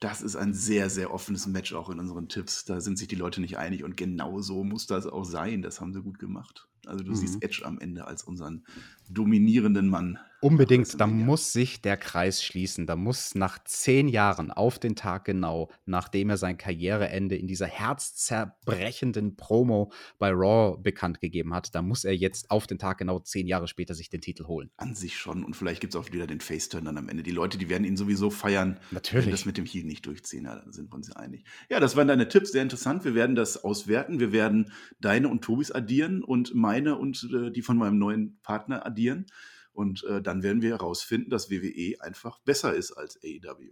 Das 0.00 0.22
ist 0.22 0.36
ein 0.36 0.54
sehr, 0.54 0.90
sehr 0.90 1.12
offenes 1.12 1.46
Match 1.46 1.72
auch 1.74 1.90
in 1.90 1.98
unseren 1.98 2.28
Tipps. 2.28 2.64
Da 2.64 2.80
sind 2.80 2.98
sich 2.98 3.08
die 3.08 3.16
Leute 3.16 3.40
nicht 3.40 3.58
einig 3.58 3.82
und 3.82 3.96
genau 3.96 4.40
so 4.40 4.62
muss 4.62 4.86
das 4.86 5.06
auch 5.06 5.24
sein. 5.24 5.62
Das 5.62 5.80
haben 5.80 5.92
sie 5.92 6.02
gut 6.02 6.18
gemacht. 6.18 6.68
Also 6.88 7.04
du 7.04 7.10
mhm. 7.10 7.16
siehst 7.16 7.42
Edge 7.42 7.62
am 7.64 7.78
Ende 7.78 8.06
als 8.06 8.22
unseren 8.22 8.64
dominierenden 9.08 9.88
Mann. 9.88 10.18
Unbedingt, 10.40 11.00
da 11.00 11.08
muss 11.08 11.52
sich 11.52 11.82
der 11.82 11.96
Kreis 11.96 12.44
schließen. 12.44 12.86
Da 12.86 12.94
muss 12.94 13.34
nach 13.34 13.58
zehn 13.64 14.06
Jahren 14.06 14.52
auf 14.52 14.78
den 14.78 14.94
Tag 14.94 15.24
genau, 15.24 15.68
nachdem 15.84 16.30
er 16.30 16.36
sein 16.36 16.56
Karriereende 16.56 17.34
in 17.34 17.48
dieser 17.48 17.66
herzzerbrechenden 17.66 19.34
Promo 19.34 19.90
bei 20.18 20.30
Raw 20.30 20.78
bekannt 20.80 21.20
gegeben 21.20 21.54
hat, 21.54 21.74
da 21.74 21.82
muss 21.82 22.04
er 22.04 22.14
jetzt 22.14 22.52
auf 22.52 22.68
den 22.68 22.78
Tag 22.78 22.98
genau 22.98 23.18
zehn 23.18 23.48
Jahre 23.48 23.66
später 23.66 23.94
sich 23.94 24.10
den 24.10 24.20
Titel 24.20 24.46
holen. 24.46 24.70
An 24.76 24.94
sich 24.94 25.16
schon. 25.16 25.42
Und 25.42 25.56
vielleicht 25.56 25.80
gibt 25.80 25.94
es 25.94 26.00
auch 26.00 26.12
wieder 26.12 26.28
den 26.28 26.40
Faceturn 26.40 26.84
dann 26.84 26.98
am 26.98 27.08
Ende. 27.08 27.24
Die 27.24 27.32
Leute, 27.32 27.58
die 27.58 27.68
werden 27.68 27.84
ihn 27.84 27.96
sowieso 27.96 28.30
feiern, 28.30 28.78
Natürlich. 28.92 29.26
wenn 29.26 29.32
das 29.32 29.44
mit 29.44 29.56
dem 29.56 29.66
Heal 29.66 29.84
nicht 29.84 30.06
durchziehen. 30.06 30.44
Ja, 30.44 30.62
da 30.64 30.72
sind 30.72 30.92
wir 30.92 30.94
uns 30.94 31.10
einig. 31.10 31.44
Ja, 31.68 31.80
das 31.80 31.96
waren 31.96 32.06
deine 32.06 32.28
Tipps, 32.28 32.52
sehr 32.52 32.62
interessant. 32.62 33.04
Wir 33.04 33.16
werden 33.16 33.34
das 33.34 33.64
auswerten. 33.64 34.20
Wir 34.20 34.30
werden 34.30 34.70
deine 35.00 35.28
und 35.28 35.42
Tobis 35.42 35.72
addieren 35.72 36.22
und 36.22 36.54
meine 36.54 36.77
und 36.86 37.28
äh, 37.32 37.50
die 37.50 37.62
von 37.62 37.76
meinem 37.76 37.98
neuen 37.98 38.40
Partner 38.42 38.86
addieren. 38.86 39.26
Und 39.72 40.04
äh, 40.04 40.20
dann 40.22 40.42
werden 40.42 40.62
wir 40.62 40.70
herausfinden, 40.70 41.30
dass 41.30 41.50
WWE 41.50 42.00
einfach 42.00 42.40
besser 42.40 42.74
ist 42.74 42.92
als 42.92 43.18
AEW. 43.22 43.70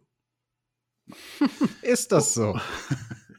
ist 1.82 2.12
das 2.12 2.34
so? 2.34 2.59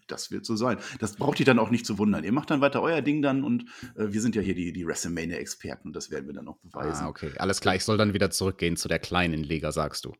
Das 0.07 0.31
wird 0.31 0.45
so 0.45 0.55
sein. 0.55 0.77
Das 0.99 1.17
braucht 1.17 1.37
ihr 1.41 1.45
dann 1.45 1.59
auch 1.59 1.69
nicht 1.69 1.85
zu 1.85 1.97
wundern. 1.97 2.23
Ihr 2.23 2.31
macht 2.31 2.49
dann 2.49 2.61
weiter 2.61 2.81
euer 2.81 3.01
Ding 3.01 3.21
dann 3.21 3.43
und 3.43 3.65
äh, 3.95 4.07
wir 4.13 4.21
sind 4.21 4.35
ja 4.35 4.41
hier 4.41 4.55
die, 4.55 4.71
die 4.71 4.87
WrestleMania-Experten 4.87 5.89
und 5.89 5.93
das 5.97 6.09
werden 6.09 6.27
wir 6.27 6.33
dann 6.33 6.45
noch 6.45 6.59
beweisen. 6.59 7.03
Ah, 7.03 7.09
okay. 7.09 7.33
Alles 7.37 7.59
klar. 7.59 7.75
Ich 7.75 7.83
soll 7.83 7.97
dann 7.97 8.13
wieder 8.13 8.31
zurückgehen 8.31 8.77
zu 8.77 8.87
der 8.87 8.99
kleinen 8.99 9.43
Liga, 9.43 9.73
sagst 9.73 10.05
du. 10.05 10.13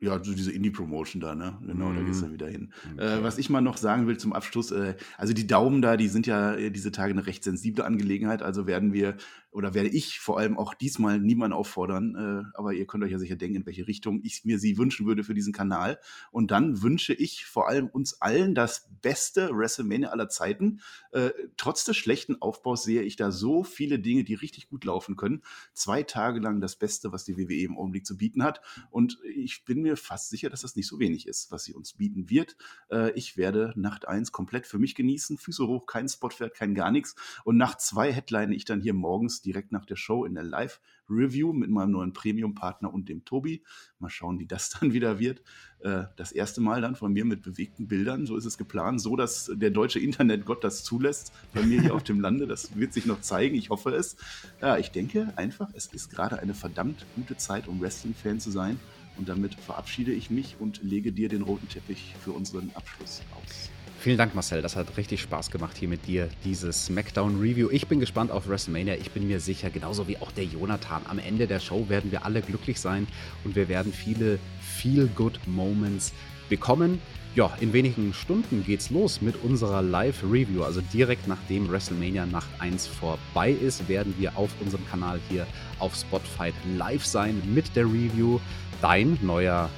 Ja, 0.00 0.22
so 0.22 0.32
diese 0.32 0.52
Indie-Promotion 0.52 1.20
da, 1.20 1.34
ne? 1.34 1.58
Genau, 1.66 1.88
mm. 1.88 1.96
da 1.96 2.02
gehst 2.02 2.20
du 2.20 2.26
mhm. 2.26 2.28
dann 2.28 2.32
wieder 2.34 2.48
hin. 2.48 2.72
Okay. 2.94 3.18
Äh, 3.18 3.22
was 3.24 3.36
ich 3.36 3.50
mal 3.50 3.60
noch 3.60 3.76
sagen 3.76 4.06
will 4.06 4.16
zum 4.16 4.32
Abschluss, 4.32 4.70
äh, 4.70 4.94
also 5.16 5.34
die 5.34 5.48
Daumen 5.48 5.82
da, 5.82 5.96
die 5.96 6.06
sind 6.06 6.26
ja 6.28 6.54
äh, 6.54 6.70
diese 6.70 6.92
Tage 6.92 7.12
eine 7.12 7.26
recht 7.26 7.42
sensible 7.42 7.84
Angelegenheit, 7.84 8.42
also 8.42 8.68
werden 8.68 8.92
wir 8.92 9.16
oder 9.50 9.74
werde 9.74 9.88
ich 9.88 10.20
vor 10.20 10.38
allem 10.38 10.58
auch 10.58 10.74
diesmal 10.74 11.18
niemanden 11.18 11.56
auffordern, 11.56 12.14
äh, 12.14 12.56
aber 12.58 12.74
ihr 12.74 12.86
könnt 12.86 13.02
euch 13.04 13.12
ja 13.12 13.18
sicher 13.18 13.36
denken, 13.36 13.56
in 13.56 13.66
welche 13.66 13.86
Richtung 13.86 14.20
ich 14.22 14.44
mir 14.44 14.58
sie 14.58 14.76
wünschen 14.76 15.06
würde 15.06 15.24
für 15.24 15.34
diesen 15.34 15.52
Kanal. 15.52 15.98
Und 16.30 16.50
dann 16.50 16.82
wünsche 16.82 17.14
ich 17.14 17.46
vor 17.46 17.68
allem 17.68 17.88
uns 17.88 18.20
allen 18.20 18.54
das 18.54 18.88
beste 19.00 19.50
WrestleMania 19.50 20.10
aller 20.10 20.28
Zeiten. 20.28 20.80
Äh, 21.12 21.30
trotz 21.56 21.84
des 21.84 21.96
schlechten 21.96 22.40
Aufbaus 22.42 22.82
sehe 22.82 23.02
ich 23.02 23.16
da 23.16 23.30
so 23.30 23.64
viele 23.64 23.98
Dinge, 23.98 24.24
die 24.24 24.34
richtig 24.34 24.68
gut 24.68 24.84
laufen 24.84 25.16
können. 25.16 25.42
Zwei 25.72 26.02
Tage 26.02 26.40
lang 26.40 26.60
das 26.60 26.76
Beste, 26.76 27.12
was 27.12 27.24
die 27.24 27.38
WWE 27.38 27.64
im 27.64 27.78
Augenblick 27.78 28.06
zu 28.06 28.16
bieten 28.16 28.42
hat. 28.42 28.60
Und 28.90 29.18
ich 29.34 29.64
bin 29.64 29.80
mir 29.80 29.96
fast 29.96 30.28
sicher, 30.28 30.50
dass 30.50 30.60
das 30.60 30.76
nicht 30.76 30.86
so 30.86 30.98
wenig 30.98 31.26
ist, 31.26 31.50
was 31.50 31.64
sie 31.64 31.72
uns 31.72 31.94
bieten 31.94 32.28
wird. 32.28 32.56
Äh, 32.90 33.12
ich 33.12 33.36
werde 33.36 33.72
Nacht 33.76 34.06
1 34.06 34.30
komplett 34.30 34.66
für 34.66 34.78
mich 34.78 34.94
genießen, 34.94 35.38
Füße 35.38 35.66
hoch, 35.66 35.86
kein 35.86 36.08
Spotpferd, 36.08 36.54
kein 36.54 36.74
gar 36.74 36.90
nichts. 36.90 37.14
Und 37.44 37.56
Nacht 37.56 37.80
2 37.80 38.12
headline 38.12 38.52
ich 38.52 38.66
dann 38.66 38.82
hier 38.82 38.94
morgens 38.94 39.37
direkt 39.42 39.72
nach 39.72 39.84
der 39.84 39.96
Show 39.96 40.24
in 40.24 40.34
der 40.34 40.44
Live-Review 40.44 41.52
mit 41.52 41.70
meinem 41.70 41.92
neuen 41.92 42.12
Premium-Partner 42.12 42.92
und 42.92 43.08
dem 43.08 43.24
Tobi. 43.24 43.62
Mal 43.98 44.10
schauen, 44.10 44.38
wie 44.38 44.46
das 44.46 44.70
dann 44.80 44.92
wieder 44.92 45.18
wird. 45.18 45.42
Äh, 45.80 46.04
das 46.16 46.32
erste 46.32 46.60
Mal 46.60 46.80
dann 46.80 46.96
von 46.96 47.12
mir 47.12 47.24
mit 47.24 47.42
bewegten 47.42 47.88
Bildern. 47.88 48.26
So 48.26 48.36
ist 48.36 48.44
es 48.44 48.58
geplant, 48.58 49.00
so 49.00 49.16
dass 49.16 49.50
der 49.54 49.70
deutsche 49.70 50.00
Internetgott 50.00 50.64
das 50.64 50.84
zulässt 50.84 51.32
bei 51.54 51.62
mir 51.62 51.80
hier 51.80 51.94
auf 51.94 52.04
dem 52.04 52.20
Lande. 52.20 52.46
Das 52.46 52.76
wird 52.76 52.92
sich 52.92 53.06
noch 53.06 53.20
zeigen. 53.20 53.54
Ich 53.54 53.70
hoffe 53.70 53.90
es. 53.90 54.16
Ja, 54.60 54.78
ich 54.78 54.90
denke 54.90 55.32
einfach, 55.36 55.70
es 55.74 55.86
ist 55.86 56.10
gerade 56.10 56.38
eine 56.38 56.54
verdammt 56.54 57.06
gute 57.16 57.36
Zeit, 57.36 57.68
um 57.68 57.80
Wrestling-Fan 57.80 58.40
zu 58.40 58.50
sein. 58.50 58.78
Und 59.16 59.28
damit 59.28 59.54
verabschiede 59.54 60.12
ich 60.12 60.30
mich 60.30 60.56
und 60.60 60.82
lege 60.82 61.12
dir 61.12 61.28
den 61.28 61.42
roten 61.42 61.68
Teppich 61.68 62.14
für 62.22 62.32
unseren 62.32 62.70
Abschluss 62.74 63.22
aus. 63.42 63.70
Vielen 64.00 64.16
Dank, 64.16 64.32
Marcel. 64.36 64.62
Das 64.62 64.76
hat 64.76 64.96
richtig 64.96 65.20
Spaß 65.22 65.50
gemacht 65.50 65.76
hier 65.76 65.88
mit 65.88 66.06
dir, 66.06 66.28
dieses 66.44 66.86
SmackDown-Review. 66.86 67.68
Ich 67.72 67.88
bin 67.88 67.98
gespannt 67.98 68.30
auf 68.30 68.48
WrestleMania. 68.48 68.94
Ich 68.94 69.10
bin 69.10 69.26
mir 69.26 69.40
sicher, 69.40 69.70
genauso 69.70 70.06
wie 70.06 70.16
auch 70.18 70.30
der 70.30 70.44
Jonathan. 70.44 71.02
Am 71.08 71.18
Ende 71.18 71.48
der 71.48 71.58
Show 71.58 71.88
werden 71.88 72.12
wir 72.12 72.24
alle 72.24 72.40
glücklich 72.40 72.78
sein 72.78 73.08
und 73.42 73.56
wir 73.56 73.68
werden 73.68 73.92
viele 73.92 74.38
Feel-Good-Moments 74.60 76.12
bekommen. 76.48 77.02
Ja, 77.34 77.50
in 77.60 77.72
wenigen 77.72 78.14
Stunden 78.14 78.64
geht's 78.64 78.90
los 78.90 79.20
mit 79.20 79.34
unserer 79.42 79.82
Live-Review. 79.82 80.62
Also 80.62 80.80
direkt 80.92 81.26
nachdem 81.26 81.68
WrestleMania 81.68 82.24
Nacht 82.24 82.48
1 82.60 82.86
vorbei 82.86 83.50
ist, 83.50 83.88
werden 83.88 84.14
wir 84.16 84.38
auf 84.38 84.50
unserem 84.60 84.86
Kanal 84.86 85.18
hier 85.28 85.44
auf 85.80 85.96
Spotify 85.96 86.52
live 86.76 87.04
sein 87.04 87.42
mit 87.52 87.74
der 87.74 87.86
Review. 87.86 88.38
Dein 88.80 89.18
neuer 89.22 89.68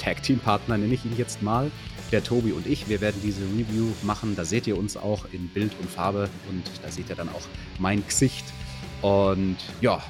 Tag-Team-Partner 0.00 0.78
nenne 0.78 0.94
ich 0.94 1.04
ihn 1.04 1.16
jetzt 1.16 1.42
mal. 1.42 1.70
Der 2.12 2.24
Tobi 2.24 2.52
und 2.52 2.66
ich, 2.66 2.88
wir 2.88 3.00
werden 3.00 3.20
diese 3.22 3.42
Review 3.42 3.92
machen. 4.02 4.34
Da 4.36 4.44
seht 4.44 4.66
ihr 4.66 4.76
uns 4.76 4.96
auch 4.96 5.26
in 5.32 5.48
Bild 5.48 5.72
und 5.80 5.88
Farbe 5.88 6.28
und 6.48 6.64
da 6.82 6.90
seht 6.90 7.08
ihr 7.08 7.16
dann 7.16 7.28
auch 7.28 7.42
mein 7.78 8.04
Gesicht. 8.04 8.44
Und 9.02 9.56
ja, 9.80 10.02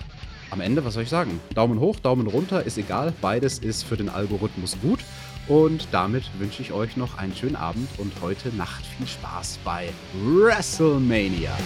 am 0.51 0.61
Ende, 0.61 0.85
was 0.85 0.95
soll 0.95 1.05
ich 1.05 1.09
sagen? 1.09 1.41
Daumen 1.55 1.79
hoch, 1.79 2.01
Daumen 2.01 2.27
runter, 2.27 2.65
ist 2.65 2.79
egal. 2.79 3.13
Beides 3.21 3.59
ist 3.59 3.85
für 3.85 3.97
den 3.97 4.09
Algorithmus 4.09 4.77
gut. 4.83 5.01
Und 5.49 5.89
damit 5.93 6.25
wünsche 6.39 6.63
ich 6.63 6.73
euch 6.73 6.97
noch 6.97 7.19
einen 7.19 7.35
schönen 7.35 7.57
Abend 7.57 7.89
und 7.99 8.13
heute 8.21 8.49
Nacht 8.57 8.85
viel 8.87 9.07
Spaß 9.07 9.59
bei 9.65 9.89
WrestleMania. 10.23 11.57